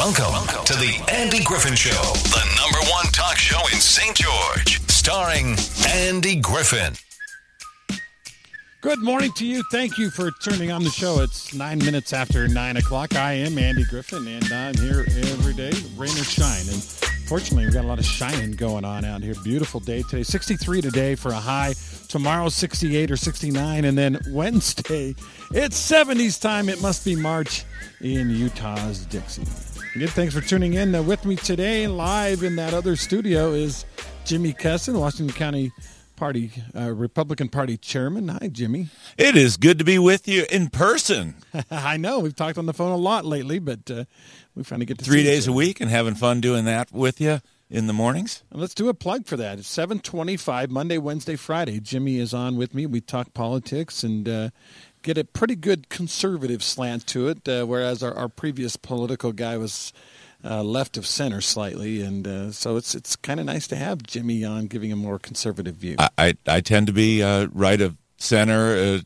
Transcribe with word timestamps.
Welcome 0.00 0.64
to 0.64 0.72
the 0.72 0.98
Andy 1.12 1.44
Griffin 1.44 1.74
Show, 1.74 1.90
the 1.90 2.42
number 2.56 2.78
one 2.90 3.04
talk 3.12 3.36
show 3.36 3.60
in 3.66 3.78
St. 3.78 4.16
George, 4.16 4.80
starring 4.88 5.54
Andy 5.86 6.36
Griffin. 6.36 6.94
Good 8.80 9.00
morning 9.00 9.30
to 9.32 9.44
you. 9.44 9.62
Thank 9.70 9.98
you 9.98 10.08
for 10.08 10.30
turning 10.42 10.70
on 10.72 10.84
the 10.84 10.90
show. 10.90 11.20
It's 11.20 11.52
nine 11.52 11.80
minutes 11.80 12.14
after 12.14 12.48
nine 12.48 12.78
o'clock. 12.78 13.14
I 13.14 13.34
am 13.34 13.58
Andy 13.58 13.84
Griffin, 13.84 14.26
and 14.26 14.50
I'm 14.50 14.74
here 14.76 15.00
every 15.00 15.52
day, 15.52 15.72
rain 15.98 16.12
or 16.12 16.24
shine. 16.24 16.66
And 16.70 16.82
fortunately, 17.28 17.66
we've 17.66 17.74
got 17.74 17.84
a 17.84 17.88
lot 17.88 17.98
of 17.98 18.06
shining 18.06 18.52
going 18.52 18.86
on 18.86 19.04
out 19.04 19.22
here. 19.22 19.34
Beautiful 19.44 19.80
day 19.80 20.02
today. 20.04 20.22
63 20.22 20.80
today 20.80 21.14
for 21.14 21.28
a 21.28 21.34
high. 21.38 21.74
Tomorrow, 22.08 22.48
68 22.48 23.10
or 23.10 23.18
69. 23.18 23.84
And 23.84 23.98
then 23.98 24.18
Wednesday, 24.30 25.14
it's 25.50 25.78
70s 25.78 26.40
time. 26.40 26.70
It 26.70 26.80
must 26.80 27.04
be 27.04 27.14
March 27.14 27.64
in 28.00 28.30
Utah's 28.30 29.04
Dixie. 29.04 29.69
Good. 29.94 30.10
Thanks 30.10 30.32
for 30.32 30.40
tuning 30.40 30.74
in. 30.74 30.94
Uh, 30.94 31.02
with 31.02 31.24
me 31.24 31.34
today, 31.34 31.88
live 31.88 32.44
in 32.44 32.54
that 32.56 32.74
other 32.74 32.94
studio, 32.94 33.50
is 33.50 33.84
Jimi 34.24 34.56
Kestin, 34.56 34.98
Washington 34.98 35.34
County 35.34 35.72
Party 36.14 36.52
uh, 36.76 36.92
Republican 36.92 37.48
Party 37.48 37.76
Chairman. 37.76 38.28
Hi, 38.28 38.46
Jimmy. 38.46 38.86
It 39.18 39.36
is 39.36 39.56
good 39.56 39.78
to 39.78 39.84
be 39.84 39.98
with 39.98 40.28
you 40.28 40.44
in 40.48 40.68
person. 40.68 41.34
I 41.72 41.96
know 41.96 42.20
we've 42.20 42.36
talked 42.36 42.56
on 42.56 42.66
the 42.66 42.72
phone 42.72 42.92
a 42.92 42.96
lot 42.96 43.24
lately, 43.24 43.58
but 43.58 43.90
uh, 43.90 44.04
we 44.54 44.62
finally 44.62 44.86
get 44.86 44.98
to 44.98 45.04
three 45.04 45.24
days 45.24 45.48
a 45.48 45.52
week 45.52 45.80
and 45.80 45.90
having 45.90 46.14
fun 46.14 46.40
doing 46.40 46.66
that 46.66 46.92
with 46.92 47.20
you 47.20 47.40
in 47.68 47.88
the 47.88 47.92
mornings. 47.92 48.44
And 48.52 48.60
let's 48.60 48.74
do 48.74 48.88
a 48.88 48.94
plug 48.94 49.26
for 49.26 49.36
that. 49.38 49.58
It's 49.58 49.66
seven 49.66 49.98
twenty-five 49.98 50.70
Monday, 50.70 50.98
Wednesday, 50.98 51.34
Friday. 51.34 51.80
Jimmy 51.80 52.18
is 52.18 52.32
on 52.32 52.56
with 52.56 52.74
me. 52.74 52.86
We 52.86 53.00
talk 53.00 53.34
politics 53.34 54.04
and 54.04 54.28
uh, 54.28 54.50
get 55.02 55.18
a 55.18 55.24
pretty 55.24 55.56
good 55.56 55.88
conservative 55.88 56.62
slant 56.62 57.06
to 57.08 57.28
it, 57.28 57.48
uh, 57.48 57.64
whereas 57.64 58.02
our, 58.02 58.14
our 58.14 58.28
previous 58.28 58.76
political 58.76 59.32
guy 59.32 59.56
was 59.56 59.92
uh, 60.44 60.62
left 60.62 60.96
of 60.96 61.06
center 61.06 61.40
slightly, 61.40 62.02
and 62.02 62.26
uh, 62.26 62.50
so 62.50 62.76
it's 62.76 62.94
it's 62.94 63.16
kind 63.16 63.40
of 63.40 63.46
nice 63.46 63.66
to 63.68 63.76
have 63.76 64.02
Jimmy 64.02 64.44
on, 64.44 64.66
giving 64.66 64.92
a 64.92 64.96
more 64.96 65.18
conservative 65.18 65.76
view. 65.76 65.96
I 65.98 66.08
I, 66.18 66.34
I 66.46 66.60
tend 66.60 66.86
to 66.86 66.92
be 66.92 67.22
uh, 67.22 67.48
right 67.52 67.80
of 67.80 67.96
center, 68.16 68.76
uh, 68.76 68.98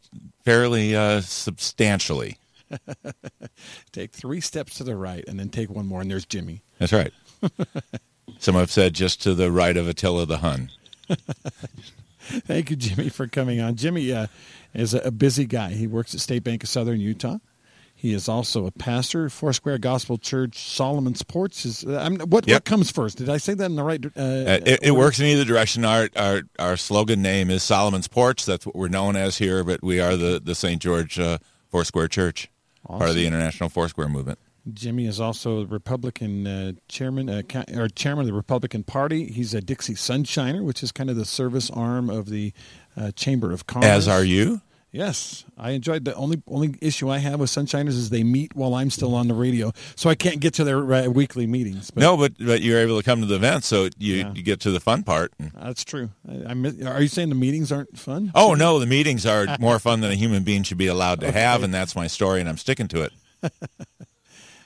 fairly 0.44 0.94
uh, 0.94 1.20
substantially. 1.20 2.38
take 3.92 4.12
three 4.12 4.41
steps 4.41 4.76
to 4.76 4.84
the 4.84 4.97
right, 4.97 5.24
and 5.26 5.38
then 5.38 5.48
take 5.48 5.70
one 5.70 5.86
more, 5.86 6.00
and 6.00 6.10
there's 6.10 6.26
Jimmy. 6.26 6.62
That's 6.78 6.92
right. 6.92 7.12
Some 8.38 8.54
have 8.54 8.70
said 8.70 8.94
just 8.94 9.22
to 9.22 9.34
the 9.34 9.50
right 9.50 9.76
of 9.76 9.88
Attila 9.88 10.26
the 10.26 10.38
Hun. 10.38 10.70
Thank 12.19 12.70
you, 12.70 12.76
Jimmy, 12.76 13.10
for 13.10 13.26
coming 13.26 13.60
on. 13.60 13.76
Jimmy 13.76 14.10
uh, 14.12 14.26
is 14.75 14.94
a 14.94 15.11
busy 15.12 15.47
guy. 15.47 15.70
He 15.70 15.86
works 15.86 16.14
at 16.14 16.20
State 16.20 16.44
Bank 16.44 16.62
of 16.62 16.69
Southern 16.69 17.00
Utah. 17.00 17.39
He 17.97 18.12
is 18.12 18.28
also 18.28 18.67
a 18.67 18.70
pastor, 18.70 19.31
Foursquare 19.31 19.78
Gospel 19.78 20.19
Church, 20.19 20.58
Solomon's 20.69 21.22
Porch. 21.22 21.64
Is 21.64 21.84
uh, 21.84 22.11
what 22.27 22.47
Yep. 22.47 22.55
what 22.56 22.64
comes 22.64 22.91
first? 22.91 23.16
Did 23.19 23.31
I 23.31 23.39
say 23.39 23.55
that 23.55 23.64
in 23.64 23.77
the 23.77 23.83
right? 23.84 24.05
Uh, 24.05 24.20
Uh, 24.20 24.61
it, 24.66 24.81
it 24.83 24.91
works 24.91 25.20
in 25.20 25.27
either 25.27 25.44
direction. 25.44 25.84
Our, 25.86 26.11
our 26.16 26.42
our 26.58 26.77
slogan 26.77 27.22
name 27.22 27.50
is 27.50 27.62
Solomon's 27.62 28.08
Porch. 28.08 28.44
That's 28.44 28.66
what 28.66 28.75
we're 28.77 28.89
known 28.89 29.16
as 29.16 29.39
here, 29.39 29.64
but 29.64 29.83
we 29.83 30.00
are 30.00 30.16
the 30.16 30.39
the 30.44 30.55
St. 30.55 30.83
George 30.83 31.19
uh, 31.19 31.38
Foursquare 31.70 32.09
Church, 32.09 32.50
part 32.86 33.09
of 33.09 33.14
the 33.14 33.27
International 33.27 33.70
Foursquare 33.70 34.09
movement. 34.09 34.38
Jimmy 34.72 35.06
is 35.06 35.20
also 35.20 35.61
a 35.61 35.66
Republican 35.66 36.47
uh, 36.47 36.72
chairman, 36.88 37.28
uh, 37.28 37.42
or 37.75 37.86
chairman 37.88 38.22
of 38.22 38.27
the 38.27 38.33
Republican 38.33 38.83
Party. 38.83 39.27
He's 39.31 39.53
a 39.53 39.61
Dixie 39.61 39.94
Sunshiner, 39.94 40.64
which 40.64 40.83
is 40.83 40.91
kind 40.91 41.11
of 41.11 41.16
the 41.16 41.27
service 41.27 41.70
arm 41.70 42.09
of 42.11 42.31
the 42.31 42.53
uh, 42.97 43.11
Chamber 43.12 43.53
of 43.53 43.67
Commerce. 43.67 43.89
As 43.91 44.09
are 44.09 44.25
you. 44.25 44.61
Yes, 44.92 45.45
I 45.59 45.70
enjoyed 45.73 46.05
the 46.05 46.14
only 46.14 46.41
only 46.47 46.77
issue 46.81 47.11
I 47.11 47.19
have 47.19 47.41
with 47.41 47.50
Sunshiners 47.50 47.89
is 47.89 48.11
they 48.11 48.23
meet 48.23 48.55
while 48.55 48.75
I'm 48.77 48.91
still 48.91 49.17
on 49.17 49.27
the 49.27 49.34
radio, 49.34 49.73
so 49.97 50.09
I 50.09 50.14
can't 50.14 50.39
get 50.39 50.55
to 50.55 50.62
their 50.62 50.92
uh, 50.95 51.09
weekly 51.09 51.48
meetings. 51.48 51.91
But 51.91 52.00
No, 52.03 52.17
but 52.17 52.34
but 52.39 52.62
you're 52.62 52.78
able 52.78 52.97
to 52.98 53.03
come 53.03 53.19
to 53.19 53.27
the 53.27 53.34
event, 53.34 53.65
so 53.65 53.89
you, 53.98 54.15
Yeah. 54.15 54.33
you 54.34 54.42
get 54.45 54.61
to 54.61 54.70
the 54.70 54.78
fun 54.78 55.03
part. 55.03 55.33
that's 55.61 55.83
true. 55.83 56.11
I, 56.28 56.50
I 56.50 56.55
miss, 56.55 56.81
are 56.84 57.03
you 57.03 57.09
saying 57.09 57.31
the 57.31 57.34
meetings 57.34 57.72
aren't 57.72 57.98
fun? 57.98 58.31
Oh 58.37 58.54
no, 58.54 58.78
the 58.78 58.87
meetings 58.87 59.27
are 59.27 59.56
more 59.59 59.81
fun 59.81 60.00
than 60.00 60.12
a 60.12 60.15
human 60.15 60.44
being 60.44 60.62
should 60.62 60.78
be 60.78 60.87
allowed 60.87 61.19
to 61.22 61.33
have, 61.33 61.65
and 61.65 61.75
that's 61.75 61.97
my 61.97 62.06
story, 62.06 62.38
and 62.38 62.49
I'm 62.49 62.56
sticking 62.59 62.87
to 62.87 63.03
it. 63.03 63.12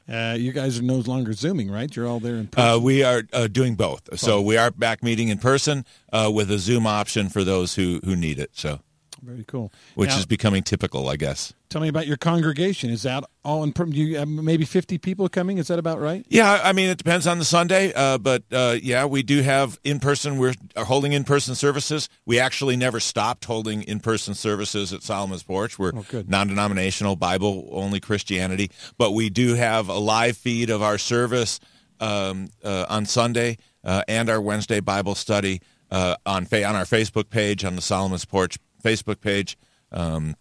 Uh, 0.09 0.35
you 0.39 0.53
guys 0.53 0.79
are 0.79 0.83
no 0.83 0.97
longer 0.97 1.33
zooming, 1.35 1.71
right? 1.71 1.95
You're 1.95 2.07
all 2.07 2.19
there 2.21 2.37
in 2.37 2.47
person. 2.47 2.71
Uh, 2.71 2.79
we 2.79 3.03
are 3.03 3.25
uh, 3.33 3.47
doing 3.47 3.75
both, 3.75 4.19
so 4.19 4.41
we 4.41 4.57
are 4.57 4.71
back 4.71 5.03
meeting 5.03 5.29
in 5.29 5.39
person 5.39 5.85
uh, 6.13 6.31
with 6.33 6.51
a 6.51 6.59
Zoom 6.59 6.87
option 6.87 7.29
for 7.29 7.45
those 7.45 7.75
who 7.75 8.01
who 8.05 8.17
need 8.17 8.39
it. 8.39 8.51
So, 8.55 8.81
Very 9.23 9.45
cool. 9.45 9.73
which 9.95 10.11
Now, 10.11 10.19
is 10.19 10.27
becoming 10.27 10.63
typical, 10.63 11.09
I 11.09 11.17
guess. 11.17 11.53
tell 11.71 11.81
me 11.81 11.89
about 11.89 12.07
your 12.07 12.17
congregation. 12.17 12.91
Is 12.91 13.03
that 13.03 13.25
all 13.45 13.63
in? 13.65 13.73
per- 13.73 13.87
You 13.87 14.17
have 14.19 14.29
maybe 14.29 14.65
50 14.65 14.99
people 14.99 15.29
coming. 15.29 15.59
Is 15.59 15.69
that 15.69 15.79
about 15.79 16.01
right? 16.01 16.25
Yeah, 16.29 16.61
I 16.63 16.73
mean 16.73 16.89
it 16.89 16.99
depends 16.99 17.27
on 17.27 17.39
the 17.39 17.45
Sunday, 17.45 17.93
uh, 17.95 18.19
but 18.19 18.45
uh, 18.53 18.77
yeah, 18.83 19.05
we 19.07 19.23
do 19.23 19.43
have 19.43 19.79
in 19.85 19.99
person. 20.01 20.39
We're 20.39 20.55
holding 20.77 21.13
in 21.13 21.25
person 21.25 21.55
services. 21.55 22.09
We 22.27 22.39
actually 22.39 22.77
never 22.77 23.01
stopped 23.01 23.45
holding 23.45 23.83
in 23.83 24.01
person 24.01 24.35
services 24.35 24.93
at 24.93 25.03
Solomon's 25.03 25.43
Porch. 25.43 25.79
We're 25.79 25.93
Oh, 25.95 26.05
non 26.27 26.47
denominational, 26.49 27.17
Bible 27.17 27.69
only 27.73 28.01
Christianity, 28.01 28.71
but 28.99 29.13
we 29.13 29.31
do 29.31 29.55
have 29.55 29.89
a 29.89 29.99
live 29.99 30.37
feed 30.37 30.71
of 30.71 30.81
our 30.83 30.97
service 30.99 31.59
um, 32.01 32.49
uh, 32.63 32.87
on 32.89 33.05
Sunday 33.07 33.59
uh, 33.85 34.03
and 34.07 34.31
our 34.31 34.41
Wednesday 34.41 34.81
Bible 34.81 35.15
study 35.17 35.61
uh, 35.91 36.15
on 36.25 36.45
fa- 36.45 36.65
on 36.65 36.77
our 36.77 36.85
Facebook 36.85 37.31
page 37.31 37.65
on 37.65 37.75
the 37.75 37.83
Solomon's 37.83 38.25
Porch 38.25 38.59
Facebook 38.83 39.21
page. 39.21 39.59
Um, 39.93 40.37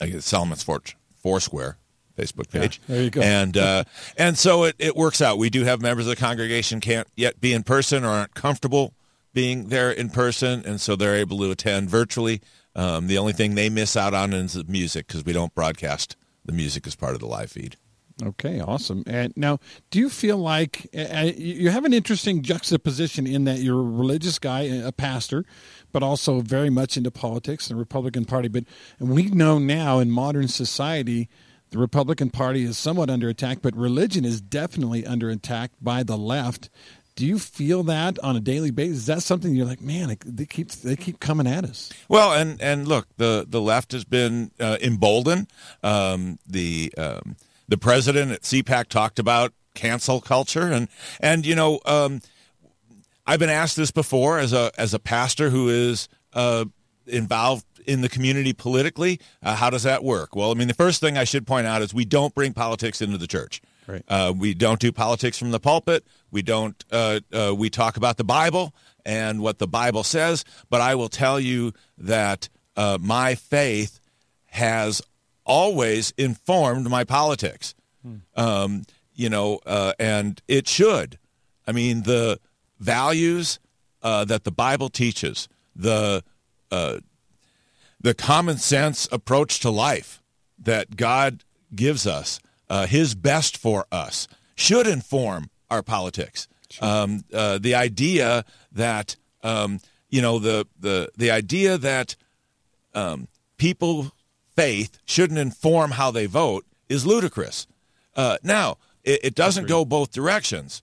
I 0.00 0.06
guess 0.08 0.24
Solomon's 0.24 0.64
Porch 0.64 0.96
Foursquare 1.22 1.78
Facebook 2.18 2.50
page. 2.50 2.80
there 2.88 3.02
you 3.02 3.10
go. 3.10 3.20
And 3.20 3.56
uh, 3.56 3.84
and 4.16 4.36
so 4.36 4.64
it, 4.64 4.76
it 4.78 4.96
works 4.96 5.22
out. 5.22 5.38
We 5.38 5.50
do 5.50 5.64
have 5.64 5.80
members 5.80 6.06
of 6.06 6.10
the 6.10 6.20
congregation 6.20 6.80
can't 6.80 7.08
yet 7.16 7.40
be 7.40 7.52
in 7.52 7.62
person 7.62 8.04
or 8.04 8.08
aren't 8.08 8.34
comfortable 8.34 8.94
being 9.32 9.68
there 9.68 9.90
in 9.90 10.10
person, 10.10 10.62
and 10.66 10.80
so 10.80 10.94
they're 10.94 11.16
able 11.16 11.38
to 11.38 11.50
attend 11.50 11.88
virtually. 11.88 12.40
Um, 12.74 13.06
the 13.06 13.18
only 13.18 13.32
thing 13.32 13.54
they 13.54 13.70
miss 13.70 13.96
out 13.96 14.14
on 14.14 14.32
is 14.32 14.54
the 14.54 14.64
music 14.64 15.06
because 15.06 15.24
we 15.24 15.32
don't 15.32 15.54
broadcast 15.54 16.16
the 16.44 16.52
music 16.52 16.86
as 16.86 16.94
part 16.94 17.14
of 17.14 17.20
the 17.20 17.26
live 17.26 17.50
feed. 17.50 17.76
Okay, 18.22 18.60
awesome. 18.60 19.02
And 19.06 19.32
now, 19.36 19.58
do 19.90 19.98
you 19.98 20.10
feel 20.10 20.36
like 20.36 20.88
uh, 20.96 21.30
you 21.34 21.70
have 21.70 21.84
an 21.84 21.92
interesting 21.92 22.42
juxtaposition 22.42 23.26
in 23.26 23.44
that 23.44 23.58
you're 23.58 23.80
a 23.80 23.82
religious 23.82 24.38
guy, 24.38 24.62
a 24.62 24.92
pastor, 24.92 25.44
but 25.92 26.02
also 26.02 26.40
very 26.40 26.70
much 26.70 26.96
into 26.96 27.10
politics 27.10 27.68
and 27.68 27.76
the 27.76 27.80
Republican 27.80 28.24
Party? 28.24 28.48
But 28.48 28.64
and 28.98 29.10
we 29.10 29.24
know 29.24 29.58
now 29.58 29.98
in 29.98 30.10
modern 30.10 30.48
society, 30.48 31.28
the 31.70 31.78
Republican 31.78 32.30
Party 32.30 32.64
is 32.64 32.76
somewhat 32.76 33.10
under 33.10 33.28
attack, 33.28 33.58
but 33.62 33.74
religion 33.76 34.24
is 34.24 34.40
definitely 34.40 35.06
under 35.06 35.30
attack 35.30 35.70
by 35.80 36.02
the 36.02 36.18
left. 36.18 36.68
Do 37.14 37.26
you 37.26 37.38
feel 37.38 37.82
that 37.84 38.18
on 38.20 38.36
a 38.36 38.40
daily 38.40 38.70
basis? 38.70 38.98
Is 38.98 39.06
that 39.06 39.22
something 39.22 39.54
you're 39.54 39.66
like, 39.66 39.82
man, 39.82 40.16
they 40.24 40.46
keep 40.46 40.70
they 40.70 40.96
keep 40.96 41.20
coming 41.20 41.46
at 41.46 41.64
us? 41.64 41.92
Well, 42.08 42.32
and 42.32 42.60
and 42.60 42.88
look, 42.88 43.08
the 43.16 43.46
the 43.48 43.60
left 43.60 43.92
has 43.92 44.04
been 44.04 44.50
uh, 44.58 44.78
emboldened. 44.80 45.48
Um, 45.82 46.38
the 46.46 46.92
um, 46.96 47.36
the 47.68 47.76
president 47.78 48.32
at 48.32 48.42
CPAC 48.42 48.88
talked 48.88 49.18
about 49.18 49.52
cancel 49.74 50.20
culture, 50.20 50.72
and 50.72 50.88
and 51.20 51.46
you 51.46 51.54
know, 51.54 51.80
um, 51.84 52.20
I've 53.26 53.38
been 53.38 53.50
asked 53.50 53.76
this 53.76 53.90
before 53.90 54.38
as 54.38 54.52
a 54.52 54.70
as 54.76 54.94
a 54.94 54.98
pastor 54.98 55.50
who 55.50 55.68
is 55.68 56.08
uh, 56.32 56.64
involved 57.06 57.64
in 57.86 58.00
the 58.00 58.08
community 58.08 58.52
politically. 58.52 59.20
Uh, 59.42 59.56
how 59.56 59.70
does 59.70 59.82
that 59.82 60.04
work? 60.04 60.36
Well, 60.36 60.50
I 60.50 60.54
mean, 60.54 60.68
the 60.68 60.74
first 60.74 61.00
thing 61.00 61.16
I 61.16 61.24
should 61.24 61.46
point 61.46 61.66
out 61.66 61.82
is 61.82 61.92
we 61.92 62.04
don't 62.04 62.34
bring 62.34 62.52
politics 62.52 63.00
into 63.00 63.18
the 63.18 63.26
church. 63.26 63.60
Right. 63.86 64.02
Uh, 64.06 64.32
we 64.36 64.54
don't 64.54 64.78
do 64.78 64.92
politics 64.92 65.38
from 65.38 65.50
the 65.50 65.60
pulpit. 65.60 66.06
We 66.30 66.42
don't. 66.42 66.82
Uh, 66.90 67.20
uh, 67.32 67.54
we 67.56 67.70
talk 67.70 67.96
about 67.96 68.16
the 68.16 68.24
Bible 68.24 68.74
and 69.04 69.40
what 69.40 69.58
the 69.58 69.66
Bible 69.66 70.04
says. 70.04 70.44
But 70.70 70.80
I 70.80 70.94
will 70.94 71.08
tell 71.08 71.40
you 71.40 71.72
that 71.98 72.48
uh, 72.76 72.98
my 73.00 73.34
faith 73.34 74.00
has 74.46 75.02
always 75.44 76.12
informed 76.16 76.88
my 76.88 77.04
politics. 77.04 77.74
Um, 78.34 78.82
you 79.14 79.28
know, 79.28 79.60
uh, 79.64 79.92
and 79.98 80.40
it 80.48 80.66
should. 80.66 81.18
I 81.66 81.72
mean, 81.72 82.02
the 82.02 82.40
values 82.82 83.58
uh, 84.02 84.24
that 84.24 84.44
the 84.44 84.50
Bible 84.50 84.88
teaches, 84.88 85.48
the 85.74 86.22
uh, 86.70 86.98
the 88.00 88.14
common 88.14 88.58
sense 88.58 89.08
approach 89.12 89.60
to 89.60 89.70
life 89.70 90.20
that 90.58 90.96
God 90.96 91.44
gives 91.74 92.06
us, 92.06 92.40
uh, 92.68 92.86
His 92.86 93.14
best 93.14 93.56
for 93.56 93.86
us, 93.92 94.26
should 94.56 94.86
inform 94.86 95.50
our 95.70 95.82
politics. 95.82 96.48
Um, 96.80 97.24
uh, 97.32 97.58
the 97.58 97.74
idea 97.74 98.44
that 98.72 99.16
um, 99.42 99.80
you 100.08 100.22
know 100.22 100.38
the 100.38 100.66
the 100.78 101.10
the 101.16 101.30
idea 101.30 101.78
that 101.78 102.16
um, 102.94 103.28
people 103.56 104.12
faith 104.56 104.98
shouldn't 105.04 105.38
inform 105.38 105.92
how 105.92 106.10
they 106.10 106.26
vote 106.26 106.64
is 106.88 107.06
ludicrous. 107.06 107.66
Uh, 108.16 108.38
now 108.42 108.78
it, 109.04 109.20
it 109.22 109.34
doesn't 109.34 109.68
go 109.68 109.84
both 109.84 110.12
directions. 110.12 110.82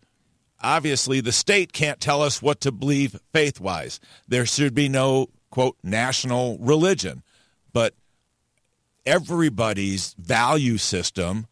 Obviously, 0.61 1.21
the 1.21 1.31
state 1.31 1.71
can't 1.71 1.99
tell 1.99 2.21
us 2.21 2.41
what 2.41 2.61
to 2.61 2.71
believe 2.71 3.19
faith 3.31 3.59
wise. 3.59 3.99
There 4.27 4.45
should 4.45 4.73
be 4.73 4.89
no 4.89 5.29
quote 5.49 5.77
national 5.83 6.57
religion, 6.59 7.23
but 7.73 7.93
everybody's 9.05 10.13
value 10.19 10.77
system 10.77 11.47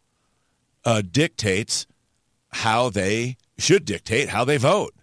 uh, 0.84 1.02
dictates 1.02 1.86
how 2.50 2.90
they 2.90 3.36
should 3.58 3.84
dictate 3.84 4.28
how 4.28 4.44
they 4.44 4.56
vote 4.56 4.94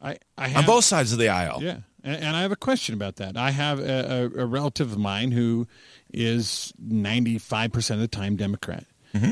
I, 0.00 0.18
I 0.36 0.52
on 0.54 0.66
both 0.66 0.84
sides 0.84 1.12
of 1.12 1.18
the 1.18 1.28
aisle. 1.28 1.62
Yeah, 1.62 1.78
and, 2.02 2.24
and 2.24 2.36
I 2.36 2.42
have 2.42 2.52
a 2.52 2.56
question 2.56 2.94
about 2.94 3.16
that. 3.16 3.36
I 3.36 3.50
have 3.52 3.78
a, 3.78 4.30
a, 4.36 4.42
a 4.42 4.46
relative 4.46 4.92
of 4.92 4.98
mine 4.98 5.30
who 5.30 5.68
is 6.12 6.72
ninety 6.78 7.38
five 7.38 7.72
percent 7.72 7.98
of 7.98 8.02
the 8.02 8.16
time 8.16 8.36
Democrat. 8.36 8.84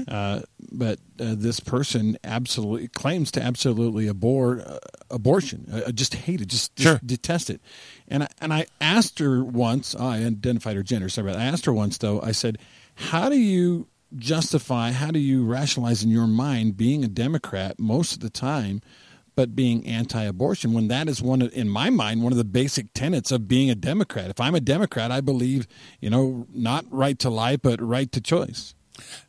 Uh, 0.08 0.40
but 0.72 0.98
uh, 1.18 1.34
this 1.36 1.58
person 1.60 2.18
absolutely 2.24 2.88
claims 2.88 3.30
to 3.32 3.42
absolutely 3.42 4.08
abhor 4.08 4.60
uh, 4.60 4.78
abortion. 5.10 5.66
Uh, 5.72 5.90
just 5.92 6.14
hate 6.14 6.40
it, 6.40 6.48
just, 6.48 6.76
just 6.76 6.86
Sure. 6.86 7.00
detest 7.04 7.50
it. 7.50 7.60
And 8.08 8.24
I, 8.24 8.28
and 8.40 8.52
I 8.52 8.66
asked 8.80 9.18
her 9.20 9.42
once. 9.44 9.94
oh, 9.98 10.06
I 10.06 10.18
identified 10.18 10.76
her 10.76 10.82
gender. 10.82 11.08
Sorry. 11.08 11.32
I 11.32 11.44
asked 11.46 11.64
her 11.66 11.72
once 11.72 11.98
though. 11.98 12.20
I 12.20 12.32
said, 12.32 12.58
"How 12.94 13.28
do 13.28 13.38
you 13.38 13.86
justify? 14.16 14.90
How 14.92 15.10
do 15.10 15.18
you 15.18 15.44
rationalize 15.46 16.02
in 16.02 16.10
your 16.10 16.26
mind 16.26 16.76
being 16.76 17.04
a 17.04 17.08
Democrat 17.08 17.78
most 17.78 18.12
of 18.14 18.20
the 18.20 18.30
time?" 18.30 18.80
but 19.36 19.54
being 19.56 19.86
anti-abortion 19.86 20.74
when 20.74 20.88
that 20.88 21.08
is 21.08 21.22
one 21.22 21.40
of, 21.40 21.50
in 21.54 21.66
my 21.68 21.88
mind 21.88 22.22
one 22.22 22.32
of 22.32 22.36
the 22.36 22.44
basic 22.44 22.92
tenets 22.92 23.30
of 23.30 23.46
being 23.48 23.70
a 23.70 23.74
democrat 23.76 24.28
if 24.28 24.38
i'm 24.40 24.56
a 24.56 24.60
democrat 24.60 25.10
i 25.12 25.20
believe 25.20 25.66
you 26.00 26.10
know 26.10 26.46
not 26.52 26.84
right 26.90 27.18
to 27.20 27.30
life 27.30 27.60
but 27.62 27.80
right 27.80 28.10
to 28.12 28.20
choice 28.20 28.74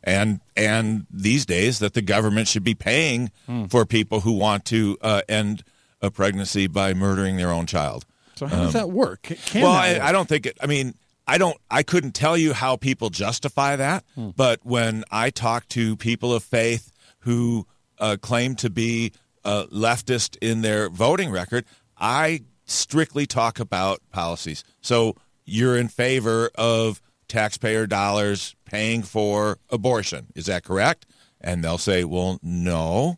and 0.04 0.40
and 0.56 1.06
these 1.10 1.44
days 1.46 1.78
that 1.80 1.94
the 1.94 2.02
government 2.02 2.48
should 2.48 2.64
be 2.64 2.74
paying 2.74 3.30
Hmm. 3.46 3.64
for 3.66 3.84
people 3.86 4.20
who 4.20 4.32
want 4.32 4.64
to 4.66 4.96
uh, 5.02 5.22
end 5.28 5.62
a 6.00 6.10
pregnancy 6.10 6.66
by 6.66 6.94
murdering 6.94 7.36
their 7.36 7.50
own 7.50 7.66
child. 7.66 8.04
so 8.34 8.46
how 8.46 8.64
does 8.64 8.72
that 8.72 8.90
work 8.90 9.22
Can- 9.22 9.36
Um, 9.56 9.62
well, 9.62 9.72
that 9.72 9.84
I, 9.84 9.92
work? 9.94 10.02
I 10.02 10.12
don't 10.12 10.28
think 10.28 10.46
it. 10.46 10.56
I 10.60 10.66
mean, 10.66 10.94
I 11.26 11.38
don't. 11.38 11.56
I 11.70 11.82
couldn't 11.84 12.12
tell 12.12 12.36
you 12.36 12.52
how 12.52 12.76
people 12.76 13.08
justify 13.10 13.76
that. 13.76 14.04
Hmm. 14.14 14.30
But 14.36 14.60
when 14.64 15.04
I 15.10 15.30
talk 15.30 15.68
to 15.68 15.96
people 15.96 16.34
of 16.34 16.42
faith 16.42 16.90
who 17.20 17.66
uh, 17.98 18.16
claim 18.20 18.56
to 18.56 18.68
be 18.70 19.12
uh, 19.44 19.66
leftist 19.72 20.36
in 20.40 20.62
their 20.62 20.88
voting 20.88 21.30
record, 21.30 21.64
I 21.96 22.42
strictly 22.64 23.26
talk 23.26 23.60
about 23.60 24.00
policies. 24.10 24.64
So 24.80 25.14
you're 25.44 25.76
in 25.76 25.86
favor 25.88 26.50
of 26.56 27.00
taxpayer 27.32 27.86
dollars 27.86 28.54
paying 28.66 29.02
for 29.02 29.58
abortion. 29.70 30.26
Is 30.34 30.46
that 30.46 30.64
correct? 30.64 31.06
And 31.40 31.64
they'll 31.64 31.78
say, 31.78 32.04
well, 32.04 32.38
no. 32.42 33.16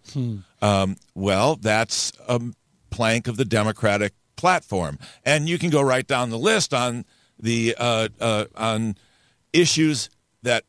Um, 0.63 0.97
well, 1.15 1.57
that's 1.57 2.13
a 2.29 2.41
plank 2.91 3.27
of 3.27 3.37
the 3.37 3.45
Democratic 3.45 4.15
platform. 4.37 4.99
And 5.25 5.49
you 5.49 5.59
can 5.59 5.69
go 5.69 5.83
right 5.83 6.07
down 6.07 6.31
the 6.31 6.39
list 6.39 6.73
on 6.73 7.05
the 7.39 7.75
uh, 7.77 8.09
uh, 8.21 8.45
on 8.57 8.97
issues 9.53 10.09
that 10.43 10.63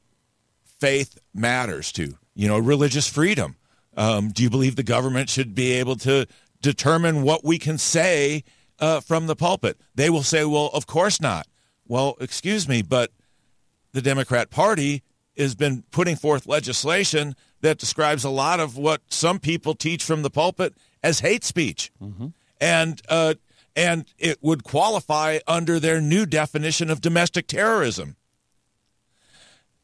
faith 0.79 1.19
matters 1.33 1.91
to. 1.93 2.17
You 2.33 2.47
know, 2.47 2.57
religious 2.57 3.07
freedom. 3.07 3.55
Um, 3.95 4.29
do 4.29 4.43
you 4.43 4.49
believe 4.49 4.75
the 4.75 4.83
government 4.83 5.29
should 5.29 5.55
be 5.55 5.71
able 5.73 5.95
to 5.97 6.25
determine 6.61 7.21
what 7.21 7.45
we 7.45 7.57
can 7.59 7.77
say 7.77 8.43
uh, 8.79 8.99
from 8.99 9.27
the 9.27 9.35
pulpit? 9.35 9.79
They 9.93 10.09
will 10.09 10.23
say, 10.23 10.43
well, 10.43 10.69
of 10.73 10.87
course 10.87 11.21
not. 11.21 11.47
Well, 11.87 12.17
excuse 12.19 12.67
me, 12.67 12.81
but 12.81 13.11
the 13.95 14.01
Democrat 14.01 14.49
Party 14.49 15.01
has 15.37 15.55
been 15.55 15.83
putting 15.89 16.17
forth 16.17 16.45
legislation 16.47 17.33
that 17.61 17.77
describes 17.77 18.25
a 18.25 18.29
lot 18.29 18.59
of 18.59 18.77
what 18.77 19.01
some 19.07 19.39
people 19.39 19.73
teach 19.73 20.03
from 20.03 20.21
the 20.21 20.29
pulpit 20.29 20.73
as 21.01 21.21
hate 21.21 21.45
speech, 21.45 21.93
and 22.59 23.01
uh, 23.07 23.35
and 23.73 24.05
it 24.19 24.37
would 24.41 24.65
qualify 24.65 25.39
under 25.47 25.79
their 25.79 26.01
new 26.01 26.25
definition 26.25 26.89
of 26.89 26.99
domestic 26.99 27.47
terrorism. 27.47 28.17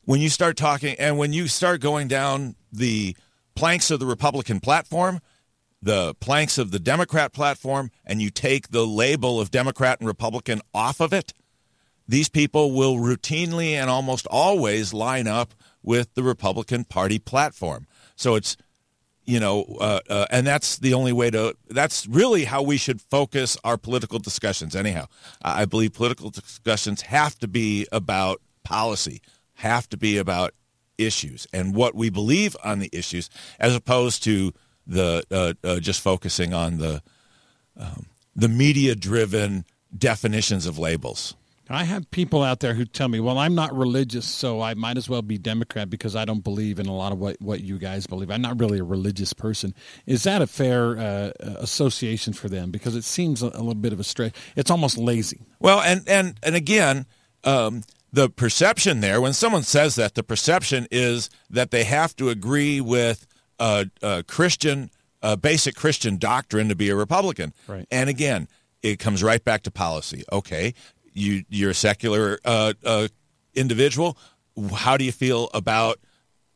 When 0.04 0.20
you 0.20 0.28
start 0.28 0.58
talking, 0.58 0.96
and 1.00 1.18
when 1.18 1.32
you 1.32 1.48
start 1.48 1.80
going 1.80 2.10
down 2.10 2.56
the 2.72 3.16
planks 3.56 3.92
of 3.92 4.02
the 4.02 4.06
Republican 4.06 4.60
platform, 4.60 5.22
the 5.82 6.16
planks 6.16 6.58
of 6.58 6.72
the 6.72 6.80
Democrat 6.80 7.32
platform, 7.32 7.92
and 8.06 8.22
you 8.22 8.30
take 8.30 8.70
the 8.70 8.86
label 8.86 9.40
of 9.40 9.52
Democrat 9.52 10.00
and 10.00 10.08
Republican 10.08 10.60
off 10.74 11.00
of 11.00 11.14
it, 11.14 11.34
these 12.08 12.30
people 12.30 12.74
will 12.74 12.96
routinely 12.96 13.72
and 13.72 13.90
almost 13.90 14.28
always 14.28 14.94
line 14.94 15.28
up 15.28 15.54
with 15.84 16.14
the 16.14 16.24
Republican 16.24 16.84
Party 16.84 17.20
platform. 17.20 17.88
So 18.16 18.36
it's, 18.36 18.58
you 19.26 19.40
know, 19.40 19.64
uh, 19.80 20.00
uh, 20.10 20.26
and 20.30 20.46
that's 20.46 20.78
the 20.78 20.94
only 20.94 21.14
way 21.14 21.32
to, 21.32 21.56
that's 21.70 22.08
really 22.08 22.46
how 22.46 22.62
we 22.62 22.78
should 22.78 23.02
focus 23.02 23.58
our 23.64 23.78
political 23.78 24.20
discussions, 24.20 24.76
anyhow. 24.76 25.06
I 25.42 25.66
believe 25.66 25.94
political 25.94 26.30
discussions 26.30 27.02
have 27.04 27.38
to 27.40 27.48
be 27.48 27.88
about 27.92 28.42
policy, 28.64 29.22
have 29.56 29.88
to 29.90 29.98
be 29.98 30.18
about 30.18 30.54
issues 30.98 31.48
and 31.52 31.76
what 31.76 31.96
we 31.96 32.10
believe 32.10 32.56
on 32.64 32.80
the 32.80 32.90
issues, 32.92 33.30
as 33.60 33.76
opposed 33.76 34.24
to 34.24 34.54
the 34.88 35.24
uh, 35.32 35.54
uh, 35.68 35.80
just 35.80 36.02
focusing 36.02 36.54
on 36.54 36.78
the 36.78 37.02
um, 37.78 38.08
the 38.36 38.48
media 38.48 38.96
driven 38.96 39.66
definitions 39.98 40.66
of 40.66 40.78
labels. 40.78 41.36
I 41.76 41.84
have 41.84 42.10
people 42.12 42.44
out 42.44 42.60
there 42.60 42.74
who 42.74 42.86
tell 42.86 43.08
me, 43.08 43.20
"Well, 43.20 43.38
I'm 43.38 43.56
not 43.56 43.76
religious, 43.76 44.26
so 44.26 44.62
I 44.62 44.74
might 44.74 44.98
as 44.98 45.08
well 45.08 45.22
be 45.22 45.38
Democrat 45.38 45.90
because 45.90 46.16
I 46.16 46.26
don't 46.26 46.44
believe 46.44 46.80
in 46.80 46.88
a 46.88 46.96
lot 46.96 47.12
of 47.12 47.20
what, 47.20 47.42
what 47.42 47.62
you 47.62 47.78
guys 47.78 48.08
believe. 48.08 48.32
I'm 48.32 48.42
not 48.42 48.60
really 48.60 48.80
a 48.80 48.84
religious 48.84 49.34
person." 49.34 49.74
Is 50.06 50.24
that 50.24 50.42
a 50.42 50.48
fair 50.48 50.98
uh, 50.98 51.32
association 51.40 52.34
for 52.34 52.50
them? 52.50 52.72
Because 52.72 52.96
it 52.96 53.04
seems 53.04 53.42
a, 53.42 53.48
a 53.48 53.62
little 53.62 53.76
bit 53.76 53.94
of 53.94 54.00
a 54.00 54.04
stretch. 54.04 54.34
It's 54.56 54.72
almost 54.72 54.98
lazy. 54.98 55.42
Well, 55.60 55.82
and 55.82 56.08
and 56.08 56.38
and 56.44 56.56
again, 56.56 57.06
um, 57.44 57.84
the 58.12 58.30
perception 58.30 59.00
there 59.00 59.22
when 59.22 59.34
someone 59.34 59.64
says 59.64 59.96
that, 59.96 60.16
the 60.16 60.24
perception 60.24 60.88
is 60.92 61.30
that 61.50 61.72
they 61.72 61.84
have 61.84 62.16
to 62.18 62.30
agree 62.30 62.82
with 62.82 63.28
a, 63.60 63.90
a 64.02 64.24
Christian, 64.24 64.90
a 65.22 65.38
basic 65.38 65.76
Christian 65.76 66.18
doctrine 66.18 66.68
to 66.70 66.76
be 66.76 66.90
a 66.90 66.96
Republican. 66.96 67.54
Right. 67.68 67.88
And 67.92 68.10
again, 68.10 68.48
it 68.84 69.00
comes 69.00 69.24
right 69.24 69.44
back 69.44 69.64
to 69.64 69.72
policy. 69.72 70.24
Okay, 70.32 70.74
you 71.14 71.44
you're 71.50 71.72
a 71.72 71.76
secular 71.76 72.40
uh, 72.46 72.74
uh, 72.86 73.08
individual. 73.54 74.18
How 74.74 74.98
do 74.98 75.04
you 75.04 75.12
feel 75.12 75.50
about 75.54 76.00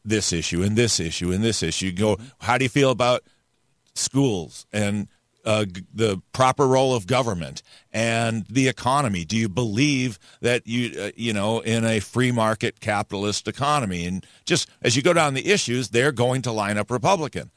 this 0.04 0.32
issue 0.32 0.62
and 0.62 0.76
this 0.76 1.00
issue 1.00 1.32
and 1.32 1.44
this 1.44 1.64
issue? 1.64 1.92
Go. 1.92 2.18
How 2.40 2.58
do 2.58 2.66
you 2.66 2.70
feel 2.70 2.92
about 2.92 3.24
schools 3.96 4.66
and 4.72 5.08
uh, 5.46 5.66
g- 5.66 5.84
the 5.94 6.22
proper 6.34 6.68
role 6.68 6.96
of 6.96 7.08
government 7.08 7.62
and 7.94 8.46
the 8.48 8.68
economy? 8.68 9.26
Do 9.26 9.38
you 9.38 9.48
believe 9.50 10.20
that 10.42 10.68
you 10.68 11.00
uh, 11.00 11.12
you 11.16 11.34
know 11.34 11.60
in 11.60 11.86
a 11.86 12.00
free 12.00 12.32
market 12.32 12.80
capitalist 12.80 13.48
economy? 13.48 14.06
And 14.06 14.26
just 14.46 14.70
as 14.82 14.96
you 14.96 15.02
go 15.02 15.14
down 15.14 15.34
the 15.34 15.48
issues, 15.48 15.90
they're 15.90 16.12
going 16.12 16.42
to 16.44 16.52
line 16.52 16.78
up 16.78 16.92
Republican. 16.92 17.52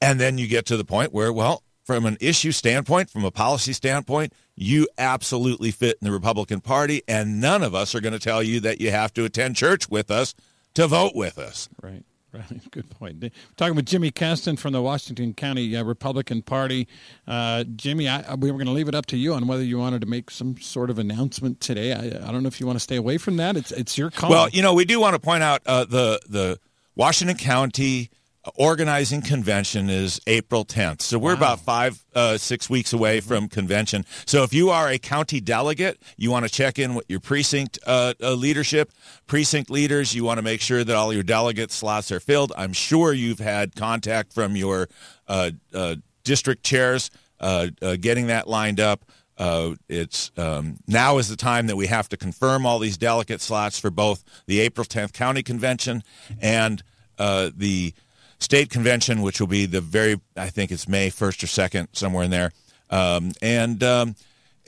And 0.00 0.20
then 0.20 0.38
you 0.38 0.46
get 0.46 0.66
to 0.66 0.76
the 0.76 0.84
point 0.84 1.12
where, 1.12 1.32
well, 1.32 1.64
from 1.84 2.06
an 2.06 2.16
issue 2.20 2.52
standpoint, 2.52 3.10
from 3.10 3.24
a 3.24 3.30
policy 3.30 3.72
standpoint, 3.72 4.32
you 4.60 4.88
absolutely 4.98 5.70
fit 5.70 5.98
in 6.00 6.06
the 6.06 6.12
Republican 6.12 6.60
Party, 6.60 7.02
and 7.06 7.40
none 7.40 7.62
of 7.62 7.74
us 7.74 7.94
are 7.94 8.00
going 8.00 8.12
to 8.12 8.18
tell 8.18 8.42
you 8.42 8.60
that 8.60 8.80
you 8.80 8.90
have 8.90 9.12
to 9.14 9.24
attend 9.24 9.56
church 9.56 9.88
with 9.88 10.10
us 10.10 10.34
to 10.74 10.86
vote 10.86 11.12
with 11.14 11.38
us. 11.38 11.68
Right. 11.82 12.04
Right. 12.30 12.70
Good 12.70 12.90
point. 12.90 13.22
We're 13.22 13.30
talking 13.56 13.74
with 13.74 13.86
Jimi 13.86 14.12
Kestin 14.12 14.58
from 14.58 14.74
the 14.74 14.82
Washington 14.82 15.32
County 15.32 15.74
uh, 15.74 15.82
Republican 15.82 16.42
Party. 16.42 16.86
Uh, 17.26 17.64
Jimmy, 17.64 18.06
I, 18.06 18.34
we 18.34 18.50
were 18.50 18.58
going 18.58 18.66
to 18.66 18.72
leave 18.72 18.86
it 18.86 18.94
up 18.94 19.06
to 19.06 19.16
you 19.16 19.32
on 19.32 19.46
whether 19.46 19.62
you 19.62 19.78
wanted 19.78 20.02
to 20.02 20.06
make 20.06 20.30
some 20.30 20.60
sort 20.60 20.90
of 20.90 20.98
announcement 20.98 21.62
today. 21.62 21.94
I, 21.94 22.28
I 22.28 22.30
don't 22.30 22.42
know 22.42 22.48
if 22.48 22.60
you 22.60 22.66
want 22.66 22.76
to 22.76 22.82
stay 22.82 22.96
away 22.96 23.16
from 23.16 23.38
that. 23.38 23.56
It's 23.56 23.72
it's 23.72 23.96
your 23.96 24.10
call. 24.10 24.28
Well, 24.28 24.50
you 24.50 24.60
know, 24.60 24.74
we 24.74 24.84
do 24.84 25.00
want 25.00 25.14
to 25.14 25.18
point 25.18 25.42
out 25.42 25.62
uh, 25.64 25.86
the 25.86 26.20
the 26.28 26.60
Washington 26.94 27.38
County 27.38 28.10
organizing 28.54 29.22
convention 29.22 29.88
is 29.90 30.20
April 30.26 30.64
10th. 30.64 31.02
So 31.02 31.18
we're 31.18 31.34
about 31.34 31.60
five, 31.60 32.04
uh, 32.14 32.38
six 32.38 32.68
weeks 32.68 32.92
away 32.92 33.20
from 33.20 33.48
convention. 33.48 34.04
So 34.26 34.42
if 34.42 34.52
you 34.52 34.70
are 34.70 34.88
a 34.88 34.98
county 34.98 35.40
delegate, 35.40 36.00
you 36.16 36.30
want 36.30 36.46
to 36.46 36.50
check 36.50 36.78
in 36.78 36.94
with 36.94 37.06
your 37.08 37.20
precinct 37.20 37.78
uh, 37.86 38.14
uh, 38.22 38.32
leadership, 38.32 38.92
precinct 39.26 39.70
leaders. 39.70 40.14
You 40.14 40.24
want 40.24 40.38
to 40.38 40.42
make 40.42 40.60
sure 40.60 40.84
that 40.84 40.94
all 40.94 41.12
your 41.12 41.22
delegate 41.22 41.70
slots 41.70 42.12
are 42.12 42.20
filled. 42.20 42.52
I'm 42.56 42.72
sure 42.72 43.12
you've 43.12 43.40
had 43.40 43.74
contact 43.76 44.32
from 44.32 44.56
your 44.56 44.88
uh, 45.26 45.50
uh, 45.74 45.96
district 46.24 46.62
chairs 46.64 47.10
uh, 47.40 47.68
uh, 47.82 47.96
getting 48.00 48.26
that 48.28 48.48
lined 48.48 48.80
up. 48.80 49.04
Uh, 49.36 49.74
it's 49.88 50.32
um, 50.36 50.78
now 50.88 51.18
is 51.18 51.28
the 51.28 51.36
time 51.36 51.68
that 51.68 51.76
we 51.76 51.86
have 51.86 52.08
to 52.08 52.16
confirm 52.16 52.66
all 52.66 52.80
these 52.80 52.96
delegate 52.96 53.40
slots 53.40 53.78
for 53.78 53.90
both 53.90 54.24
the 54.46 54.58
April 54.60 54.84
10th 54.84 55.12
county 55.12 55.44
convention 55.44 56.02
and 56.40 56.82
uh, 57.18 57.50
the 57.56 57.94
state 58.38 58.70
convention, 58.70 59.22
which 59.22 59.40
will 59.40 59.46
be 59.46 59.66
the 59.66 59.80
very 59.80 60.20
I 60.36 60.48
think 60.50 60.70
it's 60.70 60.88
May 60.88 61.10
1st 61.10 61.42
or 61.42 61.46
2nd, 61.46 61.88
somewhere 61.92 62.24
in 62.24 62.30
there. 62.30 62.52
Um, 62.90 63.32
and 63.42 63.82
um, 63.82 64.14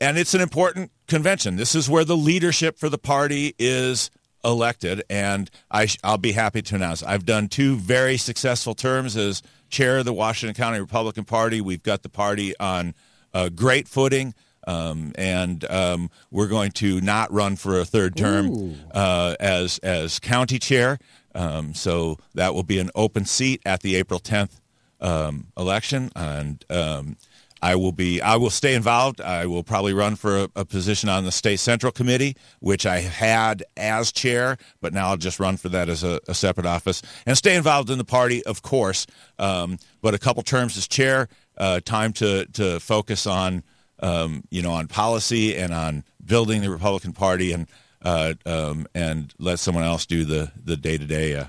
and 0.00 0.18
it's 0.18 0.34
an 0.34 0.40
important 0.40 0.90
convention. 1.08 1.56
This 1.56 1.74
is 1.74 1.88
where 1.88 2.04
the 2.04 2.16
leadership 2.16 2.78
for 2.78 2.88
the 2.88 2.98
party 2.98 3.54
is 3.58 4.10
elected, 4.44 5.02
and 5.10 5.50
I 5.70 5.86
sh- 5.86 5.98
I'll 6.02 6.18
be 6.18 6.32
happy 6.32 6.62
to 6.62 6.74
announce 6.74 7.02
I've 7.02 7.26
done 7.26 7.48
two 7.48 7.76
very 7.76 8.16
successful 8.16 8.74
terms 8.74 9.16
as 9.16 9.42
chair 9.68 9.98
of 9.98 10.04
the 10.04 10.12
Washington 10.12 10.54
County 10.54 10.80
Republican 10.80 11.24
Party. 11.24 11.60
We've 11.60 11.82
got 11.82 12.02
the 12.02 12.08
party 12.08 12.54
on 12.58 12.94
uh, 13.32 13.48
great 13.48 13.88
footing. 13.88 14.34
Um, 14.66 15.12
and 15.16 15.64
um, 15.70 16.10
we're 16.30 16.46
going 16.46 16.72
to 16.72 17.00
not 17.00 17.32
run 17.32 17.56
for 17.56 17.80
a 17.80 17.84
third 17.86 18.14
term 18.14 18.76
uh, 18.92 19.34
as 19.40 19.78
as 19.78 20.18
county 20.18 20.58
chair. 20.58 20.98
Um, 21.34 21.74
so 21.74 22.18
that 22.34 22.54
will 22.54 22.62
be 22.62 22.78
an 22.78 22.90
open 22.94 23.24
seat 23.24 23.62
at 23.64 23.82
the 23.82 23.96
April 23.96 24.20
10th 24.20 24.60
um, 25.00 25.46
election, 25.56 26.10
and 26.14 26.64
um, 26.70 27.16
I 27.62 27.76
will 27.76 27.92
be. 27.92 28.20
I 28.20 28.36
will 28.36 28.50
stay 28.50 28.74
involved. 28.74 29.20
I 29.20 29.46
will 29.46 29.62
probably 29.62 29.92
run 29.92 30.16
for 30.16 30.44
a, 30.44 30.48
a, 30.56 30.64
position 30.64 31.08
on 31.08 31.24
the 31.24 31.32
state 31.32 31.60
central 31.60 31.92
committee, 31.92 32.36
which 32.60 32.86
I 32.86 33.00
had 33.00 33.62
as 33.76 34.12
chair, 34.12 34.56
but 34.80 34.94
now 34.94 35.08
I'll 35.08 35.16
just 35.16 35.38
run 35.38 35.56
for 35.56 35.68
that 35.68 35.88
as 35.88 36.02
a, 36.02 36.20
a 36.26 36.34
separate 36.34 36.66
office 36.66 37.02
and 37.26 37.36
stay 37.36 37.56
involved 37.56 37.90
in 37.90 37.98
the 37.98 38.04
party, 38.04 38.44
of 38.44 38.62
course. 38.62 39.06
Um, 39.38 39.78
but 40.00 40.14
a 40.14 40.18
couple 40.18 40.42
terms 40.42 40.76
as 40.76 40.88
chair, 40.88 41.28
uh, 41.58 41.80
time 41.80 42.12
to 42.14 42.46
to 42.46 42.80
focus 42.80 43.26
on 43.26 43.62
um, 44.00 44.44
you 44.50 44.62
know 44.62 44.72
on 44.72 44.86
policy 44.86 45.56
and 45.56 45.74
on 45.74 46.04
building 46.24 46.62
the 46.62 46.70
Republican 46.70 47.12
Party 47.12 47.52
and 47.52 47.66
uh, 48.02 48.34
um, 48.46 48.86
and 48.94 49.34
let 49.38 49.58
someone 49.58 49.84
else 49.84 50.06
do 50.06 50.24
the 50.24 50.52
the 50.62 50.76
day 50.76 50.98
to 50.98 51.06
day 51.06 51.46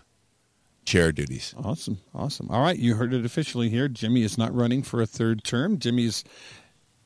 chair 0.85 1.11
duties. 1.11 1.53
Awesome, 1.57 1.99
awesome. 2.13 2.49
All 2.49 2.61
right, 2.61 2.77
you 2.77 2.95
heard 2.95 3.13
it 3.13 3.25
officially 3.25 3.69
here. 3.69 3.87
Jimmy 3.87 4.23
is 4.23 4.37
not 4.37 4.53
running 4.53 4.83
for 4.83 5.01
a 5.01 5.05
third 5.05 5.43
term. 5.43 5.79
Jimmy's 5.79 6.23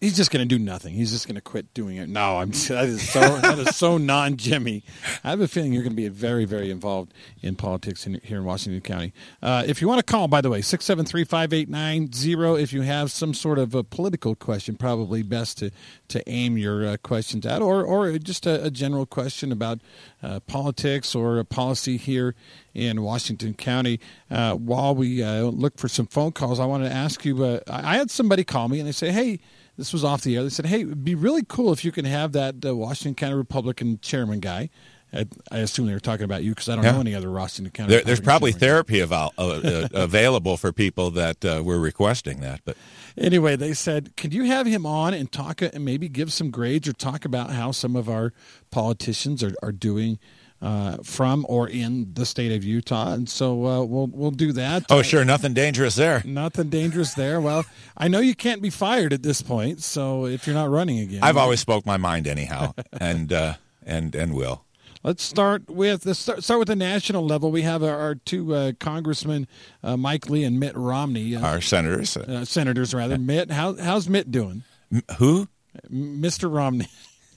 he's 0.02 0.16
just 0.16 0.32
going 0.32 0.48
to 0.48 0.56
do 0.58 0.64
nothing. 0.64 0.94
He's 0.94 1.12
just 1.12 1.28
going 1.28 1.36
to 1.36 1.42
quit 1.42 1.74
doing 1.74 1.98
it. 1.98 2.10
No, 2.10 2.38
I'm 2.38 2.52
that 2.70 2.86
is 2.86 3.10
so 3.10 3.20
that 3.20 3.60
is 3.60 3.76
so 3.76 3.98
non 3.98 4.38
Jimmy. 4.38 4.84
I 5.24 5.30
have 5.30 5.42
a 5.42 5.48
feeling 5.48 5.74
you're 5.74 5.84
going 5.84 5.94
to 5.94 5.96
be 5.96 6.08
very 6.08 6.46
very 6.46 6.72
involved 6.72 7.14
in 7.42 7.56
politics 7.56 8.06
in, 8.06 8.20
here 8.24 8.38
in 8.38 8.46
Washington 8.46 8.82
County. 8.82 9.14
Uh, 9.42 9.64
if 9.66 9.82
you 9.82 9.88
want 9.88 10.00
to 10.00 10.04
call, 10.04 10.28
by 10.28 10.42
the 10.42 10.50
way, 10.50 10.62
six 10.62 10.86
seven 10.86 11.06
three 11.06 11.24
five 11.24 11.54
eight 11.54 11.70
nine 11.70 12.12
zero. 12.12 12.56
If 12.56 12.74
you 12.74 12.82
have 12.82 13.12
some 13.12 13.34
sort 13.34 13.60
of 13.60 13.74
a 13.74 13.84
political 13.84 14.36
question, 14.36 14.76
probably 14.76 15.24
best 15.24 15.58
to 15.60 15.72
to 16.10 16.30
aim 16.30 16.58
your 16.58 16.86
uh, 16.86 16.98
questions 16.98 17.46
at, 17.46 17.62
or 17.62 17.84
or 17.84 18.18
just 18.18 18.46
a, 18.46 18.66
a 18.66 18.72
general 18.72 19.06
question 19.06 19.52
about 19.52 19.80
uh, 20.22 20.40
politics 20.42 21.16
or 21.16 21.44
policy 21.44 21.98
here 21.98 22.36
in 22.74 23.02
Washington 23.02 23.54
County. 23.54 24.00
Uh, 24.30 24.54
while 24.56 24.94
we 24.94 25.24
uh, 25.24 25.44
look 25.44 25.78
for 25.78 25.88
some 25.88 26.08
phone 26.08 26.32
calls, 26.32 26.60
I 26.60 26.66
wanted 26.66 26.90
to 26.90 26.96
ask 26.96 27.24
you. 27.26 27.44
Uh, 27.44 27.60
I 27.68 27.98
had 27.98 28.12
somebody 28.12 28.44
call 28.44 28.68
me 28.68 28.80
and 28.80 28.88
they 28.88 28.94
say, 28.94 29.12
"Hey." 29.12 29.40
This 29.78 29.92
was 29.92 30.04
off 30.04 30.22
the 30.22 30.36
air. 30.36 30.44
They 30.44 30.50
said, 30.50 30.66
"Hey, 30.66 30.82
it'd 30.82 31.04
be 31.04 31.16
really 31.16 31.44
cool 31.48 31.72
if 31.72 31.84
you 31.84 31.92
can 31.92 32.06
have 32.06 32.32
that 32.34 32.66
uh, 32.66 32.76
Washington 32.76 33.16
County 33.16 33.36
Republican 33.36 34.00
chairman 34.02 34.40
guy." 34.40 34.70
I, 35.14 35.26
I 35.52 35.58
assume 35.60 35.86
they 35.86 35.94
were 35.94 36.00
talking 36.00 36.26
about 36.26 36.44
you 36.44 36.52
because 36.52 36.68
I 36.68 36.76
don't 36.76 36.84
yeah. 36.84 36.92
know 36.92 37.00
any 37.00 37.16
other 37.16 37.32
Washington 37.32 37.72
County. 37.72 37.94
There, 37.94 38.04
there's 38.04 38.20
probably 38.20 38.52
therapy 38.52 39.02
uh, 39.02 39.30
uh, 39.38 39.88
available 39.94 40.58
for 40.58 40.74
people 40.74 41.12
that 41.12 41.46
uh, 41.46 41.62
were 41.64 41.80
requesting 41.80 42.42
that. 42.42 42.62
But 42.66 42.76
anyway, 43.18 43.56
they 43.56 43.74
said, 43.74 44.16
"Could 44.18 44.34
you 44.34 44.44
have 44.46 44.66
him 44.66 44.86
on 44.86 45.14
and 45.14 45.32
talk 45.32 45.62
and 45.62 45.86
maybe 45.86 46.10
give 46.10 46.34
some 46.34 46.52
grades 46.52 46.88
or 46.88 46.94
talk 46.94 47.26
about 47.26 47.52
how 47.52 47.72
some 47.72 47.96
of 47.96 48.10
our 48.10 48.34
politicians 48.72 49.44
are, 49.44 49.54
are 49.64 49.72
doing?" 49.72 50.20
Uh, 50.62 50.98
from 51.04 51.46
or 51.50 51.68
in 51.68 52.14
the 52.14 52.26
state 52.26 52.52
of 52.52 52.64
Utah, 52.64 53.14
and 53.14 53.30
so 53.30 53.66
uh, 53.66 53.84
we'll 53.84 54.08
we'll 54.08 54.32
do 54.32 54.52
that. 54.54 54.86
Oh, 54.90 55.02
sure, 55.02 55.26
nothing 55.26 55.54
dangerous 55.54 55.96
there. 55.96 56.22
Nothing 56.26 56.70
dangerous 56.70 57.14
there. 57.14 57.40
Well, 57.40 57.66
I 57.98 58.08
know 58.08 58.20
you 58.20 58.36
can't 58.36 58.62
be 58.62 58.70
fired 58.70 59.14
at 59.14 59.24
this 59.24 59.42
point, 59.42 59.84
so 59.84 60.26
if 60.26 60.48
you're 60.48 60.56
not 60.56 60.70
running 60.70 61.00
again, 61.00 61.22
I've 61.24 61.38
always 61.38 61.60
spoke 61.60 61.86
my 61.86 61.98
mind 61.98 62.28
anyhow, 62.28 62.74
and 63.00 63.32
uh, 63.32 63.54
and 63.86 64.16
and 64.16 64.34
will. 64.34 64.64
Let's 65.04 65.22
start 65.22 65.70
with 65.70 66.04
let's 66.08 66.18
start, 66.18 66.44
start 66.44 66.58
with 66.58 66.68
the 66.68 66.76
national 66.76 67.24
level. 67.24 67.52
We 67.52 67.62
have 67.62 67.84
our, 67.84 67.96
our 67.96 68.16
two 68.16 68.56
uh, 68.56 68.72
congressmen, 68.80 69.48
uh, 69.84 69.98
Mike 69.98 70.32
Lee 70.32 70.44
and 70.44 70.60
Mitt 70.60 70.76
Romney. 70.76 71.36
Uh, 71.36 71.46
our 71.46 71.62
senators, 71.62 72.18
uh, 72.18 72.44
senators 72.44 72.92
rather. 72.92 73.18
Mitt, 73.20 73.52
how, 73.52 73.76
how's 73.76 74.10
Mitt 74.10 74.32
doing? 74.32 74.64
M- 74.92 75.04
who? 75.20 75.48
Mr. 75.92 76.52
Romney. 76.52 76.88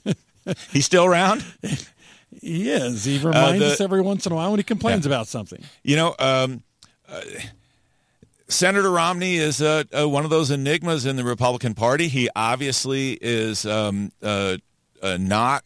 He's 0.71 0.85
still 0.85 1.05
around. 1.05 1.45
He 2.41 2.69
is. 2.69 3.05
He 3.05 3.17
uh, 3.19 3.27
reminds 3.27 3.61
uh, 3.61 3.67
the, 3.67 3.73
us 3.73 3.81
every 3.81 4.01
once 4.01 4.25
in 4.25 4.31
a 4.31 4.35
while 4.35 4.51
when 4.51 4.59
he 4.59 4.63
complains 4.63 5.05
yeah. 5.05 5.11
about 5.11 5.27
something. 5.27 5.63
You 5.83 5.95
know, 5.95 6.15
um, 6.19 6.63
uh, 7.07 7.21
Senator 8.47 8.89
Romney 8.89 9.35
is 9.35 9.61
uh, 9.61 9.83
uh, 9.97 10.09
one 10.09 10.23
of 10.23 10.29
those 10.29 10.51
enigmas 10.51 11.05
in 11.05 11.15
the 11.15 11.23
Republican 11.23 11.75
Party. 11.75 12.07
He 12.07 12.29
obviously 12.35 13.13
is 13.21 13.65
um, 13.65 14.11
uh, 14.21 14.57
not 15.03 15.63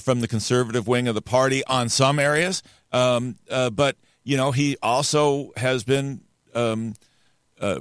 from 0.00 0.20
the 0.20 0.28
conservative 0.28 0.88
wing 0.88 1.08
of 1.08 1.14
the 1.14 1.22
party 1.22 1.64
on 1.66 1.88
some 1.88 2.18
areas, 2.18 2.62
um, 2.92 3.36
but 3.48 3.96
you 4.24 4.36
know 4.36 4.52
he 4.52 4.76
also 4.82 5.50
has 5.56 5.84
been 5.84 6.22
um, 6.54 6.94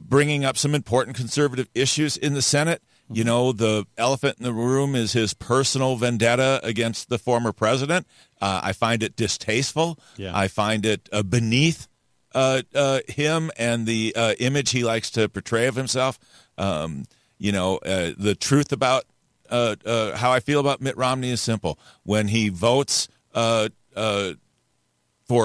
bringing 0.01 0.43
up 0.43 0.57
some 0.57 0.75
important 0.75 1.15
conservative 1.15 1.69
issues 1.73 2.17
in 2.17 2.33
the 2.33 2.41
Senate. 2.41 2.81
You 3.13 3.23
know, 3.23 3.51
the 3.51 3.85
elephant 3.97 4.37
in 4.37 4.43
the 4.43 4.53
room 4.53 4.95
is 4.95 5.13
his 5.13 5.33
personal 5.33 5.95
vendetta 5.97 6.59
against 6.63 7.09
the 7.09 7.17
former 7.17 7.51
president. 7.51 8.07
Uh, 8.41 8.61
I 8.63 8.73
find 8.73 9.03
it 9.03 9.15
distasteful. 9.15 9.99
Yeah. 10.17 10.31
I 10.37 10.47
find 10.47 10.85
it 10.85 11.09
uh, 11.11 11.23
beneath 11.23 11.87
uh, 12.33 12.61
uh 12.73 13.01
him 13.09 13.51
and 13.57 13.85
the 13.85 14.13
uh, 14.15 14.33
image 14.39 14.71
he 14.71 14.85
likes 14.85 15.11
to 15.11 15.27
portray 15.27 15.67
of 15.67 15.75
himself. 15.75 16.17
Um, 16.57 17.03
you 17.37 17.51
know, 17.51 17.77
uh, 17.77 18.11
the 18.17 18.35
truth 18.35 18.71
about 18.71 19.03
how 19.49 20.31
I 20.31 20.39
feel 20.39 20.61
about 20.61 20.79
Mitt 20.79 20.95
Romney 20.95 21.31
is 21.31 21.41
simple. 21.41 21.77
When 22.03 22.29
he 22.29 22.47
votes 22.47 23.09
for 23.33 23.69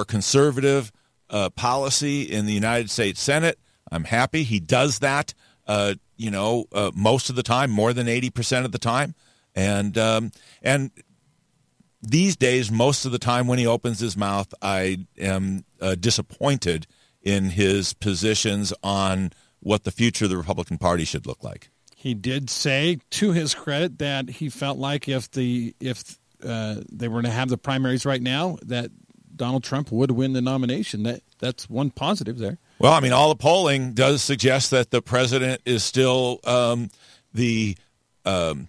conservative 0.06 0.92
policy 1.56 2.23
in 2.23 2.46
the 2.46 2.52
United 2.52 2.90
States 2.90 3.20
Senate, 3.20 3.58
I'm 3.90 4.04
happy 4.04 4.44
he 4.44 4.61
does 4.61 5.00
that 5.00 5.35
uh, 5.66 5.94
you 6.16 6.30
know, 6.30 6.66
uh, 6.73 6.90
most 6.94 7.30
of 7.30 7.37
the 7.37 7.42
time, 7.42 7.70
more 7.70 7.92
than 7.92 8.06
80% 8.06 8.64
of 8.64 8.73
the 8.73 8.78
time. 8.78 9.14
And, 9.54 9.96
um, 9.99 10.32
and 10.62 10.90
these 12.02 12.37
days, 12.37 12.70
most 12.70 13.04
of 13.04 13.12
the 13.12 13.18
time 13.18 13.46
when 13.46 13.58
he 13.58 13.66
opens 13.66 14.00
his 14.00 14.16
mouth, 14.16 14.52
I 14.62 15.06
am 15.18 15.64
uh, 15.80 15.94
disappointed 15.94 16.87
in 17.23 17.50
his 17.50 17.92
positions 17.94 18.73
on 18.82 19.32
what 19.61 19.85
the 19.85 19.90
future 19.90 20.26
of 20.26 20.30
the 20.30 20.37
Republican 20.37 20.78
Party 20.78 21.04
should 21.04 21.26
look 21.26 21.42
like. 21.42 21.70
He 21.96 22.14
did 22.14 22.50
say, 22.50 23.00
to 23.11 23.32
his 23.32 23.54
credit, 23.54 23.99
that 23.99 24.28
he 24.28 24.49
felt 24.49 24.78
like 24.78 25.08
if 25.08 25.30
the 25.32 25.75
if 25.80 26.18
uh, 26.44 26.76
they 26.92 27.08
were 27.08 27.23
to 27.23 27.30
have 27.30 27.49
the 27.49 27.58
primaries 27.58 28.06
right 28.06 28.23
now, 28.23 28.58
that 28.62 28.90
Donald 29.35 29.64
Trump 29.64 29.90
would 29.90 30.12
win 30.12 30.32
the 30.32 30.40
nomination. 30.40 31.02
That 31.02 31.23
that's 31.38 31.68
one 31.68 31.90
positive 31.90 32.38
there. 32.38 32.58
Well, 32.78 32.92
I 32.92 33.00
mean, 33.00 33.12
all 33.12 33.30
the 33.30 33.37
polling 33.37 33.92
does 33.92 34.23
suggest 34.23 34.71
that 34.71 34.90
the 34.90 35.00
president 35.00 35.62
is 35.64 35.83
still 35.83 36.40
um, 36.45 36.90
the 37.33 37.76
um, 38.25 38.68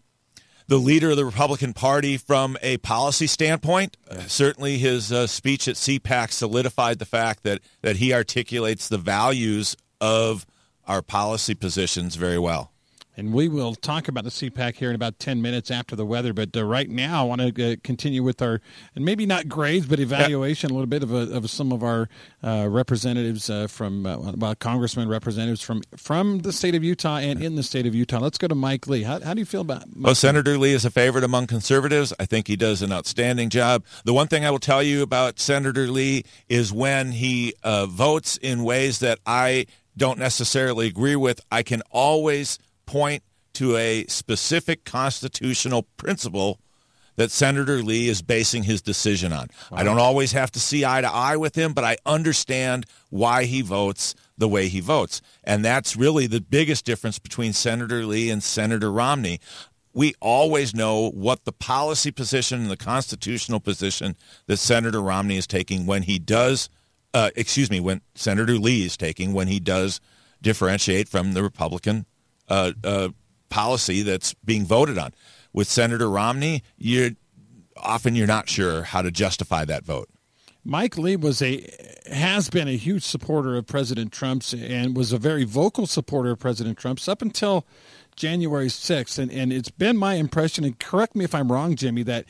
the 0.67 0.77
leader 0.77 1.09
of 1.11 1.17
the 1.17 1.25
Republican 1.25 1.73
Party 1.73 2.17
from 2.17 2.57
a 2.61 2.77
policy 2.77 3.27
standpoint. 3.27 3.97
Uh, 4.09 4.19
certainly, 4.27 4.77
his 4.77 5.11
uh, 5.11 5.27
speech 5.27 5.67
at 5.67 5.75
CPAC 5.75 6.31
solidified 6.31 6.99
the 6.99 7.05
fact 7.05 7.43
that 7.43 7.59
that 7.81 7.97
he 7.97 8.13
articulates 8.13 8.87
the 8.87 8.97
values 8.97 9.75
of 9.99 10.45
our 10.87 11.01
policy 11.01 11.53
positions 11.53 12.15
very 12.15 12.39
well. 12.39 12.71
And 13.17 13.33
we 13.33 13.47
will 13.47 13.73
talk 13.73 14.07
about 14.07 14.23
the 14.25 14.29
CPAC 14.29 14.75
here 14.75 14.89
in 14.89 14.95
about 14.95 15.17
10 15.17 15.41
minutes 15.41 15.71
after 15.71 15.95
the 15.95 16.05
weather. 16.05 16.33
But 16.33 16.55
uh, 16.55 16.63
right 16.63 16.87
now, 16.87 17.21
I 17.21 17.23
want 17.23 17.55
to 17.55 17.73
uh, 17.73 17.75
continue 17.83 18.21
with 18.21 18.43
our, 18.43 18.61
and 18.95 19.03
maybe 19.03 19.25
not 19.25 19.49
grades, 19.49 19.87
but 19.87 19.99
evaluation, 19.99 20.69
a 20.69 20.73
little 20.73 20.85
bit 20.85 21.01
of, 21.01 21.11
a, 21.11 21.35
of 21.35 21.49
some 21.49 21.71
of 21.71 21.81
our 21.81 22.07
uh, 22.43 22.67
representatives 22.69 23.49
uh, 23.49 23.65
from, 23.65 24.05
uh, 24.05 24.17
well, 24.35 24.53
congressmen, 24.53 25.09
representatives 25.09 25.63
from, 25.63 25.81
from 25.95 26.39
the 26.39 26.53
state 26.53 26.75
of 26.75 26.83
Utah 26.83 27.17
and 27.17 27.41
in 27.41 27.55
the 27.55 27.63
state 27.63 27.87
of 27.87 27.95
Utah. 27.95 28.19
Let's 28.19 28.37
go 28.37 28.47
to 28.47 28.55
Mike 28.55 28.85
Lee. 28.87 29.01
How, 29.01 29.19
how 29.19 29.33
do 29.33 29.39
you 29.39 29.45
feel 29.45 29.61
about 29.61 29.87
Mike 29.87 30.05
Well, 30.05 30.15
Senator 30.15 30.55
Lee 30.59 30.73
is 30.73 30.85
a 30.85 30.91
favorite 30.91 31.23
among 31.23 31.47
conservatives. 31.47 32.13
I 32.19 32.25
think 32.25 32.47
he 32.47 32.55
does 32.55 32.83
an 32.83 32.93
outstanding 32.93 33.49
job. 33.49 33.83
The 34.03 34.13
one 34.13 34.27
thing 34.27 34.45
I 34.45 34.51
will 34.51 34.59
tell 34.59 34.83
you 34.83 35.01
about 35.01 35.39
Senator 35.39 35.87
Lee 35.87 36.23
is 36.49 36.71
when 36.71 37.13
he 37.13 37.55
uh, 37.63 37.87
votes 37.87 38.37
in 38.37 38.63
ways 38.63 38.99
that 38.99 39.17
I 39.25 39.65
don't 39.97 40.19
necessarily 40.19 40.85
agree 40.85 41.15
with, 41.15 41.41
I 41.51 41.63
can 41.63 41.81
always 41.89 42.59
point 42.87 43.21
to 43.53 43.75
a 43.75 44.05
specific 44.05 44.83
constitutional 44.85 45.83
principle 45.97 46.59
that 47.17 47.31
Senator 47.31 47.81
Lee 47.81 48.07
is 48.07 48.21
basing 48.21 48.63
his 48.63 48.81
decision 48.81 49.33
on. 49.33 49.49
I 49.71 49.83
don't 49.83 49.99
always 49.99 50.31
have 50.31 50.51
to 50.51 50.59
see 50.59 50.85
eye 50.85 51.01
to 51.01 51.11
eye 51.11 51.35
with 51.35 51.55
him, 51.55 51.73
but 51.73 51.83
I 51.83 51.97
understand 52.05 52.85
why 53.09 53.45
he 53.45 53.61
votes 53.61 54.15
the 54.37 54.47
way 54.47 54.67
he 54.67 54.79
votes. 54.79 55.21
And 55.43 55.65
that's 55.65 55.95
really 55.95 56.27
the 56.27 56.41
biggest 56.41 56.85
difference 56.85 57.17
between 57.17 57.53
Senator 57.53 58.05
Lee 58.05 58.29
and 58.29 58.43
Senator 58.43 58.91
Romney. 58.91 59.39
We 59.93 60.13
always 60.21 60.75
know 60.75 61.09
what 61.09 61.45
the 61.45 61.51
policy 61.51 62.11
position 62.11 62.61
and 62.61 62.69
the 62.69 62.77
constitutional 62.77 63.59
position 63.59 64.15
that 64.45 64.57
Senator 64.57 65.01
Romney 65.01 65.37
is 65.37 65.47
taking 65.47 65.87
when 65.87 66.03
he 66.03 66.19
does, 66.19 66.69
uh, 67.15 67.31
excuse 67.35 67.71
me, 67.71 67.79
when 67.79 68.01
Senator 68.13 68.59
Lee 68.59 68.85
is 68.85 68.95
taking 68.95 69.33
when 69.33 69.47
he 69.47 69.59
does 69.59 69.99
differentiate 70.43 71.09
from 71.09 71.33
the 71.33 71.41
Republican 71.41 72.05
uh, 72.47 72.71
uh, 72.83 73.09
policy 73.49 74.01
that's 74.01 74.33
being 74.35 74.65
voted 74.65 74.97
on. 74.97 75.13
With 75.53 75.67
Senator 75.67 76.09
Romney, 76.09 76.63
you 76.77 77.15
often 77.75 78.15
you're 78.15 78.27
not 78.27 78.49
sure 78.49 78.83
how 78.83 79.01
to 79.01 79.11
justify 79.11 79.65
that 79.65 79.85
vote. 79.85 80.09
Mike 80.63 80.97
Lee 80.97 81.15
was 81.15 81.41
a 81.41 81.65
has 82.11 82.49
been 82.49 82.67
a 82.67 82.75
huge 82.75 83.03
supporter 83.03 83.55
of 83.55 83.65
President 83.67 84.11
Trump's 84.11 84.53
and 84.53 84.97
was 84.97 85.13
a 85.13 85.17
very 85.17 85.45
vocal 85.45 85.87
supporter 85.87 86.31
of 86.31 86.39
President 86.39 86.77
Trump's 86.77 87.07
up 87.07 87.21
until 87.21 87.65
January 88.17 88.67
6th. 88.67 89.17
And, 89.17 89.31
and 89.31 89.53
it's 89.53 89.71
been 89.71 89.95
my 89.95 90.15
impression, 90.15 90.65
and 90.65 90.77
correct 90.77 91.15
me 91.15 91.23
if 91.23 91.33
I'm 91.33 91.51
wrong, 91.51 91.75
Jimmy, 91.75 92.03
that 92.03 92.25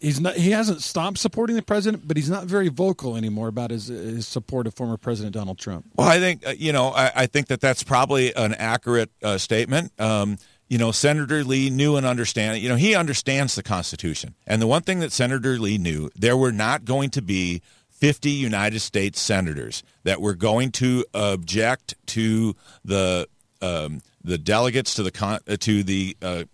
he's 0.00 0.20
not 0.20 0.34
he 0.34 0.50
hasn't 0.50 0.82
stopped 0.82 1.18
supporting 1.18 1.56
the 1.56 1.62
president, 1.62 2.06
but 2.06 2.16
he's 2.16 2.30
not 2.30 2.44
very 2.44 2.68
vocal 2.68 3.16
anymore 3.16 3.48
about 3.48 3.70
his 3.70 3.86
his 3.86 4.26
support 4.26 4.66
of 4.66 4.74
former 4.74 4.96
President 4.96 5.34
Donald 5.34 5.58
Trump. 5.58 5.86
Well, 5.96 6.08
I 6.08 6.18
think 6.18 6.46
uh, 6.46 6.54
you 6.56 6.72
know 6.72 6.88
I, 6.88 7.10
I, 7.14 7.26
think 7.26 7.48
that 7.48 7.60
that's 7.60 7.82
probably 7.82 8.34
an 8.34 8.54
accurate 8.54 9.10
uh, 9.22 9.38
statement. 9.38 9.92
Um, 10.00 10.38
you 10.68 10.76
know, 10.76 10.92
Senator 10.92 11.44
Lee 11.44 11.70
knew 11.70 11.96
and 11.96 12.04
understand. 12.04 12.58
You 12.58 12.68
know, 12.68 12.76
he 12.76 12.94
understands 12.94 13.54
the 13.54 13.62
Constitution, 13.62 14.34
and 14.46 14.60
the 14.60 14.66
one 14.66 14.82
thing 14.82 15.00
that 15.00 15.12
Senator 15.12 15.58
Lee 15.58 15.78
knew 15.78 16.10
there 16.14 16.36
were 16.36 16.52
not 16.52 16.84
going 16.84 17.10
to 17.10 17.22
be 17.22 17.62
50 17.90 18.30
United 18.30 18.80
States 18.80 19.20
senators 19.20 19.82
that 20.04 20.20
were 20.20 20.34
going 20.34 20.70
to 20.72 21.04
object 21.14 21.94
to 22.06 22.54
the 22.84 23.28
um, 23.60 24.02
the 24.22 24.38
delegates 24.38 24.94
to 24.94 25.02
the 25.02 25.10
con- 25.10 25.40
uh, 25.48 25.56
to 25.60 25.82
the 25.82 26.16
uh, 26.22 26.44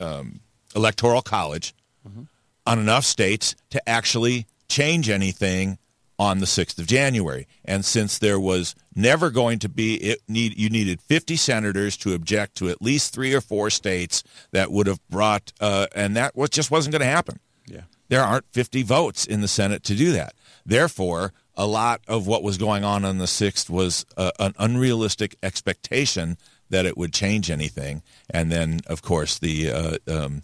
um, 0.00 0.40
electoral 0.74 1.22
college 1.22 1.74
mm-hmm. 2.06 2.22
On 2.66 2.78
enough 2.78 3.04
states 3.04 3.54
to 3.70 3.88
actually 3.88 4.46
change 4.68 5.08
anything 5.08 5.78
on 6.18 6.38
the 6.38 6.46
6th 6.46 6.78
of 6.78 6.86
January. 6.86 7.46
And 7.64 7.84
since 7.84 8.18
there 8.18 8.40
was 8.40 8.74
never 8.94 9.30
going 9.30 9.58
to 9.60 9.68
be 9.68 9.96
it 9.96 10.20
need 10.28 10.58
you 10.58 10.70
needed 10.70 11.00
50 11.02 11.36
senators 11.36 11.96
to 11.98 12.14
object 12.14 12.56
to 12.56 12.70
at 12.70 12.80
least 12.80 13.12
3 13.14 13.34
or 13.34 13.42
4 13.42 13.68
states 13.68 14.24
that 14.52 14.70
would 14.70 14.86
have 14.86 15.06
brought 15.08 15.52
uh, 15.60 15.86
and 15.94 16.16
that 16.16 16.34
was 16.34 16.50
just 16.50 16.70
wasn't 16.70 16.92
going 16.92 17.00
to 17.00 17.06
happen. 17.06 17.38
Yeah. 17.66 17.82
There 18.08 18.22
aren't 18.22 18.50
50 18.52 18.82
votes 18.82 19.26
in 19.26 19.40
the 19.40 19.48
Senate 19.48 19.82
to 19.84 19.94
do 19.94 20.12
that. 20.12 20.34
Therefore, 20.64 21.32
a 21.54 21.66
lot 21.66 22.00
of 22.06 22.26
what 22.26 22.42
was 22.42 22.58
going 22.58 22.84
on 22.84 23.04
on 23.04 23.18
the 23.18 23.24
6th 23.24 23.68
was 23.68 24.06
uh, 24.16 24.30
an 24.38 24.54
unrealistic 24.58 25.36
expectation 25.42 26.36
that 26.70 26.86
it 26.86 26.96
would 26.96 27.12
change 27.12 27.50
anything. 27.50 28.02
And 28.28 28.50
then, 28.50 28.80
of 28.86 29.02
course, 29.02 29.38
the 29.38 29.70
uh, 29.70 29.98
um, 30.06 30.42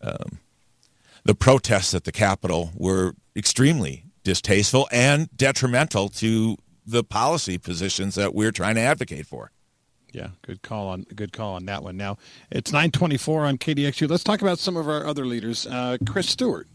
um, 0.00 0.38
the 1.24 1.34
protests 1.34 1.94
at 1.94 2.04
the 2.04 2.12
Capitol 2.12 2.70
were 2.74 3.14
extremely 3.36 4.04
distasteful 4.24 4.88
and 4.90 5.34
detrimental 5.36 6.08
to 6.08 6.56
the 6.86 7.04
policy 7.04 7.58
positions 7.58 8.14
that 8.16 8.34
we're 8.34 8.52
trying 8.52 8.74
to 8.74 8.80
advocate 8.80 9.26
for. 9.26 9.50
Yeah, 10.12 10.28
good 10.42 10.62
call 10.62 10.88
on 10.88 11.02
good 11.14 11.32
call 11.32 11.54
on 11.54 11.66
that 11.66 11.84
one. 11.84 11.96
Now 11.96 12.18
it's 12.50 12.72
nine 12.72 12.90
twenty 12.90 13.16
four 13.16 13.44
on 13.46 13.58
KDXU. 13.58 14.10
Let's 14.10 14.24
talk 14.24 14.42
about 14.42 14.58
some 14.58 14.76
of 14.76 14.88
our 14.88 15.06
other 15.06 15.24
leaders. 15.24 15.68
Uh, 15.68 15.98
Chris 16.04 16.28
Stewart, 16.28 16.66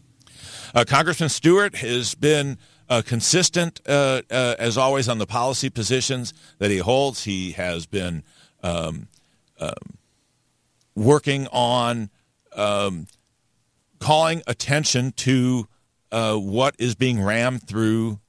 uh, 0.74 0.84
Congressman 0.86 1.28
Stewart 1.28 1.76
has 1.76 2.14
been 2.14 2.56
uh, 2.88 3.02
consistent 3.04 3.80
uh, 3.86 4.22
uh, 4.30 4.54
as 4.58 4.78
always 4.78 5.08
on 5.08 5.18
the 5.18 5.26
policy 5.26 5.68
positions 5.68 6.32
that 6.58 6.70
he 6.70 6.78
holds. 6.78 7.24
He 7.24 7.52
has 7.52 7.84
been 7.84 8.22
um, 8.62 9.08
um, 9.60 9.98
working 10.94 11.46
on 11.48 12.10
um, 12.54 13.06
calling 13.98 14.42
attention 14.46 15.12
to 15.12 15.66
uh, 16.12 16.36
what 16.36 16.74
is 16.78 16.94
being 16.94 17.22
rammed 17.22 17.66
through 17.66 18.20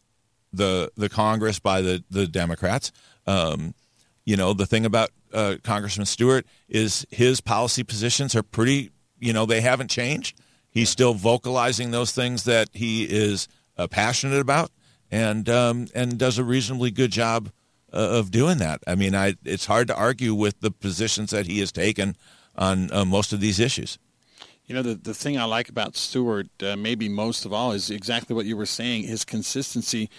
the 0.53 0.91
the 0.95 1.09
Congress 1.09 1.59
by 1.59 1.81
the 1.81 2.03
the 2.09 2.27
Democrats. 2.27 2.91
Um, 3.25 3.73
you 4.25 4.35
know, 4.35 4.53
the 4.53 4.65
thing 4.65 4.85
about 4.85 5.09
uh, 5.33 5.55
Congressman 5.63 6.05
Stewart 6.05 6.45
is 6.67 7.05
his 7.09 7.41
policy 7.41 7.83
positions 7.83 8.35
are 8.35 8.43
pretty. 8.43 8.91
You 9.19 9.33
know, 9.33 9.45
they 9.45 9.61
haven't 9.61 9.89
changed. 9.89 10.39
He's 10.69 10.89
still 10.89 11.13
vocalizing 11.13 11.91
those 11.91 12.11
things 12.11 12.43
that 12.43 12.69
he 12.73 13.03
is 13.03 13.47
uh, 13.77 13.87
passionate 13.87 14.39
about, 14.39 14.71
and 15.09 15.47
um, 15.49 15.87
and 15.95 16.17
does 16.17 16.37
a 16.37 16.43
reasonably 16.43 16.91
good 16.91 17.11
job 17.11 17.51
uh, 17.93 17.97
of 17.97 18.31
doing 18.31 18.57
that. 18.59 18.81
I 18.85 18.95
mean, 18.95 19.15
I 19.15 19.35
it's 19.43 19.65
hard 19.65 19.87
to 19.87 19.95
argue 19.95 20.33
with 20.33 20.59
the 20.59 20.71
positions 20.71 21.31
that 21.31 21.47
he 21.47 21.59
has 21.59 21.71
taken 21.71 22.15
on 22.55 22.91
uh, 22.91 23.05
most 23.05 23.33
of 23.33 23.39
these 23.39 23.59
issues. 23.59 23.97
You 24.67 24.75
know, 24.75 24.81
the, 24.81 24.95
the 24.95 25.13
thing 25.13 25.37
I 25.37 25.45
like 25.45 25.69
about 25.69 25.95
Stewart, 25.95 26.47
uh, 26.61 26.75
maybe 26.75 27.07
most 27.07 27.45
of 27.45 27.53
all, 27.53 27.71
is 27.71 27.89
exactly 27.89 28.35
what 28.35 28.45
you 28.45 28.57
were 28.57 28.65
saying 28.65 29.03
his 29.03 29.23
consistency. 29.23 30.09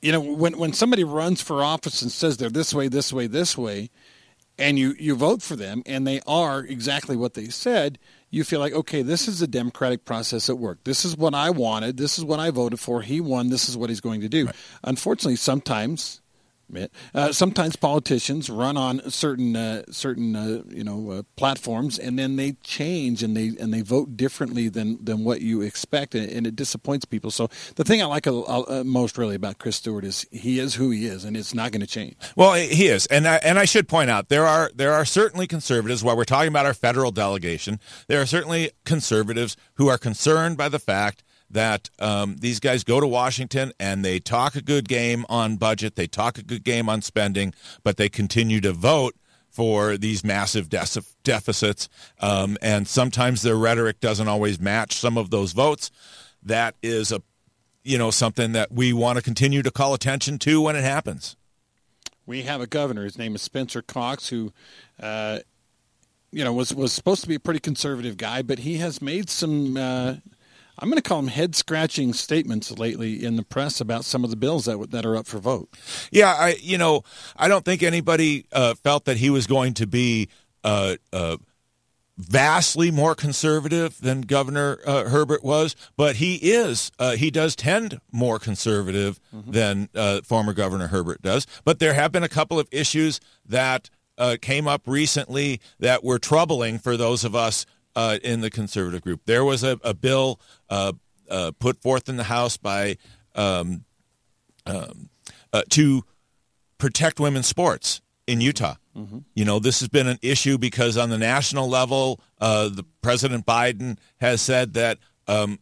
You 0.00 0.12
know, 0.12 0.20
when, 0.20 0.56
when 0.58 0.72
somebody 0.72 1.02
runs 1.02 1.42
for 1.42 1.62
office 1.64 2.00
and 2.00 2.12
says 2.12 2.36
they're 2.36 2.50
this 2.50 2.72
way, 2.72 2.86
this 2.86 3.12
way, 3.12 3.26
this 3.26 3.58
way, 3.58 3.90
and 4.58 4.78
you, 4.78 4.94
you 4.98 5.16
vote 5.16 5.42
for 5.42 5.56
them 5.56 5.82
and 5.86 6.06
they 6.06 6.20
are 6.26 6.60
exactly 6.60 7.16
what 7.16 7.34
they 7.34 7.48
said, 7.48 7.98
you 8.30 8.44
feel 8.44 8.60
like, 8.60 8.72
okay, 8.72 9.02
this 9.02 9.26
is 9.26 9.40
the 9.40 9.46
democratic 9.48 10.04
process 10.04 10.48
at 10.48 10.58
work. 10.58 10.78
This 10.84 11.04
is 11.04 11.16
what 11.16 11.34
I 11.34 11.50
wanted. 11.50 11.96
This 11.96 12.18
is 12.18 12.24
what 12.24 12.38
I 12.38 12.50
voted 12.50 12.78
for. 12.78 13.02
He 13.02 13.20
won. 13.20 13.48
This 13.48 13.68
is 13.68 13.76
what 13.76 13.90
he's 13.90 14.00
going 14.00 14.20
to 14.20 14.28
do. 14.28 14.46
Right. 14.46 14.56
Unfortunately, 14.84 15.36
sometimes 15.36 16.20
uh, 17.14 17.32
sometimes 17.32 17.76
politicians 17.76 18.50
run 18.50 18.76
on 18.76 19.10
certain 19.10 19.56
uh, 19.56 19.82
certain 19.90 20.36
uh, 20.36 20.62
you 20.68 20.84
know 20.84 21.10
uh, 21.10 21.22
platforms, 21.36 21.98
and 21.98 22.18
then 22.18 22.36
they 22.36 22.52
change 22.62 23.22
and 23.22 23.36
they 23.36 23.52
and 23.60 23.72
they 23.72 23.82
vote 23.82 24.16
differently 24.16 24.68
than 24.68 25.02
than 25.04 25.24
what 25.24 25.40
you 25.40 25.62
expect, 25.62 26.14
and, 26.14 26.30
and 26.30 26.46
it 26.46 26.56
disappoints 26.56 27.04
people. 27.04 27.30
So 27.30 27.48
the 27.76 27.84
thing 27.84 28.02
I 28.02 28.06
like 28.06 28.26
most 28.84 29.18
really 29.18 29.34
about 29.34 29.58
Chris 29.58 29.76
Stewart 29.76 30.04
is 30.04 30.26
he 30.30 30.58
is 30.58 30.74
who 30.74 30.90
he 30.90 31.06
is, 31.06 31.24
and 31.24 31.36
it's 31.36 31.54
not 31.54 31.72
going 31.72 31.80
to 31.80 31.86
change. 31.86 32.16
Well, 32.36 32.54
he 32.54 32.88
is, 32.88 33.06
and 33.06 33.26
I, 33.26 33.36
and 33.36 33.58
I 33.58 33.64
should 33.64 33.88
point 33.88 34.10
out 34.10 34.28
there 34.28 34.46
are 34.46 34.70
there 34.74 34.92
are 34.92 35.04
certainly 35.04 35.46
conservatives. 35.46 36.04
While 36.04 36.16
we're 36.16 36.24
talking 36.24 36.48
about 36.48 36.66
our 36.66 36.74
federal 36.74 37.10
delegation, 37.10 37.80
there 38.06 38.20
are 38.20 38.26
certainly 38.26 38.72
conservatives 38.84 39.56
who 39.74 39.88
are 39.88 39.98
concerned 39.98 40.56
by 40.56 40.68
the 40.68 40.78
fact 40.78 41.22
that 41.50 41.90
um, 41.98 42.36
these 42.40 42.60
guys 42.60 42.84
go 42.84 43.00
to 43.00 43.06
Washington 43.06 43.72
and 43.80 44.04
they 44.04 44.18
talk 44.18 44.54
a 44.54 44.62
good 44.62 44.88
game 44.88 45.24
on 45.28 45.56
budget, 45.56 45.96
they 45.96 46.06
talk 46.06 46.38
a 46.38 46.42
good 46.42 46.64
game 46.64 46.88
on 46.88 47.02
spending, 47.02 47.54
but 47.82 47.96
they 47.96 48.08
continue 48.08 48.60
to 48.60 48.72
vote 48.72 49.14
for 49.50 49.96
these 49.96 50.22
massive 50.22 50.68
de- 50.68 50.86
deficits. 51.24 51.88
Um, 52.20 52.56
and 52.60 52.86
sometimes 52.86 53.42
their 53.42 53.56
rhetoric 53.56 54.00
doesn't 54.00 54.28
always 54.28 54.60
match 54.60 54.94
some 54.94 55.16
of 55.16 55.30
those 55.30 55.52
votes. 55.52 55.90
That 56.42 56.74
is 56.82 57.10
a 57.10 57.22
you 57.82 57.96
know 57.96 58.10
something 58.10 58.52
that 58.52 58.70
we 58.70 58.92
want 58.92 59.16
to 59.16 59.22
continue 59.22 59.62
to 59.62 59.70
call 59.70 59.94
attention 59.94 60.38
to 60.40 60.60
when 60.60 60.76
it 60.76 60.84
happens. 60.84 61.36
We 62.26 62.42
have 62.42 62.60
a 62.60 62.66
governor. 62.66 63.04
His 63.04 63.18
name 63.18 63.34
is 63.34 63.42
Spencer 63.42 63.82
Cox, 63.82 64.28
who. 64.28 64.52
Uh, 65.00 65.40
you 66.30 66.44
know, 66.44 66.52
was 66.52 66.74
was 66.74 66.92
supposed 66.92 67.22
to 67.22 67.28
be 67.28 67.36
a 67.36 67.40
pretty 67.40 67.58
conservative 67.60 68.18
guy, 68.18 68.42
but 68.42 68.58
he 68.58 68.76
has 68.76 69.00
made 69.00 69.30
some 69.30 69.78
uh, 69.78 70.16
I'm 70.78 70.88
going 70.88 71.00
to 71.00 71.08
call 71.08 71.20
them 71.20 71.28
head 71.28 71.54
scratching 71.54 72.12
statements 72.12 72.70
lately 72.70 73.24
in 73.24 73.36
the 73.36 73.42
press 73.42 73.80
about 73.80 74.04
some 74.04 74.24
of 74.24 74.30
the 74.30 74.36
bills 74.36 74.66
that 74.66 74.90
that 74.90 75.04
are 75.04 75.16
up 75.16 75.26
for 75.26 75.38
vote. 75.38 75.68
Yeah, 76.10 76.32
I 76.32 76.56
you 76.60 76.78
know 76.78 77.02
I 77.36 77.48
don't 77.48 77.64
think 77.64 77.82
anybody 77.82 78.46
uh, 78.52 78.74
felt 78.74 79.04
that 79.06 79.16
he 79.16 79.30
was 79.30 79.46
going 79.46 79.74
to 79.74 79.86
be. 79.86 80.28
Uh, 80.64 80.96
uh, 81.12 81.36
vastly 82.18 82.90
more 82.90 83.14
conservative 83.14 84.00
than 84.00 84.22
Governor 84.22 84.80
uh, 84.84 85.04
Herbert 85.04 85.44
was, 85.44 85.76
but 85.96 86.16
he 86.16 86.34
is. 86.34 86.90
Uh, 86.98 87.12
he 87.12 87.30
does 87.30 87.54
tend 87.54 88.00
more 88.10 88.40
conservative 88.40 89.20
mm-hmm. 89.32 89.52
than 89.52 89.88
uh, 89.94 90.20
former 90.22 90.52
Governor 90.52 90.88
Herbert 90.88 91.22
does. 91.22 91.46
But 91.64 91.78
there 91.78 91.94
have 91.94 92.10
been 92.10 92.24
a 92.24 92.28
couple 92.28 92.58
of 92.58 92.68
issues 92.72 93.20
that 93.46 93.88
uh, 94.18 94.36
came 94.42 94.66
up 94.66 94.82
recently 94.86 95.60
that 95.78 96.02
were 96.02 96.18
troubling 96.18 96.78
for 96.78 96.96
those 96.96 97.24
of 97.24 97.36
us 97.36 97.64
uh, 97.98 98.16
in 98.22 98.42
the 98.42 98.48
conservative 98.48 99.02
group. 99.02 99.22
There 99.24 99.44
was 99.44 99.64
a, 99.64 99.76
a 99.82 99.92
bill 99.92 100.40
uh, 100.70 100.92
uh, 101.28 101.50
put 101.58 101.82
forth 101.82 102.08
in 102.08 102.16
the 102.16 102.22
House 102.22 102.56
by 102.56 102.96
um, 103.34 103.84
um, 104.66 105.08
uh, 105.52 105.62
to 105.70 106.04
protect 106.78 107.18
women's 107.18 107.48
sports 107.48 108.00
in 108.28 108.40
Utah. 108.40 108.76
Mm-hmm. 108.96 109.18
You 109.34 109.44
know, 109.44 109.58
this 109.58 109.80
has 109.80 109.88
been 109.88 110.06
an 110.06 110.18
issue 110.22 110.58
because 110.58 110.96
on 110.96 111.10
the 111.10 111.18
national 111.18 111.68
level, 111.68 112.20
uh, 112.40 112.68
the 112.68 112.84
President 113.02 113.44
Biden 113.44 113.98
has 114.20 114.40
said 114.40 114.74
that 114.74 114.98
um, 115.26 115.58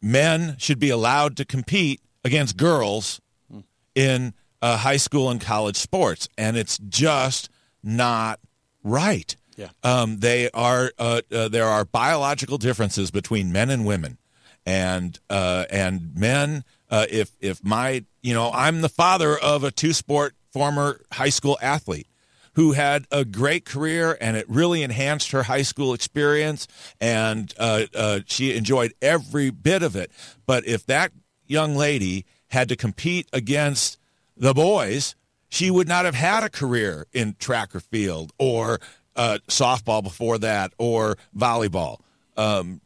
men 0.00 0.56
should 0.58 0.80
be 0.80 0.90
allowed 0.90 1.36
to 1.36 1.44
compete 1.44 2.00
against 2.24 2.56
girls 2.56 3.20
mm. 3.52 3.62
in 3.94 4.34
uh, 4.60 4.78
high 4.78 4.96
school 4.96 5.30
and 5.30 5.40
college 5.40 5.76
sports, 5.76 6.28
and 6.36 6.56
it's 6.56 6.78
just 6.78 7.48
not 7.84 8.40
right. 8.82 9.36
Yeah. 9.62 9.68
Um, 9.82 10.18
they 10.18 10.50
are 10.50 10.92
uh, 10.98 11.20
uh, 11.30 11.48
there 11.48 11.66
are 11.66 11.84
biological 11.84 12.58
differences 12.58 13.10
between 13.10 13.52
men 13.52 13.70
and 13.70 13.84
women, 13.86 14.18
and 14.66 15.18
uh, 15.30 15.66
and 15.70 16.16
men. 16.16 16.64
Uh, 16.90 17.06
if 17.10 17.30
if 17.40 17.62
my 17.64 18.04
you 18.22 18.34
know 18.34 18.50
I'm 18.52 18.80
the 18.80 18.88
father 18.88 19.38
of 19.38 19.62
a 19.64 19.70
two 19.70 19.92
sport 19.92 20.34
former 20.50 21.00
high 21.12 21.28
school 21.28 21.58
athlete 21.62 22.06
who 22.54 22.72
had 22.72 23.06
a 23.10 23.24
great 23.24 23.64
career 23.64 24.18
and 24.20 24.36
it 24.36 24.44
really 24.48 24.82
enhanced 24.82 25.30
her 25.30 25.44
high 25.44 25.62
school 25.62 25.94
experience 25.94 26.68
and 27.00 27.54
uh, 27.58 27.84
uh, 27.94 28.20
she 28.26 28.54
enjoyed 28.54 28.92
every 29.00 29.48
bit 29.48 29.82
of 29.82 29.96
it. 29.96 30.10
But 30.44 30.66
if 30.66 30.84
that 30.86 31.12
young 31.46 31.76
lady 31.76 32.26
had 32.48 32.68
to 32.68 32.76
compete 32.76 33.26
against 33.32 33.98
the 34.36 34.52
boys, 34.52 35.14
she 35.48 35.70
would 35.70 35.88
not 35.88 36.04
have 36.04 36.14
had 36.14 36.42
a 36.42 36.50
career 36.50 37.06
in 37.12 37.36
track 37.38 37.74
or 37.74 37.80
field 37.80 38.32
or 38.38 38.80
uh, 39.16 39.38
softball 39.48 40.02
before 40.02 40.38
that 40.38 40.72
or 40.78 41.16
volleyball. 41.36 42.00
Um, 42.36 42.80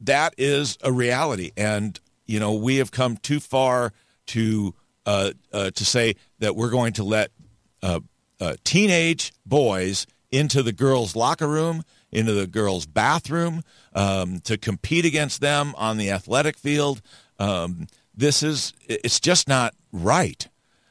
that 0.00 0.34
is 0.38 0.78
a 0.82 0.92
reality, 0.92 1.50
and 1.56 1.98
you 2.26 2.38
know 2.38 2.54
we 2.54 2.76
have 2.76 2.90
come 2.90 3.16
too 3.16 3.40
far 3.40 3.92
to 4.26 4.74
uh, 5.06 5.32
uh, 5.52 5.70
to 5.70 5.84
say 5.84 6.14
that 6.38 6.54
we're 6.54 6.70
going 6.70 6.92
to 6.94 7.04
let 7.04 7.30
uh, 7.82 8.00
uh, 8.40 8.54
teenage 8.62 9.32
boys 9.44 10.06
into 10.30 10.62
the 10.62 10.72
girls' 10.72 11.16
locker 11.16 11.48
room 11.48 11.82
into 12.10 12.32
the 12.32 12.46
girls' 12.46 12.86
bathroom, 12.86 13.62
um, 13.94 14.40
to 14.40 14.56
compete 14.56 15.04
against 15.04 15.40
them 15.40 15.74
on 15.76 15.96
the 15.96 16.10
athletic 16.10 16.56
field. 16.56 17.02
Um, 17.38 17.86
this 18.14 18.42
is, 18.42 18.72
it's 18.88 19.20
just 19.20 19.48
not 19.48 19.74
right. 19.92 20.48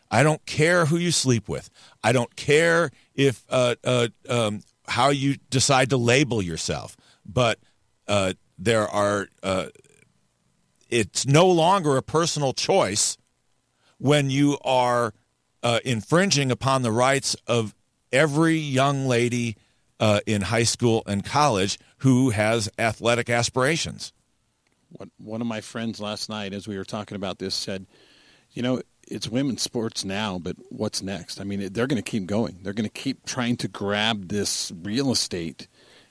I 0.10 0.24
don't 0.24 0.46
care 0.46 0.86
who 0.86 0.98
you 0.98 1.12
sleep 1.12 1.50
with. 1.50 1.70
I 2.04 2.12
don't 2.12 2.36
care 2.36 2.92
if 3.18 3.44
uh, 3.50 3.76
uh, 3.84 4.08
um, 4.30 4.62
how 4.88 5.10
you 5.10 5.36
decide 5.50 5.90
to 5.90 5.98
label 5.98 6.42
yourself. 6.42 6.96
But 7.26 7.60
uh, 8.08 8.34
there 8.58 8.88
are. 8.88 9.28
Uh, 9.44 9.66
it's 10.90 11.28
no 11.28 11.48
longer 11.48 11.98
a 11.98 12.02
personal 12.02 12.54
choice 12.54 13.18
when 13.98 14.30
you 14.30 14.58
are 14.64 15.14
uh, 15.62 15.80
infringing 15.84 16.50
upon 16.50 16.82
the 16.82 16.92
rights 16.94 17.36
of 17.46 17.76
every 18.14 18.56
young 18.56 19.06
lady 19.06 19.58
uh, 20.00 20.22
in 20.26 20.44
high 20.44 20.64
school 20.64 21.04
and 21.06 21.26
college 21.26 21.78
who 21.98 22.30
has 22.30 22.70
athletic 22.80 23.30
aspirations. 23.30 24.14
What, 24.92 25.10
one 25.18 25.42
of 25.42 25.48
my 25.48 25.60
friends 25.60 26.00
last 26.00 26.30
night, 26.30 26.54
as 26.54 26.70
we 26.70 26.78
were 26.78 26.86
talking 26.86 27.16
about 27.16 27.40
this, 27.40 27.54
said, 27.54 27.86
"You 28.54 28.62
know, 28.62 28.82
it's 29.10 29.28
women's 29.28 29.62
sports 29.62 30.04
now, 30.06 30.40
but 30.40 30.56
what's 30.70 31.02
next? 31.02 31.40
I 31.40 31.44
mean, 31.44 31.72
they're 31.74 31.88
going 31.88 32.02
to 32.02 32.10
keep 32.10 32.26
going. 32.26 32.60
They're 32.62 32.74
going 32.74 32.90
to 32.90 33.02
keep 33.02 33.26
trying 33.26 33.58
to 33.58 33.68
grab 33.68 34.30
this 34.30 34.72
real 34.84 35.12
estate 35.12 35.68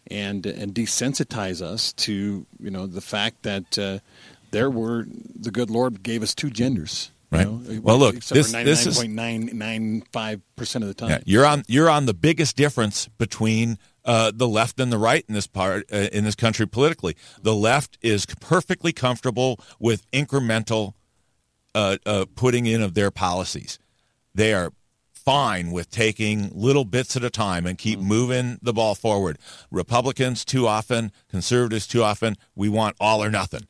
and 0.08 0.46
and 0.46 0.74
desensitize 0.74 1.60
us 1.60 1.92
to 1.92 2.46
you 2.60 2.70
know 2.70 2.86
the 2.86 3.00
fact 3.00 3.42
that 3.42 3.78
uh, 3.78 3.98
there 4.50 4.70
were 4.70 5.06
the 5.08 5.50
good 5.50 5.70
Lord 5.70 6.02
gave 6.02 6.22
us 6.22 6.34
two 6.34 6.50
genders." 6.50 7.10
Right. 7.30 7.46
You 7.46 7.58
know, 7.58 7.80
well, 7.82 7.98
look, 7.98 8.14
this 8.14 8.52
for 8.52 8.62
this 8.62 8.86
is 8.86 9.02
99.995 9.02 10.40
percent 10.54 10.84
of 10.84 10.88
the 10.88 10.94
time. 10.94 11.10
Yeah, 11.10 11.18
you're 11.24 11.46
on 11.46 11.64
you're 11.66 11.90
on 11.90 12.06
the 12.06 12.14
biggest 12.14 12.56
difference 12.56 13.08
between 13.18 13.78
uh, 14.04 14.30
the 14.32 14.46
left 14.46 14.78
and 14.78 14.92
the 14.92 14.98
right 14.98 15.24
in 15.28 15.34
this 15.34 15.48
part 15.48 15.84
uh, 15.92 16.08
in 16.12 16.24
this 16.24 16.36
country 16.36 16.66
politically. 16.68 17.16
The 17.42 17.54
left 17.54 17.98
is 18.00 18.26
perfectly 18.26 18.92
comfortable 18.92 19.58
with 19.80 20.08
incremental 20.12 20.94
uh, 21.76 21.98
uh, 22.06 22.24
putting 22.34 22.66
in 22.66 22.82
of 22.82 22.94
their 22.94 23.10
policies. 23.10 23.78
They 24.34 24.52
are 24.54 24.72
fine 25.12 25.70
with 25.70 25.90
taking 25.90 26.50
little 26.54 26.84
bits 26.84 27.16
at 27.16 27.24
a 27.24 27.30
time 27.30 27.66
and 27.66 27.76
keep 27.76 27.98
moving 27.98 28.58
the 28.62 28.72
ball 28.72 28.94
forward. 28.94 29.38
Republicans 29.70 30.44
too 30.44 30.66
often, 30.66 31.12
conservatives 31.28 31.86
too 31.86 32.02
often, 32.02 32.36
we 32.54 32.68
want 32.68 32.96
all 32.98 33.22
or 33.22 33.30
nothing. 33.30 33.66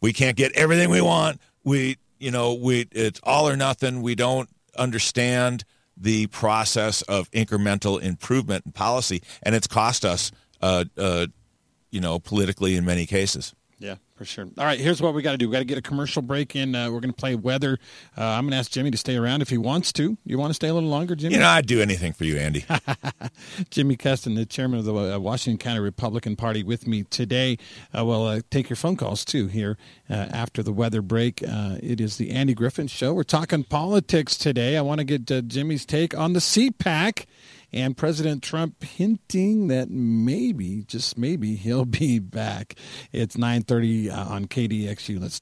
We 0.00 0.12
can't 0.12 0.36
get 0.36 0.52
everything 0.52 0.90
we 0.90 1.00
want. 1.00 1.40
We 1.64 1.98
you 2.18 2.30
know, 2.30 2.54
we 2.54 2.88
it's 2.92 3.20
all 3.22 3.48
or 3.48 3.56
nothing. 3.56 4.02
We 4.02 4.14
don't 4.14 4.48
understand 4.76 5.64
the 5.96 6.26
process 6.28 7.02
of 7.02 7.30
incremental 7.30 8.00
improvement 8.00 8.66
in 8.66 8.72
policy, 8.72 9.22
and 9.42 9.54
it's 9.54 9.66
cost 9.66 10.04
us, 10.04 10.32
uh, 10.60 10.84
uh, 10.96 11.26
you 11.90 12.00
know, 12.00 12.18
politically 12.18 12.74
in 12.74 12.84
many 12.84 13.06
cases. 13.06 13.54
Yeah, 13.78 13.96
for 14.14 14.24
sure. 14.24 14.46
All 14.56 14.64
right, 14.64 14.80
here's 14.80 15.02
what 15.02 15.12
we 15.12 15.20
got 15.20 15.32
to 15.32 15.38
do. 15.38 15.48
We 15.48 15.52
got 15.52 15.58
to 15.58 15.66
get 15.66 15.76
a 15.76 15.82
commercial 15.82 16.22
break 16.22 16.56
in. 16.56 16.74
Uh, 16.74 16.90
we're 16.90 17.00
going 17.00 17.12
to 17.12 17.16
play 17.16 17.34
weather. 17.34 17.78
Uh, 18.16 18.24
I'm 18.24 18.44
going 18.44 18.52
to 18.52 18.56
ask 18.56 18.70
Jimmy 18.70 18.90
to 18.90 18.96
stay 18.96 19.16
around 19.16 19.42
if 19.42 19.50
he 19.50 19.58
wants 19.58 19.92
to. 19.94 20.16
You 20.24 20.38
want 20.38 20.48
to 20.50 20.54
stay 20.54 20.68
a 20.68 20.74
little 20.74 20.88
longer, 20.88 21.14
Jimmy? 21.14 21.34
You 21.34 21.40
know, 21.40 21.48
I'd 21.48 21.66
do 21.66 21.82
anything 21.82 22.14
for 22.14 22.24
you, 22.24 22.38
Andy. 22.38 22.60
Jimi 23.70 23.98
Kestin, 23.98 24.34
the 24.34 24.46
chairman 24.46 24.78
of 24.78 24.86
the 24.86 24.94
uh, 24.94 25.18
Washington 25.18 25.58
County 25.58 25.80
Republican 25.80 26.36
Party, 26.36 26.62
with 26.62 26.86
me 26.86 27.02
today. 27.02 27.58
Uh, 27.96 28.06
we'll 28.06 28.26
uh, 28.26 28.40
take 28.50 28.70
your 28.70 28.76
phone 28.76 28.96
calls 28.96 29.26
too 29.26 29.46
here 29.46 29.76
uh, 30.08 30.14
after 30.14 30.62
the 30.62 30.72
weather 30.72 31.02
break. 31.02 31.42
Uh, 31.46 31.76
it 31.82 32.00
is 32.00 32.16
the 32.16 32.30
Andy 32.30 32.54
Griffin 32.54 32.86
Show. 32.86 33.12
We're 33.12 33.24
talking 33.24 33.62
politics 33.62 34.38
today. 34.38 34.78
I 34.78 34.80
want 34.80 35.00
to 35.00 35.04
get 35.04 35.30
uh, 35.30 35.42
Jimmy's 35.42 35.84
take 35.84 36.16
on 36.16 36.32
the 36.32 36.40
CPAC 36.40 37.26
and 37.72 37.96
President 37.96 38.42
Trump 38.42 38.82
hinting 38.82 39.68
that 39.68 39.90
maybe, 39.90 40.84
just 40.84 41.18
maybe, 41.18 41.56
he'll 41.56 41.84
be 41.84 42.18
back. 42.18 42.74
It's 43.12 43.36
9:30 43.36 44.10
uh, 44.10 44.32
on 44.32 44.46
KDXU. 44.46 45.20
Let's. 45.20 45.40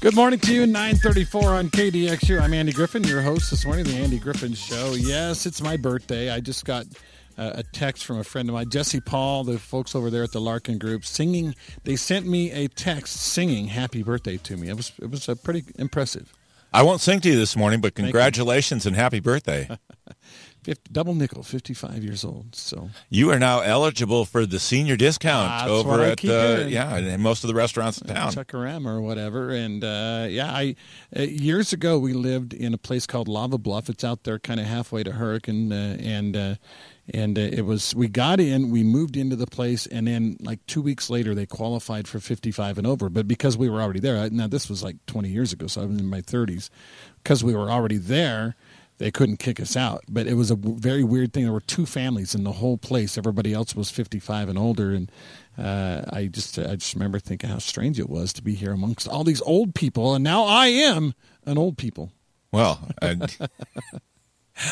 Good 0.00 0.14
morning 0.16 0.40
to 0.40 0.54
you, 0.54 0.66
934 0.66 1.44
on 1.54 1.68
KDXU. 1.68 2.40
I'm 2.40 2.54
Andy 2.54 2.72
Griffin, 2.72 3.04
your 3.04 3.20
host 3.20 3.50
this 3.50 3.66
morning, 3.66 3.84
The 3.84 3.96
Andy 3.96 4.18
Griffin 4.18 4.54
Show. 4.54 4.94
Yes, 4.94 5.44
it's 5.44 5.60
my 5.60 5.76
birthday. 5.76 6.30
I 6.30 6.40
just 6.40 6.64
got 6.64 6.86
uh, 7.36 7.52
a 7.56 7.62
text 7.62 8.06
from 8.06 8.18
a 8.18 8.24
friend 8.24 8.48
of 8.48 8.54
mine, 8.54 8.70
Jesse 8.70 9.00
Paul, 9.00 9.44
the 9.44 9.58
folks 9.58 9.94
over 9.94 10.08
there 10.08 10.22
at 10.22 10.32
the 10.32 10.40
Larkin 10.40 10.78
Group, 10.78 11.04
singing. 11.04 11.54
They 11.84 11.96
sent 11.96 12.26
me 12.26 12.50
a 12.50 12.68
text 12.68 13.16
singing 13.16 13.68
"Happy 13.68 14.02
Birthday" 14.02 14.38
to 14.38 14.56
me. 14.56 14.68
It 14.68 14.76
was 14.76 14.92
it 15.02 15.10
was 15.10 15.28
uh, 15.28 15.34
pretty 15.34 15.64
impressive. 15.78 16.32
I 16.72 16.82
won't 16.82 17.00
sing 17.00 17.20
to 17.20 17.28
you 17.28 17.36
this 17.36 17.56
morning, 17.56 17.80
but 17.80 17.94
congratulations 17.94 18.86
and 18.86 18.94
happy 18.94 19.20
birthday. 19.20 19.68
50, 20.62 20.90
double 20.92 21.14
nickel, 21.14 21.42
55 21.42 22.04
years 22.04 22.24
old. 22.24 22.54
So 22.54 22.90
you 23.08 23.30
are 23.30 23.38
now 23.38 23.60
eligible 23.60 24.24
for 24.24 24.44
the 24.44 24.58
senior 24.58 24.96
discount 24.96 25.48
That's 25.48 25.70
over 25.70 26.02
at 26.02 26.24
uh, 26.24 26.66
yeah, 26.68 26.96
and 26.96 27.22
most 27.22 27.44
of 27.44 27.48
the 27.48 27.54
restaurants 27.54 28.00
in 28.00 28.08
town. 28.08 28.32
Chuckarama 28.32 28.86
or 28.86 29.00
whatever. 29.00 29.50
And 29.50 29.82
uh, 29.82 30.26
yeah, 30.28 30.52
I 30.52 30.76
uh, 31.16 31.22
years 31.22 31.72
ago 31.72 31.98
we 31.98 32.12
lived 32.12 32.52
in 32.52 32.74
a 32.74 32.78
place 32.78 33.06
called 33.06 33.26
Lava 33.26 33.56
Bluff. 33.56 33.88
It's 33.88 34.04
out 34.04 34.24
there, 34.24 34.38
kind 34.38 34.60
of 34.60 34.66
halfway 34.66 35.02
to 35.02 35.12
Hurricane, 35.12 35.72
uh, 35.72 35.96
and 35.98 36.36
uh, 36.36 36.54
and 37.12 37.38
uh, 37.38 37.42
it 37.42 37.62
was 37.62 37.94
we 37.94 38.08
got 38.08 38.40
in, 38.40 38.70
we 38.70 38.82
moved 38.82 39.16
into 39.16 39.36
the 39.36 39.46
place, 39.46 39.86
and 39.86 40.06
then 40.06 40.36
like 40.40 40.64
two 40.66 40.82
weeks 40.82 41.10
later 41.10 41.34
they 41.34 41.46
qualified 41.46 42.06
for 42.06 42.20
55 42.20 42.78
and 42.78 42.86
over. 42.86 43.08
But 43.08 43.26
because 43.26 43.56
we 43.56 43.68
were 43.68 43.80
already 43.80 44.00
there, 44.00 44.28
now 44.30 44.46
this 44.46 44.68
was 44.68 44.82
like 44.82 44.96
20 45.06 45.28
years 45.28 45.52
ago, 45.52 45.66
so 45.66 45.82
I 45.82 45.86
was 45.86 45.98
in 45.98 46.06
my 46.06 46.20
30s. 46.20 46.70
Because 47.22 47.44
we 47.44 47.54
were 47.54 47.70
already 47.70 47.98
there. 47.98 48.56
They 48.98 49.10
couldn't 49.10 49.38
kick 49.38 49.58
us 49.60 49.76
out, 49.78 50.04
but 50.10 50.26
it 50.26 50.34
was 50.34 50.50
a 50.50 50.56
very 50.56 51.02
weird 51.02 51.32
thing. 51.32 51.44
There 51.44 51.54
were 51.54 51.62
two 51.62 51.86
families 51.86 52.34
in 52.34 52.44
the 52.44 52.52
whole 52.52 52.76
place. 52.76 53.16
Everybody 53.16 53.54
else 53.54 53.74
was 53.74 53.90
55 53.90 54.50
and 54.50 54.58
older, 54.58 54.92
and 54.92 55.10
uh, 55.56 56.02
I 56.12 56.26
just 56.26 56.58
I 56.58 56.76
just 56.76 56.92
remember 56.92 57.18
thinking 57.18 57.48
how 57.48 57.58
strange 57.60 57.98
it 57.98 58.10
was 58.10 58.34
to 58.34 58.42
be 58.42 58.54
here 58.54 58.72
amongst 58.72 59.08
all 59.08 59.24
these 59.24 59.40
old 59.40 59.74
people, 59.74 60.14
and 60.14 60.22
now 60.22 60.44
I 60.44 60.66
am 60.66 61.14
an 61.46 61.56
old 61.56 61.78
people. 61.78 62.12
Well, 62.52 62.88
I, 63.00 63.16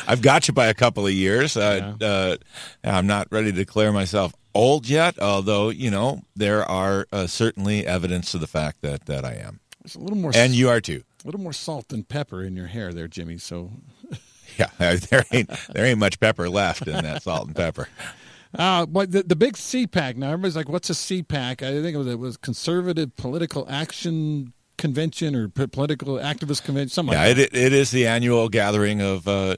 I've 0.06 0.22
got 0.22 0.48
you 0.48 0.54
by 0.54 0.66
a 0.66 0.74
couple 0.74 1.06
of 1.06 1.12
years. 1.12 1.56
Uh, 1.56 1.94
uh, 2.00 2.36
I'm 2.84 3.06
not 3.06 3.28
ready 3.30 3.50
to 3.52 3.56
declare 3.56 3.92
myself 3.92 4.32
old 4.54 4.88
yet, 4.88 5.18
although 5.18 5.68
you 5.70 5.90
know 5.90 6.20
there 6.36 6.64
are 6.64 7.06
uh, 7.12 7.26
certainly 7.26 7.86
evidence 7.86 8.32
to 8.32 8.38
the 8.38 8.46
fact 8.46 8.80
that 8.82 9.06
that 9.06 9.24
I 9.24 9.34
am, 9.34 9.60
There's 9.82 9.94
a 9.96 10.00
little 10.00 10.18
more 10.18 10.32
and 10.34 10.52
you 10.54 10.68
are 10.68 10.80
too. 10.80 11.02
a 11.24 11.26
little 11.26 11.40
more 11.40 11.52
salt 11.52 11.92
and 11.92 12.08
pepper 12.08 12.42
in 12.42 12.56
your 12.56 12.66
hair 12.66 12.92
there, 12.92 13.08
Jimmy. 13.08 13.38
So, 13.38 13.70
Yeah, 14.58 14.96
there 14.96 15.24
ain't 15.32 15.50
there 15.72 15.84
ain't 15.84 15.98
much 15.98 16.18
pepper 16.20 16.48
left 16.48 16.86
in 16.88 17.02
that 17.04 17.22
salt 17.22 17.46
and 17.46 17.54
pepper. 17.56 17.88
uh, 18.58 18.86
but 18.86 19.12
the, 19.12 19.22
the 19.22 19.36
big 19.36 19.54
CPAC 19.54 20.16
now, 20.16 20.28
everybody's 20.32 20.56
like, 20.56 20.68
"What's 20.68 20.90
a 20.90 20.94
CPAC?" 20.94 21.62
I 21.62 21.80
think 21.82 21.94
it 21.94 21.98
was 21.98 22.06
it 22.08 22.18
was 22.18 22.36
Conservative 22.36 23.14
Political 23.16 23.66
Action 23.70 24.52
Convention 24.78 25.34
or 25.36 25.48
P- 25.48 25.66
Political 25.68 26.14
Activist 26.16 26.64
Convention, 26.64 26.88
something 26.88 27.12
Yeah, 27.12 27.26
like 27.28 27.36
that. 27.36 27.54
it 27.54 27.56
it 27.56 27.72
is 27.72 27.90
the 27.92 28.06
annual 28.06 28.48
gathering 28.48 29.00
of 29.00 29.28
uh, 29.28 29.56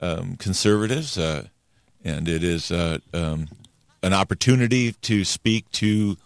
um, 0.00 0.36
conservatives, 0.36 1.18
uh, 1.18 1.48
and 2.04 2.28
it 2.28 2.42
is 2.42 2.70
uh, 2.70 2.98
um, 3.12 3.48
an 4.02 4.12
opportunity 4.12 4.92
to 4.92 5.24
speak 5.24 5.70
to 5.72 6.16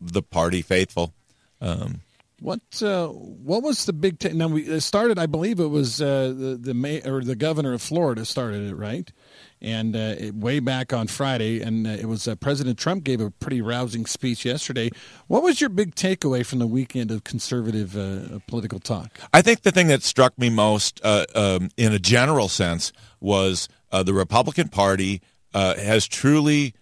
the 0.00 0.22
party 0.22 0.62
faithful. 0.62 1.12
Um, 1.60 2.00
What 2.40 2.60
uh, 2.82 3.08
what 3.08 3.62
was 3.62 3.86
the 3.86 3.92
big? 3.92 4.18
ta- 4.18 4.30
now 4.34 4.48
we 4.48 4.80
started. 4.80 5.18
I 5.18 5.26
believe 5.26 5.60
it 5.60 5.70
was 5.70 6.00
uh, 6.00 6.34
the 6.36 6.58
the 6.60 6.74
may, 6.74 7.00
or 7.02 7.22
the 7.22 7.36
governor 7.36 7.72
of 7.72 7.82
Florida 7.82 8.24
started 8.24 8.70
it, 8.70 8.74
right? 8.74 9.10
And 9.64 9.96
uh, 9.96 10.14
it, 10.18 10.34
way 10.34 10.60
back 10.60 10.92
on 10.92 11.06
Friday, 11.06 11.62
and 11.62 11.86
uh, 11.86 11.90
it 11.90 12.04
was 12.04 12.28
uh, 12.28 12.34
President 12.34 12.78
Trump 12.78 13.02
gave 13.02 13.20
a 13.22 13.30
pretty 13.30 13.62
rousing 13.62 14.04
speech 14.04 14.44
yesterday. 14.44 14.90
What 15.26 15.42
was 15.42 15.58
your 15.58 15.70
big 15.70 15.94
takeaway 15.94 16.44
from 16.44 16.58
the 16.58 16.66
weekend 16.66 17.10
of 17.10 17.24
conservative 17.24 17.96
uh, 17.96 18.40
political 18.46 18.78
talk? 18.78 19.18
I 19.32 19.40
think 19.40 19.62
the 19.62 19.72
thing 19.72 19.86
that 19.86 20.02
struck 20.02 20.38
me 20.38 20.50
most, 20.50 21.00
uh, 21.02 21.24
um, 21.34 21.70
in 21.78 21.94
a 21.94 21.98
general 21.98 22.48
sense, 22.48 22.92
was 23.20 23.68
uh, 23.90 24.02
the 24.02 24.12
Republican 24.12 24.68
Party 24.68 25.22
has 25.54 26.06
truly 26.06 26.74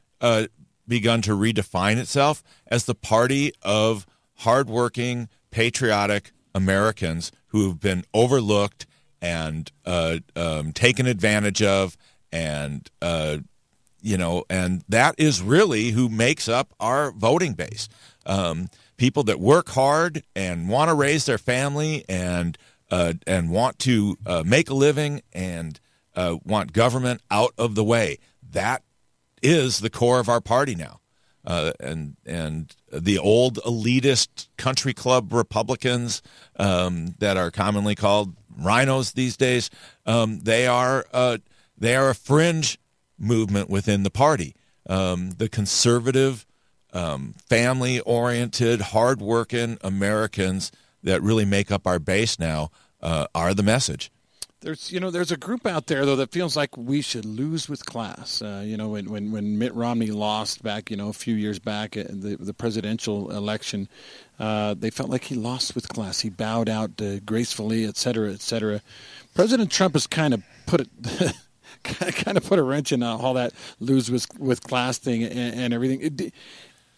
begun 0.89 1.23
to 1.23 1.33
redefine 1.33 1.99
itself 1.99 2.43
as 2.67 2.87
the 2.87 2.95
party 2.95 3.53
of 3.63 4.07
hardworking, 4.39 5.29
patriotic 5.51 6.33
Americans 6.55 7.31
who 7.49 7.69
have 7.69 7.79
been 7.79 8.05
overlooked 8.13 8.87
and 9.21 9.71
uh, 9.87 10.19
um, 10.35 10.73
taken 10.73 11.07
advantage 11.07 11.63
of, 11.63 11.97
and 12.33 12.91
uh, 13.01 13.39
you 14.03 14.17
know, 14.17 14.45
and 14.51 14.83
that 14.89 15.15
is 15.17 15.41
really 15.41 15.91
who 15.91 16.09
makes 16.09 16.49
up 16.49 16.75
our 16.81 17.13
voting 17.13 17.55
base. 17.55 17.89
Um, 18.27 18.69
people 18.97 19.23
that 19.25 19.41
work 19.41 19.71
hard 19.71 20.23
and 20.35 20.69
want 20.69 20.89
to 20.89 20.95
raise 20.95 21.25
their 21.27 21.39
family 21.39 22.05
and 22.09 22.59
uh, 22.91 23.15
and 23.27 23.51
want 23.51 23.79
to 23.81 24.19
uh, 24.27 24.43
make 24.45 24.69
a 24.69 24.75
living 24.75 25.23
and 25.33 25.81
uh, 26.15 26.37
want 26.45 26.73
government 26.73 27.23
out 27.31 27.55
of 27.57 27.75
the 27.75 27.85
way. 27.85 28.19
That 28.51 28.83
is 29.43 29.81
the 29.81 29.91
core 29.91 30.21
of 30.21 30.29
our 30.29 30.41
party 30.41 30.75
now. 30.75 31.01
Uh, 31.45 31.73
and 31.81 32.17
and 32.25 32.77
the 32.93 33.19
old 33.19 33.57
elitist 33.65 34.49
country 34.57 34.95
club 34.95 35.33
Republicans 35.33 36.23
um, 36.57 37.15
that 37.19 37.37
are 37.37 37.51
commonly 37.51 37.97
called 37.97 38.37
RINOs 38.61 39.15
these 39.15 39.37
days, 39.37 39.71
um, 40.07 40.41
they 40.41 40.67
are 40.67 41.05
uh, 41.13 41.39
they 41.83 41.97
are 41.97 42.11
a 42.11 42.15
fringe 42.15 42.79
movement 43.19 43.69
within 43.69 44.05
the 44.05 44.11
party. 44.11 44.55
Um, 44.89 45.33
the 45.33 45.49
conservative, 45.49 46.47
um, 46.93 47.35
family 47.49 47.99
oriented, 48.01 48.81
hardworking 48.81 49.79
Americans 49.83 50.71
that 51.03 51.21
really 51.23 51.45
make 51.45 51.73
up 51.73 51.87
our 51.87 51.99
base 51.99 52.39
now 52.39 52.71
uh, 53.01 53.27
are 53.35 53.53
the 53.53 53.65
message. 53.65 54.13
There's, 54.61 54.93
you 54.93 55.01
know, 55.01 55.11
there's 55.11 55.33
a 55.33 55.37
group 55.37 55.67
out 55.67 55.89
there 55.89 56.07
though 56.07 56.15
that 56.15 56.31
feels 56.31 56.57
like 56.57 56.77
we 56.77 57.01
should 57.01 57.25
lose 57.25 57.69
with 57.69 57.85
class. 57.85 58.41
Uh, 58.41 58.63
you 58.65 58.77
know, 58.77 58.91
when, 58.91 59.11
when 59.11 59.33
when 59.33 59.59
Mitt 59.59 59.75
Romney 59.75 60.13
lost 60.13 60.63
back, 60.63 60.89
you 60.89 60.97
know, 60.97 61.09
a 61.09 61.13
few 61.13 61.35
years 61.35 61.59
back 61.59 61.97
in 61.97 62.21
the 62.21 62.37
the 62.37 62.55
presidential 62.55 63.33
election, 63.33 63.89
uh, 64.39 64.75
they 64.75 64.91
felt 64.91 65.11
like 65.11 65.25
he 65.25 65.35
lost 65.35 65.75
with 65.75 65.89
class. 65.89 66.21
He 66.21 66.31
bowed 66.31 66.69
out 66.69 67.03
uh, 67.03 67.19
gracefully, 67.27 67.85
et 67.87 67.97
cetera, 67.97 68.33
et 68.33 68.41
cetera. 68.41 68.83
President 69.35 69.73
Trump 69.73 69.95
has 69.95 70.07
kind 70.07 70.33
of 70.33 70.45
put 70.67 70.83
it. 70.83 71.35
kind 71.85 72.37
of 72.37 72.45
put 72.45 72.59
a 72.59 72.63
wrench 72.63 72.93
in 72.93 73.03
all 73.03 73.35
that 73.35 73.53
lose 73.81 74.11
with 74.11 74.27
with 74.39 74.63
class 74.63 74.99
thing 74.99 75.23
and, 75.23 75.61
and 75.61 75.75
everything. 75.75 76.33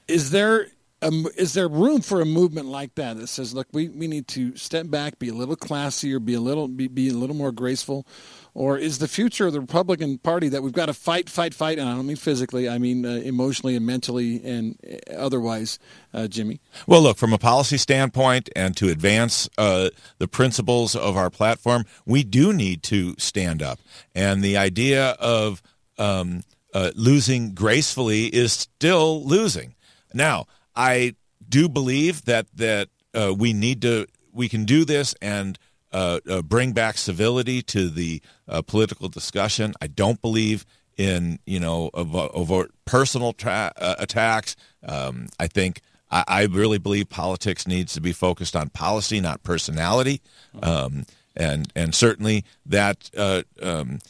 Is 0.08 0.30
there 0.30 0.68
um, 1.04 1.26
is 1.36 1.52
there 1.52 1.68
room 1.68 2.00
for 2.00 2.20
a 2.20 2.24
movement 2.24 2.66
like 2.66 2.94
that 2.94 3.18
that 3.18 3.26
says, 3.26 3.54
look, 3.54 3.68
we, 3.72 3.88
we 3.88 4.06
need 4.06 4.26
to 4.28 4.56
step 4.56 4.88
back, 4.88 5.18
be 5.18 5.28
a 5.28 5.34
little 5.34 5.56
classier, 5.56 6.24
be 6.24 6.34
a 6.34 6.40
little 6.40 6.66
be, 6.66 6.88
be 6.88 7.10
a 7.10 7.12
little 7.12 7.36
more 7.36 7.52
graceful, 7.52 8.06
or 8.54 8.78
is 8.78 8.98
the 8.98 9.08
future 9.08 9.46
of 9.46 9.52
the 9.52 9.60
Republican 9.60 10.18
Party 10.18 10.48
that 10.48 10.62
we've 10.62 10.72
got 10.72 10.86
to 10.86 10.94
fight, 10.94 11.28
fight, 11.28 11.52
fight, 11.52 11.78
and 11.78 11.88
I 11.88 11.94
don't 11.94 12.06
mean 12.06 12.16
physically, 12.16 12.68
I 12.68 12.78
mean 12.78 13.04
uh, 13.04 13.16
emotionally 13.16 13.76
and 13.76 13.84
mentally 13.84 14.42
and 14.44 14.78
uh, 14.88 15.14
otherwise, 15.14 15.78
uh, 16.14 16.26
Jimmy? 16.26 16.60
Well, 16.86 17.02
look, 17.02 17.18
from 17.18 17.32
a 17.32 17.38
policy 17.38 17.76
standpoint 17.76 18.48
and 18.56 18.76
to 18.78 18.88
advance 18.88 19.48
uh, 19.58 19.90
the 20.18 20.28
principles 20.28 20.96
of 20.96 21.16
our 21.16 21.30
platform, 21.30 21.84
we 22.06 22.24
do 22.24 22.52
need 22.52 22.82
to 22.84 23.14
stand 23.18 23.62
up, 23.62 23.78
and 24.14 24.42
the 24.42 24.56
idea 24.56 25.10
of 25.20 25.62
um, 25.98 26.44
uh, 26.72 26.92
losing 26.96 27.54
gracefully 27.54 28.26
is 28.26 28.52
still 28.52 29.22
losing. 29.24 29.74
Now, 30.12 30.46
I 30.76 31.14
do 31.48 31.68
believe 31.68 32.24
that 32.24 32.46
that 32.54 32.88
uh, 33.14 33.34
we 33.36 33.52
need 33.52 33.82
to 33.82 34.06
we 34.32 34.48
can 34.48 34.64
do 34.64 34.84
this 34.84 35.14
and 35.22 35.58
uh, 35.92 36.18
uh, 36.28 36.42
bring 36.42 36.72
back 36.72 36.98
civility 36.98 37.62
to 37.62 37.88
the 37.88 38.20
uh, 38.48 38.62
political 38.62 39.08
discussion. 39.08 39.74
I 39.80 39.86
don't 39.86 40.20
believe 40.20 40.66
in 40.96 41.38
you 41.46 41.60
know 41.60 41.90
overt 41.94 42.72
personal 42.84 43.32
tra- 43.32 43.72
uh, 43.76 43.94
attacks. 43.98 44.56
Um, 44.84 45.28
I 45.38 45.46
think 45.46 45.80
I, 46.10 46.24
I, 46.26 46.42
really 46.46 46.78
believe 46.78 47.08
politics 47.08 47.66
needs 47.66 47.94
to 47.94 48.00
be 48.00 48.12
focused 48.12 48.54
on 48.54 48.68
policy, 48.70 49.20
not 49.20 49.42
personality. 49.42 50.20
Um, 50.62 51.04
and 51.36 51.70
and 51.74 51.94
certainly 51.94 52.44
that 52.66 53.10
uh, 53.16 53.42
um, 53.62 54.00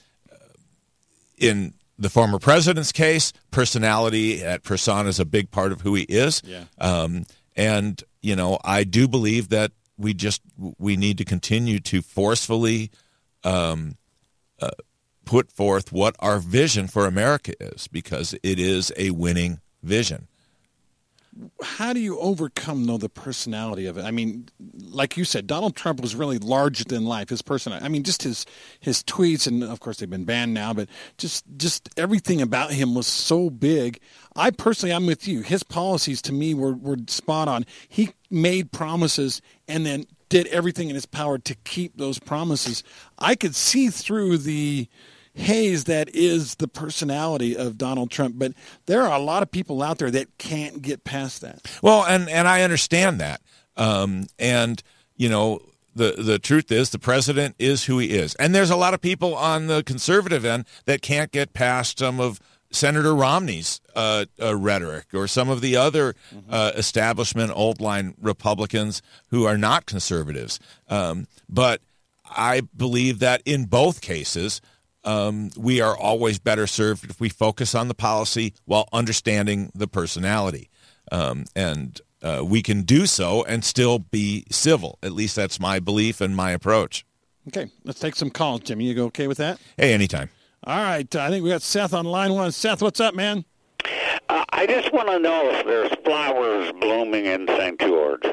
in 1.39 1.75
the 1.99 2.11
former 2.11 2.39
president's 2.39 2.93
case, 2.93 3.33
personality 3.51 4.43
at 4.43 4.63
persona 4.63 5.09
is 5.09 5.21
a 5.21 5.25
big 5.25 5.51
part 5.51 5.73
of 5.73 5.81
who 5.83 5.95
he 5.95 6.03
is. 6.05 6.43
Yeah. 6.45 6.65
Um, 6.79 7.25
and 7.57 8.03
you 8.21 8.37
know, 8.37 8.59
I 8.65 8.85
do 8.85 9.07
believe 9.07 9.51
that 9.51 9.73
we 9.97 10.15
just 10.15 10.43
we 10.79 10.97
need 10.97 11.19
to 11.19 11.25
continue 11.25 11.79
to 11.81 12.03
forcefully 12.03 12.91
um, 13.45 13.97
uh, 14.61 14.71
put 15.25 15.53
forth 15.53 15.93
what 15.93 16.17
our 16.19 16.39
vision 16.39 16.89
for 16.89 17.07
America 17.07 17.53
is, 17.61 17.87
because 17.89 18.35
it 18.43 18.59
is 18.59 18.93
a 18.97 19.11
winning 19.11 19.61
vision 19.83 20.27
how 21.63 21.93
do 21.93 22.01
you 22.01 22.19
overcome 22.19 22.85
though 22.85 22.99
the 22.99 23.09
personality 23.09 23.87
of 23.87 23.99
it? 23.99 24.05
I 24.05 24.11
mean, 24.11 24.49
like 24.81 25.17
you 25.17 25.25
said, 25.25 25.47
Donald 25.47 25.75
Trump 25.75 26.01
was 26.01 26.15
really 26.15 26.39
larger 26.39 26.85
than 26.85 27.05
life. 27.05 27.29
His 27.29 27.43
personality. 27.43 27.85
I 27.85 27.89
mean, 27.89 28.03
just 28.03 28.23
his 28.23 28.47
his 28.81 29.03
tweets, 29.03 29.47
and 29.47 29.65
of 29.65 29.81
course 29.81 29.99
they've 29.99 30.09
been 30.09 30.25
banned 30.25 30.55
now, 30.55 30.73
but 30.73 30.89
just 31.19 31.45
just 31.57 31.89
everything 31.97 32.41
about 32.41 32.73
him 32.73 32.95
was 32.95 33.07
so 33.07 33.51
big. 33.51 34.01
I 34.37 34.51
personally, 34.51 34.95
I'm 34.95 35.07
with 35.07 35.27
you. 35.27 35.43
His 35.43 35.63
policies 35.63 36.23
to 36.23 36.33
me 36.33 36.55
were 36.55 36.75
were 36.75 36.99
spot 37.09 37.49
on. 37.49 37.67
He 37.89 38.11
made 38.31 38.73
promises 38.73 39.41
and 39.69 39.85
then 39.85 40.07
did 40.29 40.47
everything 40.49 40.89
in 40.89 40.95
his 40.95 41.07
power 41.07 41.39
to 41.39 41.55
keep 41.65 41.97
those 41.97 42.19
promises. 42.19 42.83
I 43.19 43.35
could 43.35 43.55
see 43.55 43.89
through 43.89 44.39
the 44.39 44.89
haze 45.35 45.85
that 45.85 46.09
is 46.15 46.57
the 46.57 46.69
personality 46.69 47.57
of 47.57 47.77
Donald 47.77 48.11
Trump. 48.11 48.39
But 48.39 48.53
there 48.87 49.03
are 49.03 49.13
a 49.13 49.23
lot 49.23 49.43
of 49.43 49.51
people 49.51 49.83
out 49.83 49.99
there 49.99 50.11
that 50.11 50.39
can't 50.39 50.81
get 50.81 51.05
past 51.05 51.41
that. 51.43 51.61
Well, 51.83 52.05
and 52.05 52.29
and 52.29 52.49
I 52.49 52.63
understand 52.63 53.21
that. 53.21 53.41
Um, 53.77 54.27
and 54.39 54.83
you 55.17 55.29
know, 55.29 55.61
the 55.95 56.13
the 56.13 56.39
truth 56.39 56.71
is 56.71 56.91
the 56.91 56.99
president 56.99 57.57
is 57.59 57.85
who 57.85 57.99
he 57.99 58.11
is, 58.11 58.35
and 58.37 58.55
there's 58.55 58.71
a 58.71 58.77
lot 58.77 58.95
of 58.95 59.01
people 59.01 59.35
on 59.35 59.67
the 59.67 59.83
conservative 59.83 60.45
end 60.45 60.65
that 60.87 61.03
can't 61.03 61.33
get 61.33 61.53
past 61.53 61.99
some 61.99 62.21
of 62.21 62.41
Senator 62.71 63.15
Romney's 63.15 63.81
uh, 63.95 64.27
uh, 64.43 64.57
rhetoric 64.57 65.07
or 65.15 65.29
some 65.29 65.49
of 65.49 65.61
the 65.61 65.77
other 65.77 66.15
mm-hmm. 66.35 66.53
uh, 66.53 66.73
establishment 66.75 67.53
old 67.55 67.81
line 67.81 68.15
Republicans 68.21 69.01
who 69.29 69.45
are 69.45 69.57
not 69.57 69.87
conservatives. 69.87 70.59
Um, 70.89 71.27
but 71.49 71.81
I 72.29 72.63
believe 72.77 73.21
that 73.21 73.43
in 73.45 73.67
both 73.67 74.01
cases, 74.01 74.61
um, 75.05 75.51
we 75.57 75.81
are 75.81 75.97
always 75.97 76.39
better 76.39 76.67
served 76.67 77.11
if 77.11 77.21
we 77.21 77.29
focus 77.29 77.75
on 77.75 77.89
the 77.89 77.95
policy 77.95 78.55
while 78.65 78.89
understanding 78.93 79.71
the 79.75 79.87
personality. 79.87 80.71
Um, 81.13 81.45
and 81.55 82.01
uh, 82.23 82.43
we 82.45 82.63
can 82.63 82.83
do 82.83 83.07
so 83.07 83.45
and 83.45 83.65
still 83.65 83.99
be 83.99 84.45
civil. 84.51 84.99
At 85.03 85.13
least 85.13 85.37
that's 85.37 85.61
my 85.61 85.79
belief 85.79 86.21
and 86.21 86.35
my 86.35 86.53
approach. 86.53 87.05
Okay, 87.49 87.71
let's 87.85 88.01
take 88.01 88.17
some 88.17 88.31
calls, 88.31 88.61
Jimmy. 88.61 88.87
You 88.87 88.95
go 88.95 89.05
okay 89.07 89.29
with 89.29 89.39
that? 89.39 89.59
Hey, 89.77 89.93
anytime. 89.93 90.31
All 90.67 90.79
right, 90.79 91.15
I 91.15 91.29
think 91.29 91.45
we 91.45 91.51
got 91.51 91.61
Seth 91.61 91.93
on 91.93 92.07
line 92.07 92.33
one. 92.33 92.51
Seth, 92.53 92.81
what's 92.81 93.01
up, 93.01 93.15
man? 93.15 93.45
Uh, 94.31 94.45
I 94.51 94.67
just 94.67 94.91
want 94.95 95.09
to 95.09 95.19
know 95.19 95.51
if 95.51 95.67
there's 95.67 95.93
flowers 96.05 96.73
blooming 96.81 97.27
in 97.27 97.47
St. 97.47 97.79
George. 97.79 98.25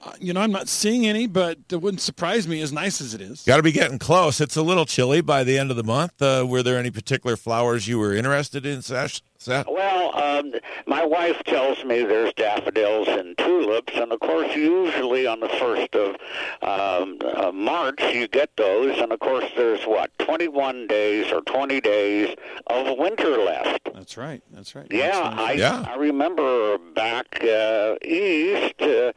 Uh, 0.00 0.12
you 0.20 0.32
know, 0.32 0.40
I'm 0.40 0.52
not 0.52 0.68
seeing 0.68 1.06
any, 1.06 1.26
but 1.26 1.58
it 1.70 1.82
wouldn't 1.82 2.00
surprise 2.00 2.46
me 2.46 2.60
as 2.60 2.72
nice 2.72 3.00
as 3.00 3.14
it 3.14 3.20
is. 3.20 3.42
Got 3.42 3.56
to 3.56 3.62
be 3.62 3.72
getting 3.72 3.98
close. 3.98 4.40
It's 4.40 4.56
a 4.56 4.62
little 4.62 4.86
chilly 4.86 5.20
by 5.20 5.42
the 5.42 5.58
end 5.58 5.70
of 5.70 5.76
the 5.76 5.82
month. 5.82 6.22
Uh, 6.22 6.46
were 6.48 6.62
there 6.62 6.78
any 6.78 6.90
particular 6.90 7.36
flowers 7.36 7.88
you 7.88 7.98
were 7.98 8.14
interested 8.14 8.64
in, 8.64 8.82
Sash? 8.82 9.22
Well, 9.46 10.16
um, 10.18 10.54
my 10.86 11.04
wife 11.04 11.42
tells 11.44 11.84
me 11.84 12.02
there's 12.02 12.32
daffodils 12.34 13.06
and 13.06 13.38
tulips, 13.38 13.92
and 13.94 14.12
of 14.12 14.18
course, 14.18 14.54
usually 14.54 15.28
on 15.28 15.38
the 15.40 15.48
first 15.48 15.94
of 15.94 16.16
um, 16.62 17.18
uh, 17.24 17.52
March 17.52 18.02
you 18.12 18.26
get 18.26 18.50
those, 18.56 18.98
and 18.98 19.12
of 19.12 19.20
course, 19.20 19.44
there's 19.56 19.84
what 19.84 20.10
21 20.18 20.88
days 20.88 21.30
or 21.32 21.40
20 21.42 21.80
days 21.80 22.34
of 22.66 22.98
winter 22.98 23.38
left. 23.38 23.88
That's 23.94 24.16
right. 24.16 24.42
That's 24.52 24.74
right. 24.74 24.88
Yeah, 24.90 25.34
I 25.38 25.52
yeah. 25.52 25.86
I 25.88 25.94
remember 25.96 26.78
back 26.78 27.38
uh, 27.42 27.94
east. 28.02 28.82
Uh, 28.82 29.12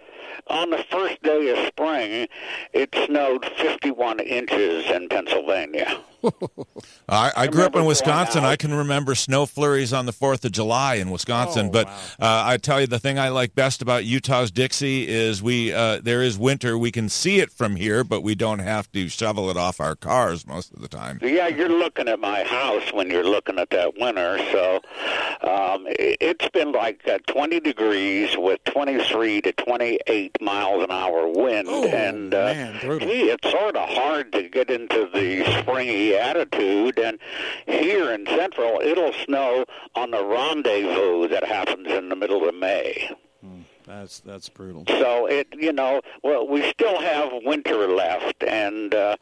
on 0.48 0.70
the 0.70 0.84
first 0.90 1.22
day 1.24 1.50
of 1.50 1.68
spring, 1.68 2.28
it 2.74 2.94
snowed 3.06 3.46
51 3.46 4.20
inches 4.20 4.86
in 4.90 5.08
Pennsylvania. 5.10 6.00
I, 7.10 7.32
I, 7.36 7.48
grew 7.48 7.64
up 7.64 7.76
in 7.76 7.86
Wisconsin. 7.86 8.44
I 8.44 8.56
can 8.56 8.74
remember 8.74 9.16
snow 9.16 9.46
flurries 9.46 9.92
on 9.92 10.06
the 10.06 10.11
Fourth 10.12 10.45
of 10.45 10.52
July 10.52 10.95
in 10.95 11.10
Wisconsin. 11.10 11.67
Oh, 11.67 11.71
but 11.71 11.88
wow. 11.88 11.93
uh, 12.19 12.43
I 12.45 12.58
tell 12.58 12.82
you, 12.82 12.88
the 12.88 13.00
thing 13.00 13.19
I 13.19 13.30
like 13.30 13.56
best 13.56 13.82
about 13.82 14.06
Utah's 14.06 14.52
Dixie 14.52 15.08
is 15.08 15.41
we 15.41 15.74
uh, 15.74 16.00
there 16.02 16.21
is 16.21 16.38
winter. 16.38 16.78
We 16.78 16.91
can 16.91 17.10
see 17.10 17.39
it 17.39 17.52
from 17.52 17.76
here, 17.76 18.04
but 18.04 18.21
we 18.21 18.36
don't 18.36 18.60
have 18.60 18.91
to 18.91 19.10
shovel 19.10 19.50
it 19.50 19.58
off 19.58 19.80
our 19.80 19.95
cars 19.95 20.45
most 20.47 20.74
of 20.74 20.82
the 20.82 20.88
time. 20.88 21.19
Yeah, 21.21 21.47
you're 21.47 21.69
looking 21.69 22.08
at 22.08 22.19
my 22.19 22.43
house 22.43 22.91
when 22.93 23.10
you're 23.10 23.24
looking 23.24 23.60
at 23.60 23.69
that 23.71 23.97
winter. 23.97 24.38
So 24.52 24.82
um, 25.41 25.86
it's 25.88 26.47
been 26.50 26.71
like 26.71 27.08
uh, 27.08 27.19
20 27.28 27.60
degrees 27.60 28.38
with 28.38 28.63
23 28.65 29.41
to 29.41 29.52
28 29.54 30.41
miles 30.41 30.84
an 30.84 30.91
hour 30.91 31.28
wind, 31.28 31.67
oh, 31.69 31.88
and 31.88 32.34
uh, 32.34 32.54
man, 32.54 33.00
gee, 33.00 33.30
it's 33.30 33.50
sort 33.50 33.76
of 33.76 33.89
hard 33.89 34.32
to 34.34 34.50
get 34.50 34.69
into 34.69 35.10
the 35.13 35.43
springy 35.60 36.15
attitude. 36.15 37.00
And 37.00 37.19
here 37.67 38.12
in 38.12 38.26
Central, 38.26 38.80
it'll 38.82 39.13
snow 39.13 39.65
on 40.02 40.10
the 40.10 40.26
rendezvous 40.26 41.28
that 41.28 41.44
happens 41.44 41.88
in 41.88 42.10
the 42.10 42.16
middle 42.16 42.50
of 42.50 42.56
May. 42.56 43.12
That's 43.92 44.20
that's 44.22 44.48
brutal. 44.48 44.86
So 44.88 45.26
it, 45.26 45.48
you 45.52 45.74
know, 45.74 46.02
well, 46.24 46.48
we 46.48 46.70
still 46.72 47.02
have 47.02 47.30
winter 47.44 47.88
left, 47.88 48.42
and 48.42 48.94
uh, 48.94 49.18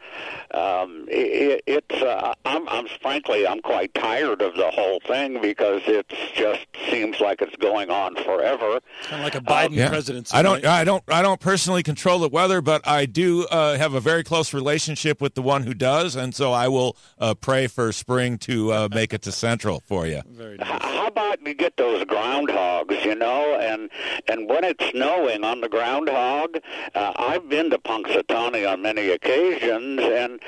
um, 0.54 1.06
it, 1.08 1.64
it's. 1.66 1.96
Uh, 1.96 2.34
I'm, 2.46 2.70
I'm 2.70 2.88
frankly, 3.02 3.48
I'm 3.48 3.62
quite 3.62 3.94
tired 3.96 4.44
of 4.44 4.56
the 4.56 4.70
whole 4.70 5.00
thing 5.08 5.42
because 5.42 5.82
it 5.88 6.08
just 6.36 6.68
seems 6.90 7.20
like 7.20 7.42
it's 7.42 7.56
going 7.56 7.90
on 7.90 8.16
forever. 8.16 8.80
Kind 9.04 9.22
of 9.22 9.24
like 9.24 9.36
a 9.36 9.42
Biden 9.42 9.76
yeah. 9.76 9.90
presidency. 9.90 10.38
I 10.38 10.44
don't, 10.44 10.64
right? 10.64 10.66
I 10.66 10.84
don't, 10.84 11.04
I 11.08 11.24
don't 11.24 11.40
personally 11.40 11.82
control 11.82 12.20
the 12.20 12.30
weather, 12.30 12.62
but 12.62 12.88
I 12.88 13.08
do 13.08 13.48
uh, 13.48 13.76
have 13.78 13.96
a 13.96 14.00
very 14.00 14.24
close 14.24 14.54
relationship 14.54 15.20
with 15.20 15.34
the 15.34 15.42
one 15.42 15.64
who 15.64 15.74
does, 15.74 16.16
and 16.16 16.36
so 16.36 16.54
I 16.54 16.68
will 16.68 16.96
uh, 17.18 17.34
pray 17.34 17.66
for 17.66 17.92
spring 17.92 18.38
to 18.40 18.72
uh, 18.72 18.90
make 18.92 19.14
it 19.16 19.24
to 19.24 19.32
Central 19.32 19.82
for 19.88 20.06
you. 20.06 20.22
Very 20.30 20.58
nice. 20.58 20.82
How 20.84 21.08
about 21.08 21.46
you 21.46 21.56
get 21.56 21.76
those 21.78 22.04
groundhogs, 22.04 23.04
you 23.04 23.16
know, 23.16 23.56
and 23.60 23.90
and 24.28 24.48
what 24.48 24.59
when 24.60 24.69
it's 24.72 24.89
snowing 24.91 25.43
on 25.45 25.62
the 25.62 25.69
groundhog, 25.69 26.58
uh, 26.93 27.13
I've 27.15 27.48
been 27.48 27.69
to 27.69 27.78
Punxsutawney 27.78 28.69
on 28.69 28.82
many 28.82 29.08
occasions, 29.10 30.02
and 30.02 30.39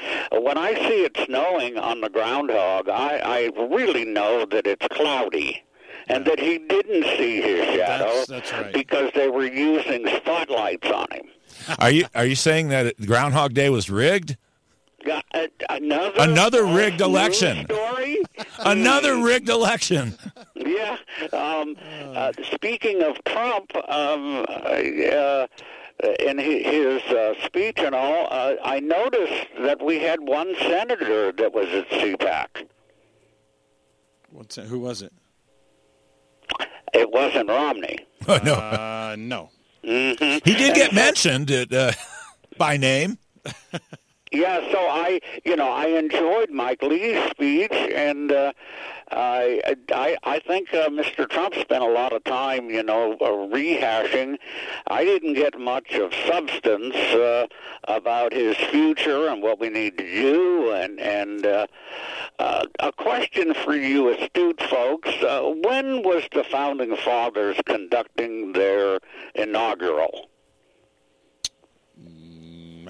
when 0.43 0.57
I 0.57 0.73
see 0.73 1.05
it 1.05 1.17
snowing 1.25 1.77
on 1.77 2.01
the 2.01 2.09
groundhog, 2.09 2.89
I, 2.89 3.21
I 3.23 3.51
really 3.69 4.03
know 4.03 4.45
that 4.45 4.67
it's 4.67 4.85
cloudy 4.89 5.63
and 6.09 6.25
that 6.25 6.39
he 6.39 6.57
didn't 6.57 7.03
see 7.17 7.41
his 7.41 7.65
shadow 7.67 8.05
That's- 8.05 8.27
that's 8.27 8.51
right. 8.51 8.73
because 8.73 9.11
they 9.15 9.29
were 9.29 9.45
using 9.45 10.05
spotlights 10.17 10.89
on 10.89 11.07
him. 11.11 11.25
Are 11.79 11.91
you 11.91 12.05
are 12.15 12.25
you 12.25 12.35
saying 12.35 12.69
that 12.69 12.99
Groundhog 13.05 13.53
Day 13.53 13.69
was 13.69 13.89
rigged? 13.89 14.35
Got, 15.05 15.25
uh, 15.33 15.47
another 15.69 16.19
Another 16.21 16.65
rigged 16.65 17.01
election. 17.01 17.65
story. 17.65 18.17
Another 18.59 19.17
rigged 19.21 19.49
election. 19.49 20.15
Yeah. 20.55 20.97
Um, 21.33 21.75
uh, 22.15 22.31
speaking 22.53 23.01
of 23.01 23.23
Trump, 23.25 23.71
um, 23.89 24.45
uh, 24.47 25.47
in 26.19 26.37
his 26.37 27.01
uh, 27.03 27.33
speech 27.45 27.79
and 27.79 27.95
all, 27.95 28.27
uh, 28.31 28.55
I 28.63 28.79
noticed 28.79 29.47
that 29.59 29.83
we 29.83 29.99
had 29.99 30.19
one 30.21 30.53
senator 30.59 31.31
that 31.31 31.53
was 31.53 31.67
at 31.69 31.89
CPAC. 31.89 32.67
What's 34.29 34.55
that? 34.55 34.65
Who 34.65 34.79
was 34.79 35.01
it? 35.01 35.13
It 36.93 37.09
wasn't 37.11 37.49
Romney. 37.49 37.97
Oh, 38.27 38.39
no, 38.43 38.53
Uh, 38.53 39.15
no. 39.17 39.49
hmm 39.83 40.11
he 40.43 40.53
did 40.53 40.75
get 40.75 40.93
mentioned 40.93 41.49
at, 41.49 41.73
uh, 41.73 41.91
by 42.57 42.77
name. 42.77 43.17
Yeah, 44.31 44.61
so 44.71 44.79
I, 44.79 45.19
you 45.43 45.57
know, 45.57 45.69
I 45.69 45.87
enjoyed 45.87 46.51
Mike 46.51 46.81
Lee's 46.81 47.21
speech, 47.31 47.73
and 47.73 48.31
uh, 48.31 48.53
I, 49.11 49.75
I, 49.93 50.17
I 50.23 50.39
think 50.39 50.73
uh, 50.73 50.87
Mr. 50.87 51.29
Trump 51.29 51.53
spent 51.55 51.83
a 51.83 51.89
lot 51.89 52.13
of 52.13 52.23
time, 52.23 52.69
you 52.69 52.81
know, 52.81 53.17
uh, 53.19 53.53
rehashing. 53.53 54.37
I 54.87 55.03
didn't 55.03 55.33
get 55.33 55.59
much 55.59 55.95
of 55.95 56.13
substance 56.13 56.95
uh, 56.95 57.47
about 57.89 58.31
his 58.31 58.55
future 58.55 59.27
and 59.27 59.43
what 59.43 59.59
we 59.59 59.67
need 59.67 59.97
to 59.97 60.05
do, 60.05 60.71
and 60.71 60.97
and 61.01 61.45
uh, 61.45 61.67
uh, 62.39 62.65
a 62.79 62.93
question 62.93 63.53
for 63.53 63.75
you, 63.75 64.13
astute 64.13 64.61
folks: 64.63 65.09
uh, 65.23 65.41
When 65.41 66.03
was 66.03 66.23
the 66.31 66.45
founding 66.45 66.95
fathers 66.95 67.59
conducting 67.65 68.53
their 68.53 69.01
inaugural? 69.35 70.30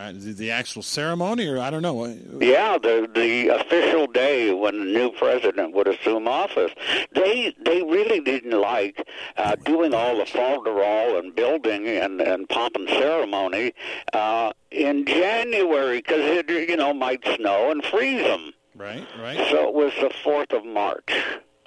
Right, 0.02 0.20
The, 0.20 0.34
the 0.34 0.50
actual 0.52 0.82
ceremony, 0.82 1.48
or 1.48 1.60
I 1.60 1.70
don't 1.70 1.84
know. 1.84 2.06
Yeah, 2.40 2.80
the 2.80 3.08
the 3.14 3.50
official 3.50 4.08
day 4.08 4.52
when 4.52 4.80
the 4.80 4.86
new 4.86 5.12
president 5.12 5.76
would 5.76 5.88
assume 5.88 6.28
office. 6.28 6.72
They 7.14 7.54
they 7.64 7.84
really 7.84 8.20
didn't 8.20 8.60
like 8.60 9.08
uh, 9.38 9.56
doing 9.58 9.94
all 9.94 10.18
the 10.18 10.24
falderall 10.24 11.20
and 11.20 11.36
building 11.36 11.88
and 11.88 12.20
and 12.20 12.50
pomp 12.50 12.78
and 12.78 12.90
ceremony 12.90 13.74
uh, 14.14 14.54
in 14.72 15.06
January 15.06 15.98
because 15.98 16.22
it 16.22 16.50
you 16.50 16.78
know 16.78 16.96
might 16.96 17.24
snow 17.36 17.70
and 17.70 17.86
freeze 17.86 18.24
them. 18.24 18.54
Right, 18.76 19.06
right. 19.20 19.38
So 19.52 19.68
it 19.68 19.76
was 19.76 19.94
the 20.02 20.12
fourth 20.24 20.52
of 20.52 20.66
March. 20.66 21.14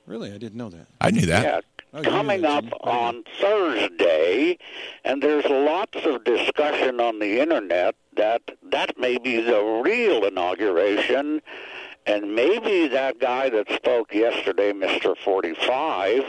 Really, 0.07 0.33
I 0.33 0.39
didn't 0.39 0.57
know 0.57 0.71
that. 0.71 0.89
I 1.01 1.13
knew 1.13 1.27
that. 1.27 1.43
Yeah. 1.45 1.61
Oh, 1.97 2.03
Coming 2.03 2.43
that, 2.43 2.65
up 2.65 2.81
on 2.81 3.23
Thursday, 3.41 4.59
and 5.05 5.23
there's 5.23 5.45
lots 5.45 6.05
of 6.05 6.25
discussion 6.25 7.01
on 7.01 7.21
the 7.21 7.39
internet 7.41 7.95
that 8.17 8.43
that 8.71 8.99
may 8.99 9.19
be 9.19 9.41
the 9.41 9.63
real 9.85 10.25
inauguration, 10.25 11.41
and 12.07 12.35
maybe 12.35 12.89
that 12.89 13.19
guy 13.19 13.49
that 13.51 13.71
spoke 13.73 14.13
yesterday, 14.15 14.73
Mr. 14.73 15.17
45, 15.17 16.23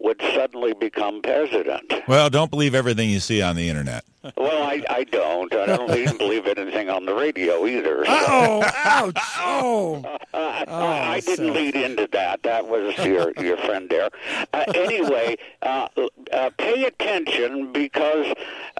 would 0.00 0.20
suddenly 0.20 0.74
become 0.74 1.20
president. 1.22 1.92
Well, 2.06 2.30
don't 2.30 2.50
believe 2.50 2.74
everything 2.74 3.10
you 3.10 3.18
see 3.18 3.42
on 3.42 3.56
the 3.56 3.68
internet. 3.68 4.04
Well, 4.36 4.62
I, 4.62 4.84
I 4.90 5.04
don't. 5.04 5.52
I 5.54 5.66
don't 5.66 5.90
even 5.96 6.18
believe 6.18 6.46
anything 6.46 6.88
on 6.90 7.04
the 7.06 7.14
radio 7.14 7.66
either. 7.66 8.04
so- 8.04 8.12
Oh, 8.30 8.62
ouch! 8.84 9.16
Oh, 9.40 10.02
Uh, 10.34 10.64
Oh, 10.68 10.86
I 10.86 11.14
I 11.14 11.20
didn't 11.20 11.46
Seth. 11.46 11.54
lead 11.56 11.74
into 11.76 12.08
that. 12.12 12.42
That 12.42 12.68
was 12.68 12.96
your 12.98 13.32
your 13.42 13.56
friend 13.56 13.88
there. 13.88 14.10
Uh, 14.52 14.64
anyway, 14.74 15.36
uh, 15.62 15.88
uh, 16.32 16.50
pay 16.58 16.84
attention 16.84 17.72
because 17.72 18.32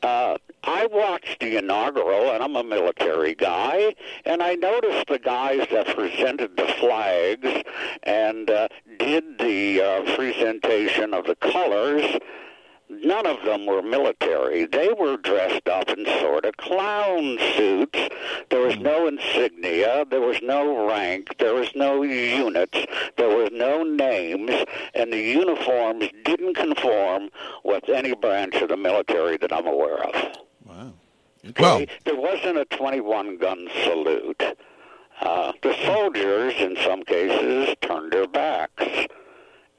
uh, 0.02 0.36
I 0.64 0.86
watched 0.86 1.40
the 1.40 1.56
inaugural, 1.56 2.30
and 2.30 2.42
I'm 2.42 2.56
a 2.56 2.64
military 2.64 3.34
guy, 3.34 3.94
and 4.24 4.42
I 4.42 4.54
noticed 4.54 5.06
the 5.06 5.18
guys 5.18 5.66
that 5.70 5.94
presented 5.94 6.56
the 6.56 6.66
flags 6.80 7.62
and 8.02 8.50
uh, 8.50 8.68
did 8.98 9.38
the 9.38 9.80
uh, 9.80 10.16
presentation 10.16 11.14
of 11.14 11.26
the 11.26 11.36
colors. 11.36 12.18
None 12.90 13.26
of 13.26 13.44
them 13.44 13.66
were 13.66 13.82
military. 13.82 14.64
They 14.64 14.92
were 14.92 15.16
dressed 15.18 15.68
up 15.68 15.90
in 15.90 16.06
sort 16.20 16.44
of 16.44 16.56
clown 16.56 17.38
suits. 17.54 17.98
There 18.48 18.62
was 18.62 18.78
no 18.78 19.06
insignia. 19.06 20.06
There 20.10 20.22
was 20.22 20.40
no 20.42 20.88
rank. 20.88 21.36
There 21.38 21.54
was 21.54 21.70
no 21.74 22.02
units. 22.02 22.86
There 23.16 23.36
was 23.36 23.50
no 23.52 23.82
names. 23.82 24.50
And 24.94 25.12
the 25.12 25.20
uniforms 25.20 26.08
didn't 26.24 26.54
conform 26.54 27.28
with 27.62 27.88
any 27.90 28.14
branch 28.14 28.54
of 28.56 28.70
the 28.70 28.76
military 28.76 29.36
that 29.36 29.52
I'm 29.52 29.66
aware 29.66 30.02
of. 30.02 30.47
Wow. 31.44 31.52
Well, 31.78 31.86
There 32.04 32.16
wasn't 32.16 32.58
a 32.58 32.64
21 32.66 33.38
gun 33.38 33.68
salute. 33.84 34.42
Uh, 35.20 35.52
the 35.62 35.74
soldiers, 35.84 36.54
in 36.58 36.76
some 36.84 37.02
cases, 37.02 37.74
turned 37.80 38.12
their 38.12 38.28
backs. 38.28 38.84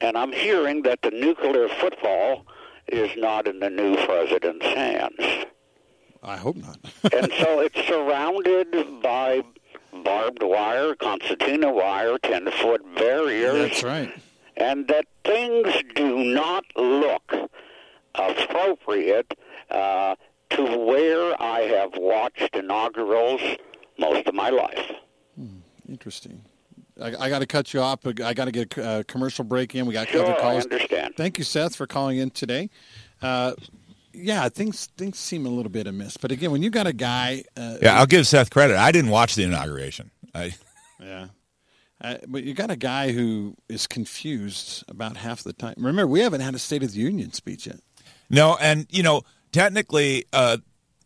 And 0.00 0.16
I'm 0.16 0.32
hearing 0.32 0.82
that 0.82 1.02
the 1.02 1.10
nuclear 1.10 1.68
football 1.68 2.46
is 2.88 3.10
not 3.16 3.46
in 3.46 3.60
the 3.60 3.70
new 3.70 3.96
president's 4.04 4.66
hands. 4.66 5.46
I 6.22 6.36
hope 6.36 6.56
not. 6.56 6.78
and 7.12 7.32
so 7.38 7.60
it's 7.60 7.80
surrounded 7.86 9.00
by 9.02 9.42
barbed 10.04 10.42
wire, 10.42 10.94
concertina 10.94 11.72
wire, 11.72 12.18
10 12.18 12.50
foot 12.52 12.82
barriers 12.96 13.70
That's 13.70 13.82
right. 13.82 14.12
and 14.56 14.86
that 14.88 15.06
things 15.24 15.72
do 15.94 16.18
not 16.24 16.64
look 16.76 17.32
appropriate 18.14 19.34
uh, 19.70 20.14
to 20.50 20.76
where 20.78 21.40
I 21.42 21.60
have 21.60 21.90
watched 21.96 22.54
inaugurals 22.54 23.40
most 23.98 24.26
of 24.26 24.34
my 24.34 24.50
life. 24.50 24.90
Interesting. 25.88 26.42
I, 27.00 27.14
I 27.18 27.28
got 27.28 27.38
to 27.40 27.46
cut 27.46 27.72
you 27.72 27.80
off. 27.80 28.00
I 28.06 28.34
got 28.34 28.44
to 28.44 28.52
get 28.52 28.76
a 28.76 28.84
uh, 28.84 29.02
commercial 29.04 29.44
break 29.44 29.74
in. 29.74 29.86
We 29.86 29.92
got 29.94 30.08
Sure, 30.08 30.22
other 30.22 30.34
I 30.36 30.40
calls. 30.40 30.64
understand. 30.64 31.14
Thank 31.16 31.38
you, 31.38 31.44
Seth, 31.44 31.74
for 31.74 31.86
calling 31.86 32.18
in 32.18 32.30
today. 32.30 32.68
Uh, 33.22 33.54
yeah, 34.12 34.48
things 34.48 34.86
things 34.98 35.18
seem 35.18 35.46
a 35.46 35.48
little 35.48 35.70
bit 35.70 35.86
amiss. 35.86 36.16
But 36.16 36.32
again, 36.32 36.50
when 36.50 36.62
you 36.62 36.70
got 36.70 36.86
a 36.86 36.92
guy, 36.92 37.44
uh, 37.56 37.76
yeah, 37.80 37.98
I'll 37.98 38.06
give 38.06 38.26
Seth 38.26 38.50
credit. 38.50 38.76
I 38.76 38.92
didn't 38.92 39.10
watch 39.10 39.34
the 39.36 39.44
inauguration. 39.44 40.10
I, 40.34 40.54
yeah, 41.00 41.26
uh, 42.00 42.16
but 42.26 42.42
you 42.44 42.52
got 42.54 42.70
a 42.70 42.76
guy 42.76 43.12
who 43.12 43.54
is 43.68 43.86
confused 43.86 44.84
about 44.88 45.16
half 45.16 45.42
the 45.44 45.52
time. 45.52 45.74
Remember, 45.76 46.06
we 46.06 46.20
haven't 46.20 46.40
had 46.40 46.54
a 46.54 46.58
State 46.58 46.82
of 46.82 46.92
the 46.92 46.98
Union 46.98 47.32
speech 47.32 47.66
yet. 47.68 47.78
no, 48.28 48.56
and 48.60 48.86
you 48.90 49.02
know, 49.04 49.22
technically, 49.52 50.24
uh, 50.32 50.58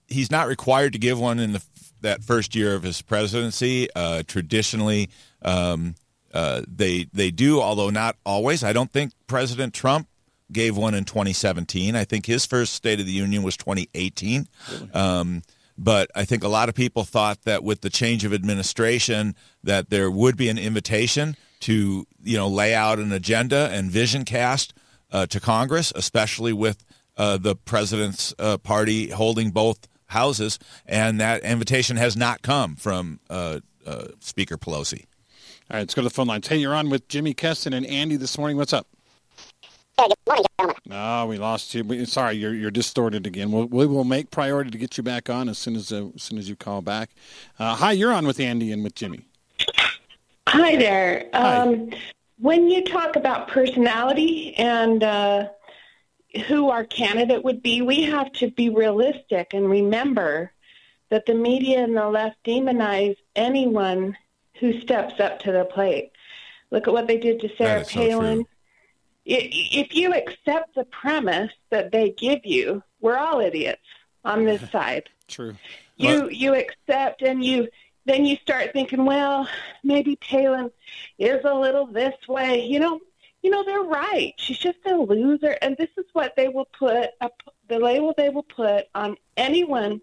he's 0.09 0.31
not 0.31 0.49
required 0.49 0.93
to 0.93 0.99
give 0.99 1.19
one 1.19 1.39
in 1.39 1.53
the 1.53 1.63
that 2.01 2.23
first 2.23 2.55
year 2.55 2.75
of 2.75 2.83
his 2.83 3.03
presidency. 3.03 3.89
Uh, 3.95 4.23
traditionally, 4.27 5.11
um, 5.43 5.95
uh, 6.33 6.63
they 6.69 7.07
they 7.13 7.31
do, 7.31 7.61
although 7.61 7.91
not 7.91 8.17
always. 8.25 8.63
I 8.63 8.73
don't 8.73 8.93
think 8.93 9.13
President 9.27 9.75
Trump 9.75 10.09
gave 10.53 10.77
one 10.77 10.95
in 10.95 11.05
2017. 11.05 11.97
I 11.97 12.05
think 12.05 12.27
his 12.27 12.47
first 12.47 12.75
State 12.75 13.01
of 13.01 13.07
the 13.07 13.13
Union 13.13 13.43
was 13.43 13.57
2018. 13.57 14.47
Um, 14.93 15.43
but 15.77 16.11
I 16.15 16.25
think 16.25 16.45
a 16.45 16.49
lot 16.49 16.69
of 16.69 16.75
people 16.75 17.05
thought 17.05 17.43
that 17.43 17.65
with 17.65 17.81
the 17.81 17.91
change 17.91 18.25
of 18.25 18.33
administration, 18.33 19.35
that 19.65 19.91
there 19.91 20.11
would 20.11 20.37
be 20.37 20.49
an 20.49 20.59
invitation 20.59 21.37
to 21.61 22.07
you 22.23 22.37
know 22.37 22.49
lay 22.49 22.75
out 22.75 22.99
an 22.99 23.13
agenda 23.13 23.71
and 23.73 23.91
vision 23.91 24.25
cast 24.25 24.75
uh, 25.11 25.27
to 25.27 25.41
Congress, 25.41 25.93
especially 25.97 26.53
with 26.53 26.85
uh, 27.17 27.37
the 27.37 27.57
president's 27.57 28.35
uh, 28.39 28.59
party 28.59 29.11
holding 29.11 29.51
both 29.51 29.89
houses, 30.07 30.59
and 30.87 31.21
that 31.21 31.43
invitation 31.43 31.97
has 31.97 32.17
not 32.17 32.43
come 32.43 32.77
from 32.77 33.21
uh, 33.31 33.61
uh, 33.87 34.07
Speaker 34.21 34.57
Pelosi. 34.57 35.05
All 35.71 35.77
right, 35.77 35.81
let's 35.81 35.95
go 35.95 36.03
to 36.03 36.09
the 36.09 36.15
phone 36.15 36.27
lines. 36.27 36.47
Hey, 36.47 36.59
you're 36.59 36.75
on 36.75 36.91
with 36.91 37.09
Jimi 37.09 37.35
Kestin 37.35 37.75
and 37.75 37.87
Andy 37.87 38.17
this 38.17 38.37
morning. 38.37 38.57
What's 38.57 38.73
up? 38.73 38.87
Hey, 39.99 40.09
good 40.09 40.17
morning, 40.27 40.45
gentlemen. 40.59 40.77
No, 40.87 41.27
we 41.27 41.39
lost 41.39 41.75
you. 41.75 41.85
We, 41.85 42.05
sorry, 42.05 42.35
you're 42.35 42.55
you're 42.55 42.71
distorted 42.71 43.27
again. 43.27 43.51
We'll, 43.51 43.67
we 43.67 43.87
will 43.87 44.05
make 44.05 44.31
priority 44.31 44.71
to 44.71 44.79
get 44.79 44.97
you 44.97 45.03
back 45.03 45.31
on 45.31 45.49
as 45.49 45.57
soon 45.57 45.77
as 45.77 45.93
uh, 45.93 46.09
as 46.15 46.23
soon 46.23 46.39
as 46.39 46.49
you 46.49 46.57
call 46.57 46.83
back. 46.83 47.11
Uh, 47.59 47.75
hi, 47.75 47.93
you're 47.93 48.13
on 48.13 48.27
with 48.27 48.41
Andy 48.41 48.73
and 48.73 48.83
with 48.85 48.95
Jimi. 48.95 49.25
Hi 50.49 50.77
there. 50.77 51.29
Hi. 51.33 51.57
Um, 51.57 51.91
when 52.39 52.69
you 52.69 52.85
talk 52.85 53.17
about 53.17 53.49
personality 53.49 54.55
and 54.57 55.03
uh, 55.03 55.49
who 56.43 56.71
our 56.71 56.85
candidate 56.85 57.45
would 57.45 57.63
be, 57.63 57.83
we 57.83 58.03
have 58.03 58.33
to 58.33 58.51
be 58.51 58.69
realistic 58.71 59.55
and 59.55 59.69
remember 59.69 60.53
that 61.11 61.27
the 61.27 61.35
media 61.35 61.83
and 61.83 61.97
the 61.97 62.09
left 62.09 62.37
demonize 62.45 63.17
anyone 63.37 64.17
who 64.61 64.81
steps 64.81 65.21
up 65.21 65.41
to 65.41 65.53
the 65.53 65.65
plate. 65.65 66.11
Look 66.71 66.89
at 66.89 66.93
what 66.93 67.07
they 67.07 67.19
did 67.19 67.41
to 67.41 67.57
Sarah 67.57 67.81
is 67.81 67.89
so 67.89 68.01
Palin. 68.01 68.47
If 69.25 69.95
you 69.95 70.13
accept 70.13 70.75
the 70.75 70.85
premise 70.85 71.53
that 71.71 71.93
they 71.93 72.11
give 72.11 72.45
you, 72.45 72.83
we're 73.01 73.17
all 73.17 73.41
idiots 73.41 73.83
on 74.25 74.45
this 74.45 74.71
side. 74.73 75.09
True. 75.29 75.57
You 75.97 76.29
you 76.29 76.55
accept 76.55 77.23
and 77.23 77.45
you 77.45 77.69
then 78.07 78.27
you 78.27 78.37
start 78.37 78.73
thinking, 78.73 79.05
well, 79.05 79.49
maybe 79.83 80.17
Palin 80.17 80.71
is 81.19 81.43
a 81.45 81.55
little 81.55 81.87
this 81.87 82.15
way. 82.29 82.67
You 82.67 82.81
know, 82.81 83.01
you 83.45 83.51
know 83.51 83.63
they're 83.63 83.83
right. 83.83 84.33
She's 84.39 84.57
just 84.57 84.79
a 84.87 84.97
loser, 84.97 85.59
and 85.61 85.77
this 85.77 85.91
is 85.99 86.07
what 86.15 86.35
they 86.35 86.49
will 86.49 86.69
put 86.79 87.11
the 87.69 87.79
label 87.79 88.15
they 88.17 88.31
will 88.31 88.43
put 88.43 88.87
on 88.95 89.17
anyone 89.37 90.01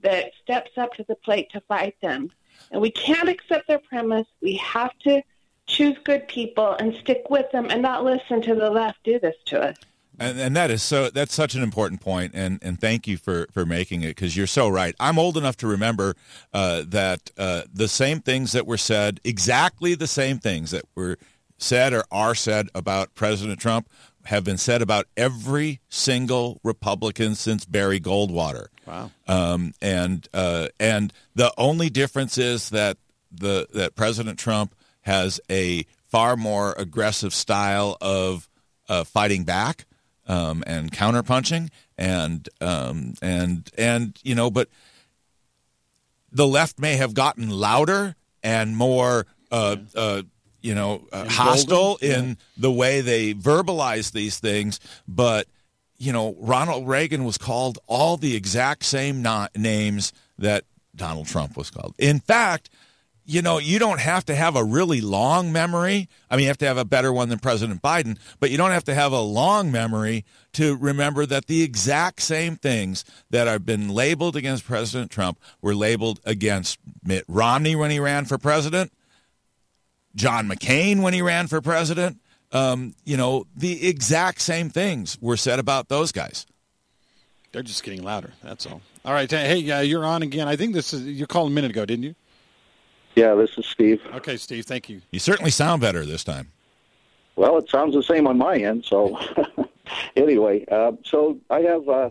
that 0.00 0.32
steps 0.42 0.70
up 0.78 0.94
to 0.94 1.04
the 1.06 1.14
plate 1.16 1.50
to 1.50 1.60
fight 1.60 1.96
them. 2.00 2.30
And 2.70 2.80
we 2.80 2.90
can't 2.90 3.28
accept 3.28 3.68
their 3.68 3.78
premise. 3.78 4.26
We 4.40 4.56
have 4.56 4.98
to 5.00 5.22
choose 5.66 5.98
good 6.02 6.26
people 6.28 6.76
and 6.80 6.94
stick 6.94 7.26
with 7.28 7.50
them 7.52 7.66
and 7.68 7.82
not 7.82 8.04
listen 8.04 8.40
to 8.42 8.54
the 8.54 8.70
left 8.70 9.04
do 9.04 9.20
this 9.20 9.36
to 9.46 9.60
us. 9.60 9.76
And, 10.18 10.40
and 10.40 10.56
that 10.56 10.70
is 10.70 10.82
so. 10.82 11.10
That's 11.10 11.34
such 11.34 11.54
an 11.54 11.62
important 11.62 12.00
point, 12.00 12.32
and 12.34 12.58
and 12.62 12.80
thank 12.80 13.06
you 13.06 13.18
for 13.18 13.48
for 13.52 13.66
making 13.66 14.02
it 14.02 14.08
because 14.08 14.34
you're 14.34 14.46
so 14.46 14.68
right. 14.68 14.94
I'm 14.98 15.18
old 15.18 15.36
enough 15.36 15.58
to 15.58 15.66
remember 15.66 16.16
uh, 16.54 16.84
that 16.88 17.30
uh, 17.36 17.62
the 17.72 17.86
same 17.86 18.20
things 18.20 18.52
that 18.52 18.66
were 18.66 18.78
said, 18.78 19.20
exactly 19.24 19.94
the 19.94 20.08
same 20.08 20.38
things 20.38 20.70
that 20.70 20.86
were 20.96 21.18
said 21.58 21.92
or 21.92 22.04
are 22.10 22.34
said 22.34 22.68
about 22.74 23.14
President 23.14 23.60
Trump, 23.60 23.88
have 24.24 24.44
been 24.44 24.58
said 24.58 24.82
about 24.82 25.06
every 25.16 25.80
single 25.88 26.60
Republican 26.62 27.34
since 27.34 27.64
Barry 27.64 28.00
Goldwater. 28.00 28.66
Wow. 28.86 29.10
Um, 29.26 29.74
and 29.82 30.26
uh, 30.32 30.68
and 30.78 31.12
the 31.34 31.52
only 31.58 31.90
difference 31.90 32.38
is 32.38 32.70
that 32.70 32.96
the 33.30 33.66
that 33.74 33.96
President 33.96 34.38
Trump 34.38 34.74
has 35.02 35.40
a 35.50 35.84
far 36.06 36.36
more 36.36 36.74
aggressive 36.76 37.34
style 37.34 37.96
of 38.00 38.48
uh, 38.88 39.04
fighting 39.04 39.44
back 39.44 39.86
um, 40.26 40.62
and 40.66 40.92
counterpunching 40.92 41.70
and 41.96 42.48
um, 42.60 43.14
and 43.20 43.70
and 43.76 44.18
you 44.22 44.34
know, 44.34 44.50
but 44.50 44.68
the 46.30 46.46
left 46.46 46.78
may 46.78 46.96
have 46.96 47.14
gotten 47.14 47.50
louder 47.50 48.14
and 48.42 48.76
more. 48.76 49.26
Uh, 49.50 49.76
uh, 49.94 50.22
you 50.60 50.74
know, 50.74 51.06
uh, 51.12 51.28
hostile 51.28 51.98
in 52.00 52.36
the 52.56 52.70
way 52.70 53.00
they 53.00 53.34
verbalize 53.34 54.12
these 54.12 54.38
things, 54.38 54.80
but 55.06 55.46
you 55.98 56.12
know, 56.12 56.36
Ronald 56.38 56.86
Reagan 56.86 57.24
was 57.24 57.38
called 57.38 57.78
all 57.86 58.16
the 58.16 58.36
exact 58.36 58.84
same 58.84 59.20
na- 59.20 59.48
names 59.56 60.12
that 60.38 60.64
Donald 60.94 61.26
Trump 61.26 61.56
was 61.56 61.70
called. 61.70 61.94
In 61.98 62.20
fact, 62.20 62.70
you 63.30 63.42
know, 63.42 63.58
you 63.58 63.78
don't 63.78 64.00
have 64.00 64.24
to 64.24 64.34
have 64.34 64.56
a 64.56 64.64
really 64.64 65.02
long 65.02 65.52
memory. 65.52 66.08
I 66.30 66.36
mean, 66.36 66.44
you 66.44 66.48
have 66.48 66.56
to 66.58 66.66
have 66.66 66.78
a 66.78 66.84
better 66.84 67.12
one 67.12 67.28
than 67.28 67.38
President 67.38 67.82
Biden, 67.82 68.16
but 68.40 68.50
you 68.50 68.56
don't 68.56 68.70
have 68.70 68.84
to 68.84 68.94
have 68.94 69.12
a 69.12 69.20
long 69.20 69.70
memory 69.70 70.24
to 70.54 70.76
remember 70.78 71.26
that 71.26 71.46
the 71.46 71.62
exact 71.62 72.22
same 72.22 72.56
things 72.56 73.04
that 73.28 73.46
have 73.46 73.66
been 73.66 73.90
labeled 73.90 74.34
against 74.34 74.64
President 74.64 75.10
Trump 75.10 75.38
were 75.60 75.74
labeled 75.74 76.20
against 76.24 76.78
Mitt 77.04 77.24
Romney 77.28 77.76
when 77.76 77.90
he 77.90 78.00
ran 78.00 78.24
for 78.24 78.38
president, 78.38 78.92
John 80.14 80.48
McCain 80.48 81.02
when 81.02 81.14
he 81.14 81.22
ran 81.22 81.46
for 81.46 81.60
president. 81.60 82.18
Um, 82.50 82.94
you 83.04 83.16
know, 83.16 83.46
the 83.56 83.86
exact 83.88 84.40
same 84.40 84.70
things 84.70 85.18
were 85.20 85.36
said 85.36 85.58
about 85.58 85.88
those 85.88 86.12
guys. 86.12 86.46
They're 87.52 87.62
just 87.62 87.82
getting 87.82 88.02
louder. 88.02 88.32
That's 88.42 88.66
all. 88.66 88.80
All 89.04 89.12
right. 89.12 89.30
Hey, 89.30 89.70
uh, 89.70 89.80
you're 89.80 90.04
on 90.04 90.22
again. 90.22 90.48
I 90.48 90.56
think 90.56 90.74
this 90.74 90.92
is 90.92 91.02
you 91.04 91.26
called 91.26 91.50
a 91.50 91.54
minute 91.54 91.70
ago, 91.70 91.84
didn't 91.84 92.04
you? 92.04 92.14
Yeah, 93.16 93.34
this 93.34 93.56
is 93.58 93.66
Steve. 93.66 94.00
Okay, 94.14 94.36
Steve. 94.36 94.64
Thank 94.64 94.88
you. 94.88 95.00
You 95.10 95.18
certainly 95.18 95.50
sound 95.50 95.80
better 95.80 96.04
this 96.04 96.24
time. 96.24 96.52
Well, 97.36 97.56
it 97.58 97.70
sounds 97.70 97.94
the 97.94 98.02
same 98.02 98.26
on 98.26 98.38
my 98.38 98.56
end. 98.56 98.84
So, 98.84 99.18
anyway, 100.16 100.64
uh, 100.70 100.92
so 101.04 101.38
I 101.50 101.60
have 101.60 101.88
uh, 101.88 102.10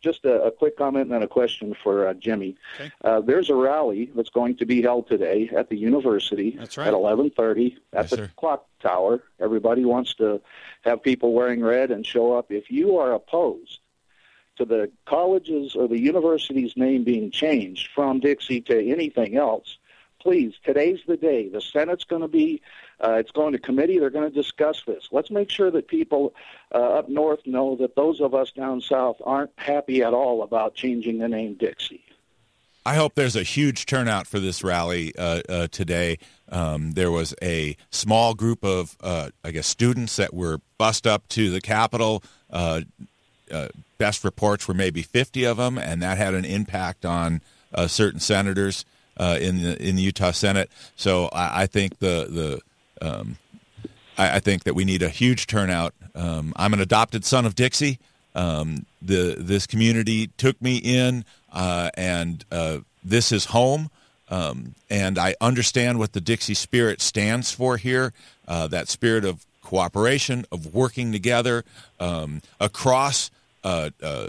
just 0.00 0.24
a, 0.24 0.42
a, 0.44 0.50
quick 0.50 0.76
comment 0.76 1.04
and 1.04 1.12
then 1.12 1.22
a 1.22 1.28
question 1.28 1.74
for 1.82 2.08
uh, 2.08 2.14
Jimi. 2.14 2.56
Okay. 2.74 2.92
Uh, 3.02 3.20
there's 3.20 3.50
a 3.50 3.54
rally 3.54 4.10
that's 4.14 4.30
going 4.30 4.56
to 4.56 4.66
be 4.66 4.82
held 4.82 5.08
today 5.08 5.50
at 5.56 5.68
the 5.68 5.76
university 5.76 6.56
right. 6.58 6.78
at 6.78 6.94
11:30 6.94 7.76
at 7.92 8.02
Yes, 8.02 8.10
the 8.10 8.16
sir. 8.16 8.30
clock 8.36 8.66
tower. 8.80 9.22
Everybody 9.40 9.84
wants 9.84 10.14
to 10.14 10.40
have 10.82 11.02
people 11.02 11.32
wearing 11.32 11.62
red 11.62 11.90
and 11.90 12.06
show 12.06 12.36
up. 12.36 12.50
If 12.50 12.70
you 12.70 12.98
are 12.98 13.12
opposed 13.12 13.80
to 14.56 14.64
the 14.64 14.90
college's 15.06 15.74
or 15.74 15.88
the 15.88 16.00
university's 16.00 16.76
name 16.76 17.04
being 17.04 17.30
changed 17.30 17.90
from 17.94 18.20
Dixie 18.20 18.60
to 18.62 18.90
anything 18.90 19.36
else, 19.36 19.78
please, 20.20 20.54
today's 20.64 21.00
the 21.06 21.16
day. 21.16 21.48
The 21.48 21.60
Senate's 21.60 22.04
going 22.04 22.22
to 22.22 22.28
be, 22.28 22.60
uh, 23.02 23.12
it's 23.12 23.30
going 23.30 23.52
to 23.52 23.58
committee. 23.58 23.98
They're 23.98 24.10
going 24.10 24.28
to 24.28 24.34
discuss 24.34 24.82
this. 24.86 25.08
Let's 25.12 25.30
make 25.30 25.50
sure 25.50 25.70
that 25.70 25.88
people 25.88 26.34
uh, 26.74 26.98
up 26.98 27.08
north 27.08 27.46
know 27.46 27.76
that 27.76 27.94
those 27.94 28.20
of 28.20 28.34
us 28.34 28.50
down 28.50 28.80
south 28.80 29.16
aren't 29.24 29.52
happy 29.56 30.02
at 30.02 30.14
all 30.14 30.42
about 30.42 30.74
changing 30.74 31.18
the 31.18 31.28
name 31.28 31.54
Dixie. 31.54 32.02
I 32.88 32.94
hope 32.94 33.14
there's 33.14 33.36
a 33.36 33.42
huge 33.42 33.84
turnout 33.84 34.26
for 34.26 34.40
this 34.40 34.64
rally 34.64 35.12
uh, 35.18 35.42
uh, 35.46 35.68
today. 35.70 36.18
Um, 36.48 36.92
there 36.92 37.10
was 37.10 37.34
a 37.42 37.76
small 37.90 38.32
group 38.32 38.64
of, 38.64 38.96
uh, 39.02 39.28
I 39.44 39.50
guess, 39.50 39.66
students 39.66 40.16
that 40.16 40.32
were 40.32 40.60
bussed 40.78 41.06
up 41.06 41.28
to 41.28 41.50
the 41.50 41.60
Capitol. 41.60 42.22
Uh, 42.50 42.80
uh, 43.50 43.68
best 43.98 44.24
reports 44.24 44.66
were 44.66 44.72
maybe 44.72 45.02
50 45.02 45.44
of 45.44 45.58
them, 45.58 45.76
and 45.76 46.02
that 46.02 46.16
had 46.16 46.32
an 46.32 46.46
impact 46.46 47.04
on 47.04 47.42
uh, 47.74 47.88
certain 47.88 48.20
senators 48.20 48.86
in 49.20 49.62
the 49.62 49.76
in 49.86 49.96
the 49.96 50.02
Utah 50.02 50.30
Senate. 50.30 50.70
So 50.96 51.26
I, 51.26 51.62
I 51.62 51.66
think 51.66 51.98
the 51.98 52.26
the 52.30 52.60
um, 53.00 53.38
I, 54.16 54.36
I 54.36 54.40
think 54.40 54.64
that 54.64 54.74
we 54.74 54.84
need 54.84 55.02
a 55.02 55.08
huge 55.08 55.46
turnout. 55.46 55.94
Um, 56.14 56.52
I'm 56.56 56.72
an 56.72 56.80
adopted 56.80 57.24
son 57.24 57.46
of 57.46 57.54
Dixie. 57.54 57.98
Um, 58.34 58.86
the 59.00 59.36
this 59.38 59.66
community 59.66 60.28
took 60.36 60.60
me 60.60 60.76
in, 60.76 61.24
uh, 61.52 61.90
and 61.94 62.44
uh, 62.50 62.78
this 63.02 63.32
is 63.32 63.46
home. 63.46 63.90
Um, 64.30 64.74
and 64.90 65.18
I 65.18 65.34
understand 65.40 65.98
what 65.98 66.12
the 66.12 66.20
Dixie 66.20 66.54
spirit 66.54 67.00
stands 67.00 67.50
for 67.50 67.78
here. 67.78 68.12
Uh, 68.46 68.68
that 68.68 68.88
spirit 68.88 69.24
of 69.24 69.46
cooperation, 69.62 70.44
of 70.52 70.74
working 70.74 71.12
together 71.12 71.64
um, 72.00 72.42
across. 72.60 73.30
Uh, 73.64 73.90
uh, 74.02 74.28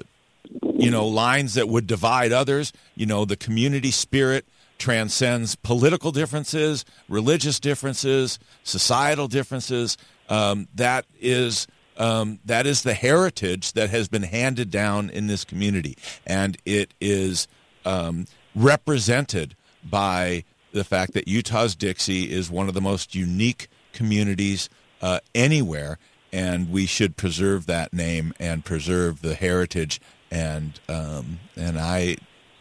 you 0.73 0.89
know 0.89 1.07
lines 1.07 1.53
that 1.53 1.69
would 1.69 1.85
divide 1.85 2.31
others. 2.31 2.73
You 2.95 3.05
know 3.05 3.25
the 3.25 3.35
community 3.35 3.91
spirit 3.91 4.45
transcends 4.79 5.55
political 5.55 6.11
differences, 6.11 6.85
religious 7.07 7.59
differences, 7.59 8.39
societal 8.63 9.27
differences. 9.27 9.97
Um, 10.29 10.67
that 10.75 11.05
is 11.19 11.67
um, 11.97 12.39
that 12.45 12.65
is 12.65 12.83
the 12.83 12.93
heritage 12.93 13.73
that 13.73 13.89
has 13.89 14.07
been 14.07 14.23
handed 14.23 14.71
down 14.71 15.09
in 15.09 15.27
this 15.27 15.43
community, 15.43 15.97
and 16.25 16.57
it 16.65 16.93
is 17.01 17.47
um, 17.85 18.25
represented 18.55 19.55
by 19.83 20.45
the 20.71 20.83
fact 20.83 21.13
that 21.13 21.27
Utah's 21.27 21.75
Dixie 21.75 22.31
is 22.31 22.49
one 22.49 22.67
of 22.67 22.73
the 22.73 22.81
most 22.81 23.15
unique 23.15 23.67
communities 23.91 24.69
uh, 25.01 25.19
anywhere, 25.35 25.97
and 26.31 26.71
we 26.71 26.85
should 26.85 27.17
preserve 27.17 27.65
that 27.65 27.93
name 27.93 28.33
and 28.39 28.63
preserve 28.63 29.21
the 29.21 29.35
heritage. 29.35 29.99
And 30.31 30.79
um, 30.87 31.39
and 31.57 31.77
I 31.77 32.17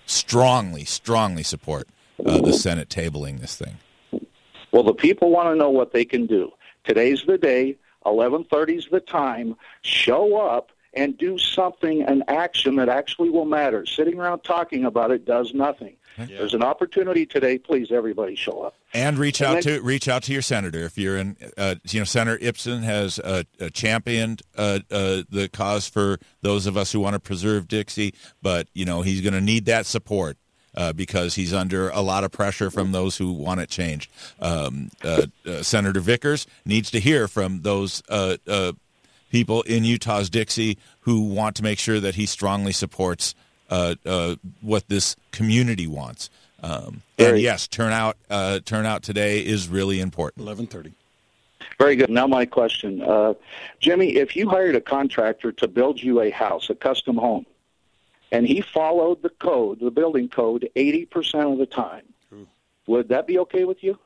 strongly, 0.07 0.85
strongly 0.85 1.43
support 1.43 1.87
uh, 2.25 2.41
the 2.41 2.53
Senate 2.53 2.89
tabling 2.89 3.41
this 3.41 3.57
thing. 3.57 3.77
Well, 4.73 4.83
the 4.83 4.95
people 4.95 5.31
want 5.31 5.49
to 5.49 5.57
know 5.57 5.71
what 5.71 5.93
they 5.93 6.05
can 6.05 6.27
do. 6.27 6.53
Today's 6.85 7.25
the 7.27 7.39
day. 7.39 7.77
11:30 8.07 8.77
is 8.77 8.89
the 8.91 9.01
time. 9.01 9.57
Show 9.83 10.37
up 10.39 10.71
and 10.95 11.16
do 11.19 11.37
something, 11.39 12.03
an 12.03 12.25
action 12.29 12.77
that 12.77 12.89
actually 12.89 13.29
will 13.31 13.45
matter. 13.45 13.85
Sitting 13.85 14.19
around 14.19 14.41
talking 14.41 14.85
about 14.85 15.11
it 15.11 15.25
does 15.27 15.53
nothing. 15.55 15.95
There's 16.16 16.55
an 16.55 16.64
opportunity 16.64 17.25
today. 17.27 17.59
Please, 17.59 17.93
everybody, 17.93 18.35
show 18.35 18.62
up. 18.62 18.75
And 18.93 19.19
reach 19.19 19.41
And 19.41 19.49
out 19.59 19.62
then- 19.62 19.75
to 19.79 19.83
reach 19.83 20.09
out 20.09 20.25
to 20.25 20.33
your 20.33 20.43
senator 20.43 20.81
if 20.81 20.99
you're 20.99 21.16
in. 21.16 21.37
Uh, 21.57 21.77
you 21.91 22.01
know, 22.01 22.05
Senator 22.05 22.39
Ipson 22.45 22.83
has 22.83 23.21
uh, 23.21 23.45
uh, 23.61 23.69
championed 23.69 24.43
uh, 24.57 24.81
uh, 24.91 25.23
the 25.31 25.49
cause 25.53 25.87
for 25.89 26.19
those 26.41 26.66
of 26.66 26.77
us 26.77 26.91
who 26.91 26.99
want 26.99 27.14
to 27.14 27.21
preserve 27.21 27.69
Dixie, 27.69 28.14
but 28.43 28.66
you 28.75 28.85
know 28.85 29.03
he's 29.03 29.21
going 29.21 29.35
to 29.35 29.41
need 29.41 29.66
that 29.66 29.87
support. 29.87 30.39
Uh, 30.79 30.93
because 30.93 31.35
he's 31.35 31.53
under 31.53 31.91
a 31.91 32.01
lot 32.01 32.22
of 32.22 32.31
pressure 32.31 32.70
from 32.70 32.93
those 32.93 33.18
who 33.18 33.33
want 33.33 33.59
it 33.59 33.68
changed. 33.68 34.09
Um, 34.39 34.91
uh, 35.03 35.26
uh, 35.45 35.62
Senator 35.62 35.99
Vickers 35.99 36.47
needs 36.64 36.89
to 36.93 37.01
hear 37.01 37.26
from 37.26 37.62
those 37.62 38.01
uh, 38.09 38.37
uh, 38.47 38.72
people 39.33 39.62
in 39.62 39.83
Utah's 39.83 40.31
Dixie 40.31 40.79
who 41.01 41.35
want 41.35 41.57
to 41.57 41.64
make 41.64 41.81
sure 41.81 41.99
that 41.99 42.14
he 42.14 42.26
strongly 42.26 42.72
supports 42.72 43.35
uh, 43.70 43.97
uh, 44.07 44.37
what 44.61 44.87
this 44.87 45.16
community 45.33 45.89
wants. 45.89 46.31
Um, 46.62 47.03
and 47.18 47.41
yes, 47.41 47.66
turnout 47.66 48.16
uh, 48.31 48.61
turnout 48.64 49.03
today 49.03 49.45
is 49.45 49.68
really 49.68 49.99
important. 50.01 50.45
Eleven 50.47 50.68
thirty. 50.68 50.93
Very 51.79 51.97
good. 51.97 52.11
Now, 52.11 52.29
my 52.29 52.47
question, 52.47 53.03
uh, 53.03 53.35
Jimi, 53.83 54.14
if 54.14 54.37
you 54.37 54.49
hired 54.49 54.76
a 54.76 54.81
contractor 54.81 55.51
to 55.53 55.66
build 55.66 56.01
you 56.01 56.20
a 56.20 56.31
house, 56.31 56.70
a 56.70 56.74
custom 56.76 57.16
home, 57.16 57.47
and 58.31 58.47
he 58.47 58.61
followed 58.61 59.22
the 59.22 59.31
code, 59.31 59.81
the 59.81 59.91
building 59.91 60.29
code, 60.29 60.68
80% 60.76 61.53
of 61.53 61.59
the 61.59 61.66
time, 61.66 62.03
would 62.87 63.09
that 63.09 63.26
be 63.26 63.39
okay 63.41 63.64
with 63.64 63.83
you? 63.83 63.99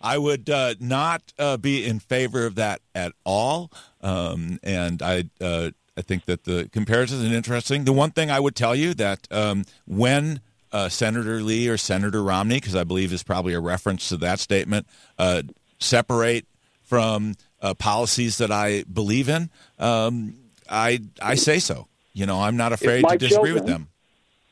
I 0.00 0.18
would 0.18 0.50
uh, 0.50 0.74
not 0.80 1.32
uh, 1.38 1.56
be 1.56 1.86
in 1.86 2.00
favor 2.00 2.44
of 2.46 2.56
that 2.56 2.80
at 2.94 3.12
all, 3.24 3.70
um, 4.00 4.58
and 4.62 5.00
I 5.02 5.24
uh, 5.40 5.70
I 5.96 6.02
think 6.02 6.24
that 6.24 6.44
the 6.44 6.68
comparison 6.72 7.18
is 7.18 7.32
interesting. 7.32 7.84
The 7.84 7.92
one 7.92 8.10
thing 8.10 8.30
I 8.30 8.40
would 8.40 8.56
tell 8.56 8.74
you 8.74 8.94
that 8.94 9.28
um, 9.30 9.64
when 9.86 10.40
uh, 10.72 10.88
Senator 10.88 11.42
Lee 11.42 11.68
or 11.68 11.76
Senator 11.76 12.22
Romney, 12.22 12.56
because 12.56 12.74
I 12.74 12.84
believe 12.84 13.12
is 13.12 13.22
probably 13.22 13.54
a 13.54 13.60
reference 13.60 14.08
to 14.08 14.16
that 14.18 14.40
statement, 14.40 14.86
uh, 15.18 15.42
separate 15.78 16.46
from 16.82 17.34
uh, 17.60 17.74
policies 17.74 18.38
that 18.38 18.50
I 18.50 18.84
believe 18.84 19.28
in, 19.28 19.50
um, 19.78 20.34
I 20.68 21.00
I 21.20 21.34
say 21.34 21.58
so. 21.58 21.86
You 22.12 22.26
know, 22.26 22.40
I'm 22.40 22.56
not 22.56 22.72
afraid 22.72 23.04
to 23.08 23.16
disagree 23.16 23.50
children, 23.50 23.54
with 23.54 23.66
them. 23.66 23.88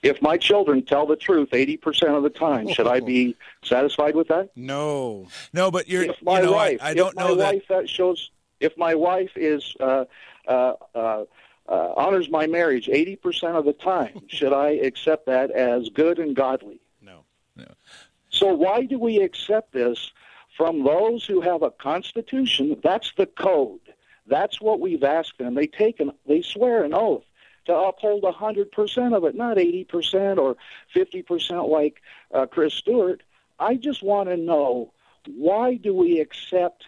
If 0.02 0.22
my 0.22 0.38
children 0.38 0.82
tell 0.82 1.06
the 1.06 1.16
truth 1.16 1.50
80% 1.50 2.16
of 2.16 2.22
the 2.22 2.30
time, 2.30 2.68
should 2.68 2.86
I 2.86 3.00
be 3.00 3.36
satisfied 3.62 4.16
with 4.16 4.28
that? 4.28 4.50
No. 4.56 5.28
No, 5.52 5.70
but 5.70 5.88
you're, 5.88 6.04
if 6.04 6.22
my 6.22 6.40
you 6.40 6.46
know, 6.46 6.52
wife, 6.52 6.78
I, 6.80 6.90
I 6.90 6.94
don't 6.94 7.10
if 7.10 7.16
my 7.16 7.28
know 7.28 7.34
that. 7.36 7.54
wife 7.54 7.64
that 7.68 7.88
shows, 7.88 8.30
if 8.60 8.76
my 8.78 8.94
wife 8.94 9.32
is 9.36 9.74
uh, 9.78 10.06
uh, 10.48 10.74
uh, 10.94 11.24
uh, 11.68 11.92
honors 11.96 12.30
my 12.30 12.46
marriage 12.46 12.86
80% 12.86 13.56
of 13.56 13.66
the 13.66 13.74
time, 13.74 14.22
should 14.28 14.54
I 14.54 14.70
accept 14.70 15.26
that 15.26 15.50
as 15.50 15.90
good 15.90 16.18
and 16.18 16.34
godly? 16.34 16.80
No. 17.02 17.24
no. 17.56 17.66
So 18.30 18.54
why 18.54 18.84
do 18.84 18.98
we 18.98 19.20
accept 19.20 19.72
this 19.72 20.12
from 20.56 20.82
those 20.82 21.26
who 21.26 21.42
have 21.42 21.62
a 21.62 21.70
constitution? 21.70 22.80
That's 22.82 23.12
the 23.18 23.26
code. 23.26 23.80
That's 24.26 24.62
what 24.62 24.80
we've 24.80 25.04
asked 25.04 25.36
them. 25.38 25.54
They 25.54 25.66
take 25.66 26.00
an, 26.00 26.12
they 26.26 26.40
swear 26.40 26.84
an 26.84 26.94
oath 26.94 27.24
to 27.66 27.74
uphold 27.74 28.22
100% 28.22 29.16
of 29.16 29.24
it, 29.24 29.34
not 29.34 29.56
80% 29.56 30.38
or 30.38 30.56
50% 30.94 31.68
like 31.68 32.00
uh, 32.32 32.46
Chris 32.46 32.74
Stewart. 32.74 33.22
I 33.58 33.76
just 33.76 34.02
want 34.02 34.28
to 34.28 34.36
know 34.36 34.92
why 35.26 35.76
do 35.76 35.94
we 35.94 36.20
accept 36.20 36.84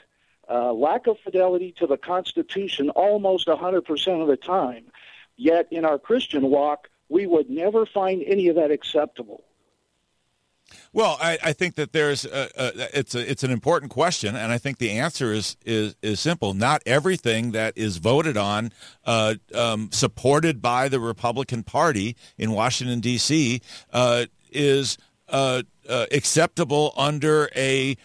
uh, 0.49 0.73
lack 0.73 1.07
of 1.07 1.18
fidelity 1.20 1.73
to 1.79 1.87
the 1.87 1.97
Constitution 1.97 2.91
almost 2.91 3.47
100% 3.47 4.23
of 4.23 4.29
the 4.29 4.37
time, 4.37 4.85
yet 5.37 5.68
in 5.70 5.85
our 5.85 5.99
Christian 5.99 6.51
walk, 6.51 6.89
we 7.09 7.27
would 7.27 7.51
never 7.51 7.87
find 7.87 8.23
any 8.27 8.49
of 8.49 8.57
that 8.57 8.70
acceptable. 8.70 9.45
Well, 10.93 11.16
I, 11.20 11.39
I 11.43 11.53
think 11.53 11.75
that 11.77 11.93
there's 11.93 12.25
a, 12.25 12.49
a, 12.57 12.99
it's 12.99 13.14
a, 13.14 13.31
it's 13.31 13.43
an 13.43 13.51
important 13.51 13.91
question, 13.91 14.37
and 14.37 14.53
I 14.53 14.59
think 14.59 14.79
the 14.79 14.91
answer 14.91 15.33
is 15.33 15.57
is 15.64 15.97
is 16.03 16.20
simple. 16.20 16.55
Not 16.55 16.83
everything 16.87 17.53
that 17.53 17.77
is 17.77 17.97
voted 17.99 18.37
on, 18.37 18.73
uh, 19.05 19.35
um, 19.55 19.91
supported 19.93 20.61
by 20.61 20.89
the 20.89 21.01
Republican 21.01 21.62
Party 21.62 22.16
in 22.37 22.53
Washington 22.53 23.01
D.C., 23.01 23.61
uh, 23.93 24.27
is 24.51 24.99
uh, 25.29 25.62
uh, 25.89 26.07
acceptable 26.12 26.93
under 26.97 27.49
a 27.57 27.97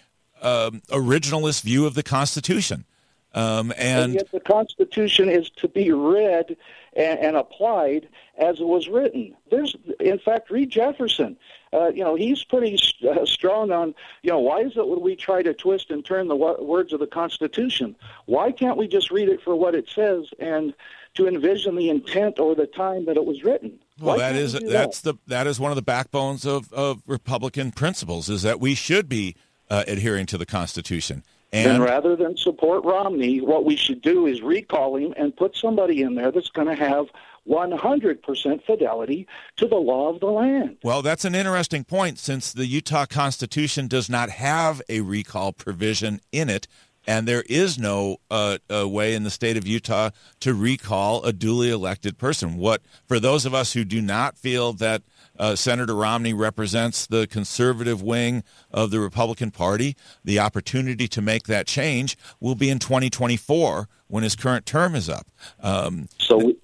um, 0.42 0.82
originalist 0.90 1.64
view 1.64 1.86
of 1.86 1.94
the 1.94 2.04
Constitution. 2.04 2.86
Um, 3.34 3.72
and, 3.78 4.04
and, 4.04 4.14
yet 4.16 4.32
the 4.32 4.40
Constitution 4.40 5.30
is 5.30 5.50
to 5.58 5.68
be 5.68 5.92
read 5.92 6.56
and, 6.96 7.20
and, 7.20 7.36
applied 7.36 8.08
as 8.38 8.60
it 8.60 8.66
was 8.66 8.88
written. 8.88 9.36
There's, 9.52 9.76
in 10.00 10.18
fact, 10.18 10.50
read 10.50 10.70
Jefferson. 10.70 11.38
Uh, 11.74 11.90
you 11.90 12.04
know, 12.04 12.16
he's 12.16 12.44
pretty 12.44 12.80
uh, 13.08 13.26
strong 13.26 13.72
on, 13.72 13.94
you 14.24 14.32
know, 14.32 14.40
why 14.40 14.62
is 14.62 14.78
it 14.78 14.88
when 14.88 15.02
we 15.02 15.16
try 15.16 15.44
to 15.44 15.54
twist 15.54 15.92
and 15.92 16.04
turn 16.04 16.30
the 16.30 16.38
w- 16.38 16.64
words 16.64 16.94
of 16.94 17.00
the 17.00 17.08
Constitution? 17.08 17.96
Why 18.26 18.52
can't 18.52 18.78
we 18.78 18.88
just 18.88 19.12
read 19.12 19.28
it 19.30 19.42
for 19.42 19.56
what 19.56 19.76
it 19.76 19.90
says 19.90 20.30
and 20.40 20.74
to 21.16 21.28
envision 21.28 21.76
the 21.76 21.90
intent 21.90 22.40
or 22.40 22.56
the 22.56 22.68
time 22.68 23.06
that 23.06 23.18
it 23.18 23.26
was 23.26 23.44
written? 23.44 23.78
Well, 24.00 24.18
that 24.18 24.36
is 24.36 24.54
that's 24.54 25.02
that? 25.02 25.14
the 25.14 25.20
that 25.28 25.48
is 25.48 25.60
one 25.60 25.72
of 25.72 25.76
the 25.76 25.82
backbones 25.82 26.46
of, 26.46 26.72
of 26.72 27.02
Republican 27.08 27.72
principles 27.72 28.30
is 28.30 28.44
that 28.44 28.60
we 28.60 28.76
should 28.76 29.10
be 29.10 29.36
uh, 29.70 29.84
adhering 29.88 30.28
to 30.28 30.38
the 30.38 30.46
Constitution. 30.46 31.24
And 31.54 31.66
then 31.66 31.82
rather 31.82 32.16
than 32.16 32.36
support 32.36 32.84
Romney, 32.84 33.40
what 33.40 33.64
we 33.64 33.76
should 33.76 34.02
do 34.02 34.26
is 34.26 34.42
recall 34.42 34.98
him 34.98 35.14
and 35.16 35.36
put 35.36 35.56
somebody 35.56 36.02
in 36.02 36.16
there 36.16 36.32
that's 36.32 36.50
going 36.50 36.68
to 36.68 36.76
have 36.76 37.08
100% 37.48 38.64
fidelity 38.66 39.28
to 39.56 39.68
the 39.68 39.76
law 39.76 40.10
of 40.10 40.20
the 40.20 40.28
land. 40.28 40.78
Well, 40.84 41.02
that's 41.02 41.26
an 41.26 41.36
interesting 41.36 41.84
point 41.86 42.20
since 42.20 42.52
the 42.52 42.66
Utah 42.66 43.06
Constitution 43.06 43.88
does 43.88 44.10
not 44.10 44.30
have 44.30 44.82
a 44.90 45.02
recall 45.02 45.54
provision 45.54 46.20
in 46.32 46.50
it. 46.50 46.68
And 47.10 47.26
there 47.26 47.44
is 47.48 47.80
no 47.80 48.18
uh, 48.30 48.58
way 48.70 49.16
in 49.16 49.24
the 49.24 49.30
state 49.30 49.56
of 49.56 49.66
Utah 49.66 50.10
to 50.42 50.54
recall 50.54 51.24
a 51.24 51.32
duly 51.32 51.70
elected 51.70 52.18
person. 52.18 52.58
What 52.58 52.82
for 53.08 53.18
those 53.18 53.46
of 53.46 53.54
us 53.54 53.72
who 53.72 53.86
do 53.86 54.02
not 54.02 54.38
feel 54.38 54.74
that 54.74 55.04
uh, 55.40 55.56
Senator 55.56 55.96
Romney 55.96 56.34
represents 56.34 57.06
the 57.06 57.28
conservative 57.28 58.02
wing 58.02 58.44
of 58.72 58.92
the 58.92 59.00
Republican 59.00 59.52
Party. 59.52 59.96
The 60.24 60.40
opportunity 60.40 61.08
to 61.10 61.22
make 61.22 61.44
that 61.48 61.68
change 61.68 62.18
will 62.40 62.56
be 62.56 62.70
in 62.70 62.80
2024 62.80 63.88
when 64.08 64.24
his 64.24 64.36
current 64.36 64.66
term 64.66 64.96
is 64.96 65.10
up. 65.10 65.28
Um, 65.62 66.08
so, 66.18 66.38
we, 66.38 66.58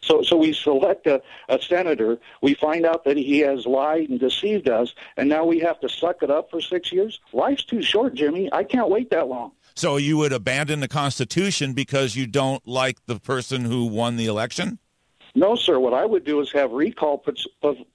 so, 0.00 0.22
so 0.22 0.36
we 0.36 0.52
select 0.52 1.06
a, 1.06 1.22
a 1.48 1.60
senator. 1.60 2.18
We 2.42 2.54
find 2.54 2.86
out 2.86 3.04
that 3.04 3.16
he 3.16 3.40
has 3.40 3.66
lied 3.66 4.08
and 4.08 4.18
deceived 4.18 4.68
us, 4.68 4.94
and 5.16 5.28
now 5.28 5.44
we 5.44 5.60
have 5.60 5.80
to 5.80 5.88
suck 5.88 6.22
it 6.22 6.30
up 6.30 6.50
for 6.50 6.60
six 6.60 6.92
years. 6.92 7.20
Life's 7.32 7.64
too 7.64 7.82
short, 7.82 8.14
Jimi. 8.14 8.48
I 8.52 8.64
can't 8.64 8.88
wait 8.88 9.10
that 9.10 9.28
long. 9.28 9.52
So 9.74 9.96
you 9.96 10.16
would 10.18 10.32
abandon 10.32 10.80
the 10.80 10.88
Constitution 10.88 11.72
because 11.72 12.16
you 12.16 12.26
don't 12.26 12.66
like 12.66 12.98
the 13.06 13.18
person 13.20 13.64
who 13.64 13.86
won 13.86 14.16
the 14.16 14.26
election? 14.26 14.78
No, 15.34 15.54
sir. 15.54 15.78
What 15.78 15.94
I 15.94 16.04
would 16.04 16.24
do 16.24 16.40
is 16.40 16.50
have 16.52 16.72
recall 16.72 17.24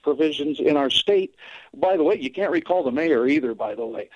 provisions 0.04 0.60
in 0.60 0.78
our 0.78 0.90
state. 0.90 1.36
By 1.74 1.98
the 1.98 2.04
way, 2.04 2.18
you 2.20 2.32
can't 2.32 2.52
recall 2.52 2.84
the 2.84 2.92
mayor 2.92 3.28
either. 3.28 3.54
By 3.54 3.76
the 3.76 3.86
way, 3.86 4.10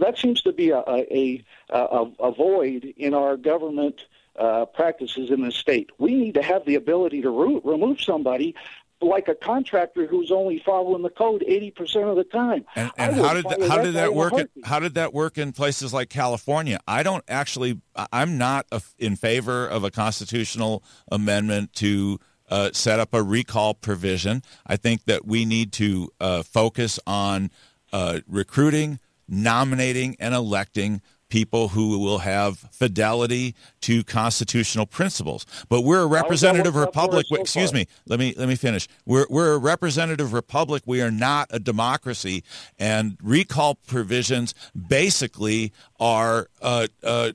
that 0.00 0.18
seems 0.18 0.42
to 0.42 0.52
be 0.52 0.70
a 0.70 0.82
a, 0.86 1.44
a, 1.70 2.04
a 2.20 2.32
void 2.32 2.92
in 2.96 3.14
our 3.14 3.36
government 3.36 4.02
uh, 4.38 4.66
practices 4.66 5.30
in 5.30 5.42
the 5.42 5.50
state. 5.50 5.90
We 5.98 6.14
need 6.14 6.34
to 6.34 6.42
have 6.42 6.64
the 6.66 6.74
ability 6.74 7.22
to 7.22 7.30
re- 7.30 7.60
remove 7.64 8.00
somebody 8.00 8.54
like 9.00 9.28
a 9.28 9.34
contractor 9.34 10.06
who's 10.06 10.30
only 10.30 10.62
following 10.64 11.02
the 11.02 11.10
code 11.10 11.44
80% 11.46 12.10
of 12.10 12.16
the 12.16 12.24
time. 12.24 12.64
And, 12.74 12.90
and 12.96 13.16
how 13.16 13.34
did 13.34 13.44
that, 13.44 13.62
how 13.62 13.82
did 13.82 13.94
that 13.94 14.14
work 14.14 14.32
in, 14.32 14.48
how 14.64 14.80
did 14.80 14.94
that 14.94 15.12
work 15.12 15.36
in 15.36 15.52
places 15.52 15.92
like 15.92 16.08
California? 16.08 16.78
I 16.86 17.02
don't 17.02 17.24
actually 17.28 17.80
I'm 18.12 18.38
not 18.38 18.66
a, 18.72 18.80
in 18.98 19.16
favor 19.16 19.66
of 19.66 19.84
a 19.84 19.90
constitutional 19.90 20.82
amendment 21.10 21.74
to 21.74 22.18
uh, 22.48 22.70
set 22.72 23.00
up 23.00 23.14
a 23.14 23.22
recall 23.22 23.74
provision. 23.74 24.42
I 24.66 24.76
think 24.76 25.04
that 25.04 25.26
we 25.26 25.44
need 25.44 25.72
to 25.74 26.10
uh, 26.20 26.42
focus 26.42 26.98
on 27.06 27.50
uh, 27.92 28.20
recruiting, 28.26 29.00
nominating, 29.28 30.16
and 30.18 30.34
electing 30.34 31.00
people 31.28 31.68
who 31.68 31.98
will 31.98 32.18
have 32.18 32.58
fidelity 32.70 33.54
to 33.80 34.04
constitutional 34.04 34.86
principles. 34.86 35.44
But 35.68 35.82
we're 35.82 36.02
a 36.02 36.06
representative 36.06 36.76
republic. 36.76 37.26
So 37.28 37.36
excuse 37.36 37.72
me. 37.72 37.86
Let 38.06 38.18
me 38.18 38.34
let 38.36 38.48
me 38.48 38.54
finish. 38.54 38.86
We're 39.04 39.26
we're 39.28 39.54
a 39.54 39.58
representative 39.58 40.32
republic. 40.32 40.82
We 40.86 41.02
are 41.02 41.10
not 41.10 41.48
a 41.50 41.58
democracy. 41.58 42.44
And 42.78 43.16
recall 43.22 43.74
provisions 43.74 44.54
basically 44.88 45.72
are 45.98 46.48
uh, 46.62 46.86
uh, 47.02 47.32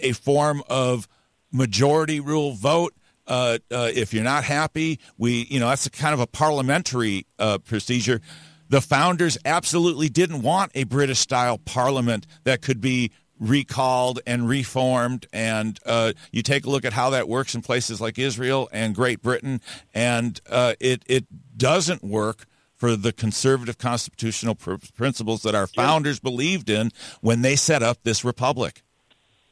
a 0.00 0.12
form 0.12 0.62
of 0.68 1.08
majority 1.50 2.20
rule 2.20 2.52
vote 2.52 2.94
uh, 3.26 3.58
uh, 3.70 3.90
if 3.94 4.12
you're 4.12 4.24
not 4.24 4.44
happy, 4.44 4.98
we, 5.18 5.46
you 5.48 5.60
know, 5.60 5.68
that's 5.68 5.86
a 5.86 5.90
kind 5.90 6.14
of 6.14 6.20
a 6.20 6.26
parliamentary 6.26 7.26
uh, 7.38 7.58
procedure. 7.58 8.20
The 8.68 8.80
founders 8.80 9.36
absolutely 9.44 10.08
didn't 10.08 10.42
want 10.42 10.72
a 10.74 10.84
British 10.84 11.18
style 11.18 11.58
parliament 11.58 12.26
that 12.44 12.62
could 12.62 12.80
be 12.80 13.12
recalled 13.38 14.20
and 14.26 14.48
reformed. 14.48 15.26
And 15.32 15.78
uh, 15.84 16.12
you 16.30 16.42
take 16.42 16.64
a 16.64 16.70
look 16.70 16.84
at 16.84 16.92
how 16.92 17.10
that 17.10 17.28
works 17.28 17.54
in 17.54 17.62
places 17.62 18.00
like 18.00 18.18
Israel 18.18 18.68
and 18.72 18.94
Great 18.94 19.20
Britain, 19.20 19.60
and 19.92 20.40
uh, 20.48 20.74
it, 20.80 21.02
it 21.06 21.26
doesn't 21.56 22.02
work 22.02 22.46
for 22.74 22.96
the 22.96 23.12
conservative 23.12 23.78
constitutional 23.78 24.54
pr- 24.54 24.74
principles 24.96 25.42
that 25.42 25.54
our 25.54 25.66
founders 25.66 26.18
believed 26.18 26.70
in 26.70 26.90
when 27.20 27.42
they 27.42 27.56
set 27.56 27.82
up 27.82 27.98
this 28.02 28.24
republic. 28.24 28.82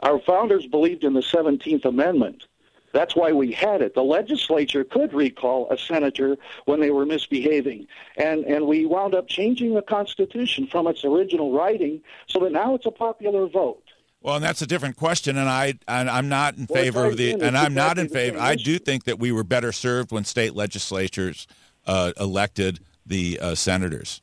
Our 0.02 0.18
founders 0.20 0.66
believed 0.66 1.04
in 1.04 1.12
the 1.12 1.20
17th 1.20 1.84
Amendment 1.84 2.44
that's 2.92 3.14
why 3.14 3.32
we 3.32 3.52
had 3.52 3.82
it. 3.82 3.94
The 3.94 4.02
legislature 4.02 4.84
could 4.84 5.12
recall 5.12 5.70
a 5.70 5.78
senator 5.78 6.36
when 6.64 6.80
they 6.80 6.90
were 6.90 7.06
misbehaving. 7.06 7.86
And, 8.16 8.44
and 8.44 8.66
we 8.66 8.86
wound 8.86 9.14
up 9.14 9.28
changing 9.28 9.74
the 9.74 9.82
Constitution 9.82 10.66
from 10.66 10.86
its 10.86 11.04
original 11.04 11.52
writing 11.52 12.02
so 12.26 12.40
that 12.40 12.52
now 12.52 12.74
it's 12.74 12.86
a 12.86 12.90
popular 12.90 13.46
vote. 13.46 13.82
Well, 14.22 14.36
and 14.36 14.44
that's 14.44 14.60
a 14.60 14.66
different 14.66 14.96
question, 14.96 15.38
and 15.38 15.48
I 15.48 15.78
and 15.88 16.10
I'm 16.10 16.28
not 16.28 16.54
in 16.58 16.66
well, 16.68 16.82
favor 16.82 17.06
of 17.06 17.16
the, 17.16 17.32
and 17.40 17.56
I'm 17.56 17.72
not 17.72 17.98
in 17.98 18.10
favor. 18.10 18.38
I 18.38 18.54
do 18.54 18.78
think 18.78 19.04
that 19.04 19.18
we 19.18 19.32
were 19.32 19.44
better 19.44 19.72
served 19.72 20.12
when 20.12 20.24
state 20.24 20.54
legislatures 20.54 21.46
uh, 21.86 22.12
elected 22.20 22.80
the 23.06 23.38
uh, 23.40 23.54
senators. 23.54 24.20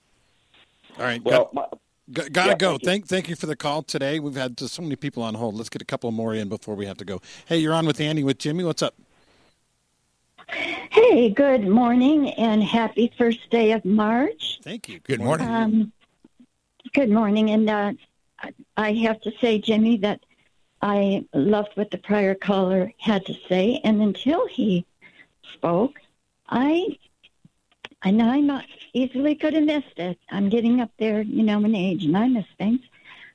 All 0.99 1.03
right. 1.03 1.23
Well, 1.23 1.49
my, 1.51 1.65
G- 2.09 2.29
gotta 2.29 2.51
yeah, 2.51 2.55
go. 2.55 2.71
Thank 2.71 2.81
you. 2.81 2.87
thank 2.87 3.07
thank 3.07 3.29
you 3.29 3.35
for 3.35 3.47
the 3.47 3.55
call 3.55 3.83
today. 3.83 4.19
We've 4.19 4.35
had 4.35 4.59
so 4.59 4.81
many 4.81 4.95
people 4.95 5.23
on 5.23 5.33
hold. 5.33 5.55
Let's 5.55 5.69
get 5.69 5.81
a 5.81 5.85
couple 5.85 6.11
more 6.11 6.33
in 6.33 6.49
before 6.49 6.75
we 6.75 6.85
have 6.85 6.97
to 6.97 7.05
go. 7.05 7.21
Hey, 7.45 7.57
you're 7.57 7.73
on 7.73 7.85
with 7.85 7.99
Andy 7.99 8.23
with 8.23 8.37
Jimi. 8.37 8.65
What's 8.65 8.81
up? 8.81 8.95
Hey, 10.49 11.29
good 11.29 11.67
morning 11.67 12.29
and 12.31 12.63
happy 12.63 13.11
first 13.17 13.49
day 13.49 13.73
of 13.73 13.83
March. 13.83 14.59
Thank 14.63 14.87
you. 14.87 14.99
Good, 14.99 15.17
good 15.17 15.25
morning. 15.25 15.47
Um, 15.47 15.91
good 16.93 17.09
morning, 17.09 17.51
and 17.51 17.69
uh, 17.69 17.93
I 18.77 18.93
have 18.93 19.19
to 19.21 19.31
say, 19.41 19.59
Jimi, 19.59 19.99
that 20.01 20.21
I 20.81 21.25
loved 21.33 21.71
what 21.75 21.91
the 21.91 21.97
prior 21.97 22.35
caller 22.35 22.93
had 22.97 23.25
to 23.25 23.33
say, 23.49 23.81
and 23.83 24.01
until 24.01 24.47
he 24.47 24.85
spoke, 25.53 25.99
I 26.47 26.97
and 28.03 28.21
I'm 28.21 28.47
not 28.47 28.65
easily 28.93 29.35
could 29.35 29.53
have 29.53 29.63
missed 29.63 29.97
it. 29.97 30.19
I'm 30.29 30.49
getting 30.49 30.81
up 30.81 30.91
there, 30.97 31.21
you 31.21 31.43
know, 31.43 31.63
in 31.63 31.75
age, 31.75 32.05
and 32.05 32.17
I 32.17 32.27
miss 32.27 32.45
things. 32.57 32.81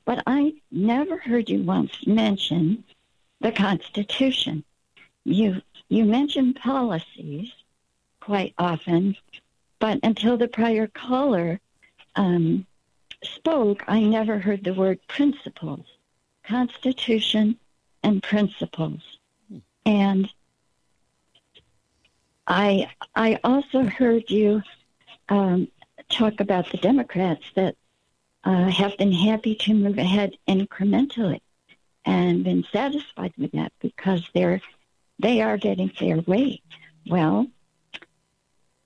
But 0.05 0.23
I 0.27 0.55
never 0.71 1.17
heard 1.19 1.49
you 1.49 1.63
once 1.63 2.07
mention 2.07 2.85
the 3.41 3.53
Constitution. 3.53 4.65
You 5.25 5.63
you 5.89 6.05
mentioned 6.05 6.57
policies 6.57 7.53
quite 8.21 8.55
often, 8.59 9.17
but 9.79 10.01
until 10.03 10.37
the 10.37 10.49
prior 10.49 10.87
caller 10.87 11.61
um, 12.17 12.67
spoke, 13.23 13.85
I 13.87 14.01
never 14.01 14.39
heard 14.39 14.65
the 14.65 14.75
word 14.75 15.01
principles, 15.07 15.87
Constitution, 16.45 17.59
and 18.03 18.23
principles. 18.23 19.03
And 19.85 20.33
I 22.47 22.91
I 23.15 23.39
also 23.45 23.85
heard 23.85 24.31
you 24.31 24.63
um, 25.29 25.69
talk 26.09 26.41
about 26.41 26.71
the 26.71 26.79
Democrats 26.79 27.45
that 27.55 27.77
uh, 28.45 28.69
have 28.69 28.97
been 28.99 29.13
happy 29.13 29.55
to 29.55 29.75
move 29.75 29.99
ahead 29.99 30.37
incrementally 30.49 31.41
and 32.05 32.43
been 32.43 32.65
satisfied 32.73 33.33
with 33.39 33.53
that 33.53 33.73
because 33.81 34.29
they're 34.35 34.61
they 35.19 35.41
are 35.41 35.57
getting 35.57 35.93
their 36.01 36.21
way. 36.21 36.63
Well, 37.07 37.47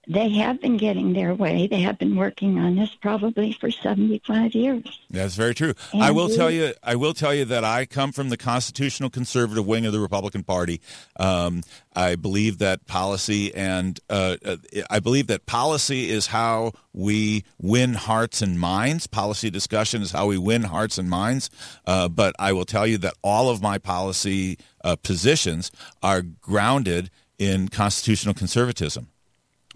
they 0.08 0.28
have 0.28 0.60
been 0.60 0.76
getting 0.76 1.12
their 1.14 1.34
way. 1.34 1.66
They 1.66 1.80
have 1.80 1.98
been 1.98 2.14
working 2.14 2.58
on 2.58 2.76
this 2.76 2.94
probably 2.94 3.52
for 3.52 3.70
75 3.70 4.54
years. 4.54 5.00
That's 5.10 5.34
very 5.34 5.54
true. 5.54 5.74
And 5.92 6.02
I 6.02 6.12
will 6.12 6.28
we- 6.28 6.36
tell 6.36 6.50
you. 6.50 6.74
I 6.82 6.94
will 6.94 7.14
tell 7.14 7.34
you 7.34 7.44
that 7.46 7.64
I 7.64 7.86
come 7.86 8.12
from 8.12 8.28
the 8.28 8.36
constitutional 8.36 9.10
conservative 9.10 9.66
wing 9.66 9.84
of 9.84 9.92
the 9.92 9.98
Republican 9.98 10.44
Party. 10.44 10.80
Um, 11.18 11.62
I 11.94 12.14
believe 12.14 12.58
that 12.58 12.86
policy 12.86 13.52
and 13.54 13.98
uh, 14.08 14.36
uh, 14.44 14.56
I 14.90 15.00
believe 15.00 15.26
that 15.26 15.46
policy 15.46 16.10
is 16.10 16.28
how 16.28 16.72
we 16.92 17.44
win 17.60 17.94
hearts 17.94 18.42
and 18.42 18.60
minds. 18.60 19.06
Policy 19.06 19.50
discussion 19.50 20.02
is 20.02 20.12
how 20.12 20.26
we 20.26 20.38
win 20.38 20.64
hearts 20.64 20.98
and 20.98 21.10
minds. 21.10 21.50
Uh, 21.84 22.08
but 22.08 22.36
I 22.38 22.52
will 22.52 22.64
tell 22.64 22.86
you 22.86 22.98
that 22.98 23.14
all 23.22 23.50
of 23.50 23.60
my 23.60 23.78
policy 23.78 24.58
uh, 24.84 24.94
positions 24.96 25.72
are 26.02 26.22
grounded 26.22 27.10
in 27.38 27.68
constitutional 27.68 28.34
conservatism. 28.34 29.08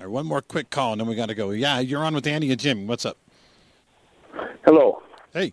All 0.01 0.07
right, 0.07 0.13
one 0.13 0.25
more 0.25 0.41
quick 0.41 0.71
call, 0.71 0.93
and 0.93 1.01
then 1.01 1.07
we 1.07 1.15
got 1.15 1.29
to 1.29 1.35
go. 1.35 1.51
Yeah, 1.51 1.79
you're 1.79 2.03
on 2.03 2.15
with 2.15 2.27
Andy 2.27 2.51
and 2.51 2.59
Jim. 2.59 2.87
What's 2.87 3.05
up? 3.05 3.19
Hello. 4.65 5.03
Hey, 5.35 5.53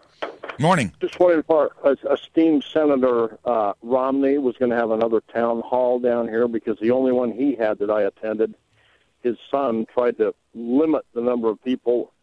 Morning. 0.57 0.93
Just 1.01 1.19
wondering 1.19 1.41
if 1.41 1.51
our 1.51 1.71
uh, 1.83 1.95
esteemed 2.13 2.63
Senator 2.63 3.37
uh, 3.43 3.73
Romney 3.83 4.37
was 4.37 4.55
going 4.55 4.71
to 4.71 4.77
have 4.77 4.91
another 4.91 5.19
town 5.33 5.61
hall 5.65 5.99
down 5.99 6.29
here 6.29 6.47
because 6.47 6.79
the 6.79 6.91
only 6.91 7.11
one 7.11 7.33
he 7.33 7.55
had 7.55 7.77
that 7.79 7.89
I 7.89 8.03
attended, 8.03 8.55
his 9.21 9.35
son 9.51 9.85
tried 9.93 10.17
to 10.19 10.33
limit 10.55 11.05
the 11.13 11.21
number 11.21 11.49
of 11.49 11.61
people 11.61 12.13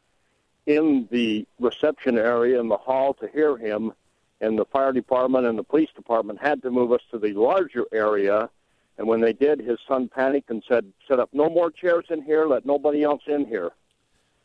in 0.64 1.06
the 1.10 1.46
reception 1.60 2.16
area 2.16 2.58
in 2.58 2.68
the 2.68 2.78
hall 2.78 3.12
to 3.14 3.28
hear 3.28 3.58
him, 3.58 3.92
and 4.40 4.58
the 4.58 4.64
fire 4.64 4.92
department 4.92 5.44
and 5.46 5.58
the 5.58 5.62
police 5.62 5.90
department 5.94 6.40
had 6.40 6.62
to 6.62 6.70
move 6.70 6.90
us 6.90 7.02
to 7.10 7.18
the 7.18 7.34
larger 7.34 7.84
area. 7.92 8.48
And 8.96 9.08
when 9.08 9.20
they 9.20 9.32
did, 9.32 9.60
his 9.60 9.78
son 9.88 10.08
panicked 10.08 10.50
and 10.50 10.62
said, 10.68 10.92
"Set 11.08 11.18
up 11.18 11.30
no 11.32 11.50
more 11.50 11.70
chairs 11.70 12.06
in 12.10 12.22
here. 12.22 12.46
Let 12.46 12.64
nobody 12.64 13.02
else 13.02 13.22
in 13.26 13.46
here." 13.46 13.72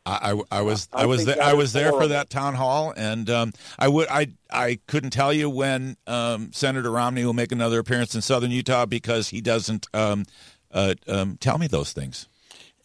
I, 0.06 0.32
I, 0.32 0.58
I 0.58 0.62
was 0.62 0.88
I 0.92 1.02
I 1.02 1.06
was 1.06 1.24
there, 1.26 1.42
I 1.42 1.52
was 1.52 1.72
there 1.72 1.92
for 1.92 2.08
that 2.08 2.30
town 2.30 2.54
hall, 2.54 2.92
and 2.96 3.28
um, 3.28 3.52
I 3.78 3.88
would 3.88 4.08
I 4.08 4.28
I 4.50 4.80
couldn't 4.86 5.10
tell 5.10 5.32
you 5.32 5.50
when 5.50 5.96
um, 6.06 6.52
Senator 6.52 6.90
Romney 6.90 7.24
will 7.24 7.34
make 7.34 7.52
another 7.52 7.78
appearance 7.78 8.14
in 8.14 8.22
Southern 8.22 8.50
Utah 8.50 8.86
because 8.86 9.28
he 9.28 9.40
doesn't 9.40 9.86
um, 9.92 10.24
uh, 10.72 10.94
um, 11.06 11.36
tell 11.38 11.58
me 11.58 11.66
those 11.66 11.92
things. 11.92 12.26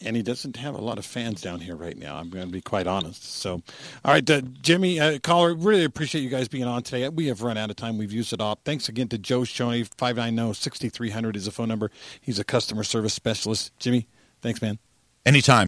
And 0.01 0.15
he 0.15 0.21
doesn't 0.21 0.57
have 0.57 0.75
a 0.75 0.81
lot 0.81 0.97
of 0.97 1.05
fans 1.05 1.41
down 1.41 1.61
here 1.61 1.75
right 1.75 1.97
now. 1.97 2.17
I'm 2.17 2.29
going 2.29 2.45
to 2.45 2.51
be 2.51 2.61
quite 2.61 2.85
honest. 2.85 3.23
So, 3.23 3.61
all 4.03 4.13
right, 4.13 4.29
uh, 4.29 4.41
Jimi, 4.41 4.99
uh, 4.99 5.19
caller, 5.19 5.53
really 5.53 5.85
appreciate 5.85 6.21
you 6.21 6.29
guys 6.29 6.47
being 6.49 6.65
on 6.65 6.83
today. 6.83 7.07
We 7.07 7.27
have 7.27 7.41
run 7.41 7.57
out 7.57 7.69
of 7.69 7.77
time. 7.77 7.97
We've 7.97 8.11
used 8.11 8.33
it 8.33 8.41
all. 8.41 8.59
Thanks 8.65 8.89
again 8.89 9.07
to 9.09 9.17
Joe 9.17 9.41
Shoney. 9.41 9.87
590-6300 9.89 11.35
is 11.37 11.45
the 11.45 11.51
phone 11.51 11.69
number. 11.69 11.91
He's 12.19 12.39
a 12.39 12.43
customer 12.43 12.83
service 12.83 13.13
specialist. 13.13 13.71
Jimi, 13.79 14.05
thanks, 14.41 14.61
man. 14.61 14.79
Anytime. 15.25 15.63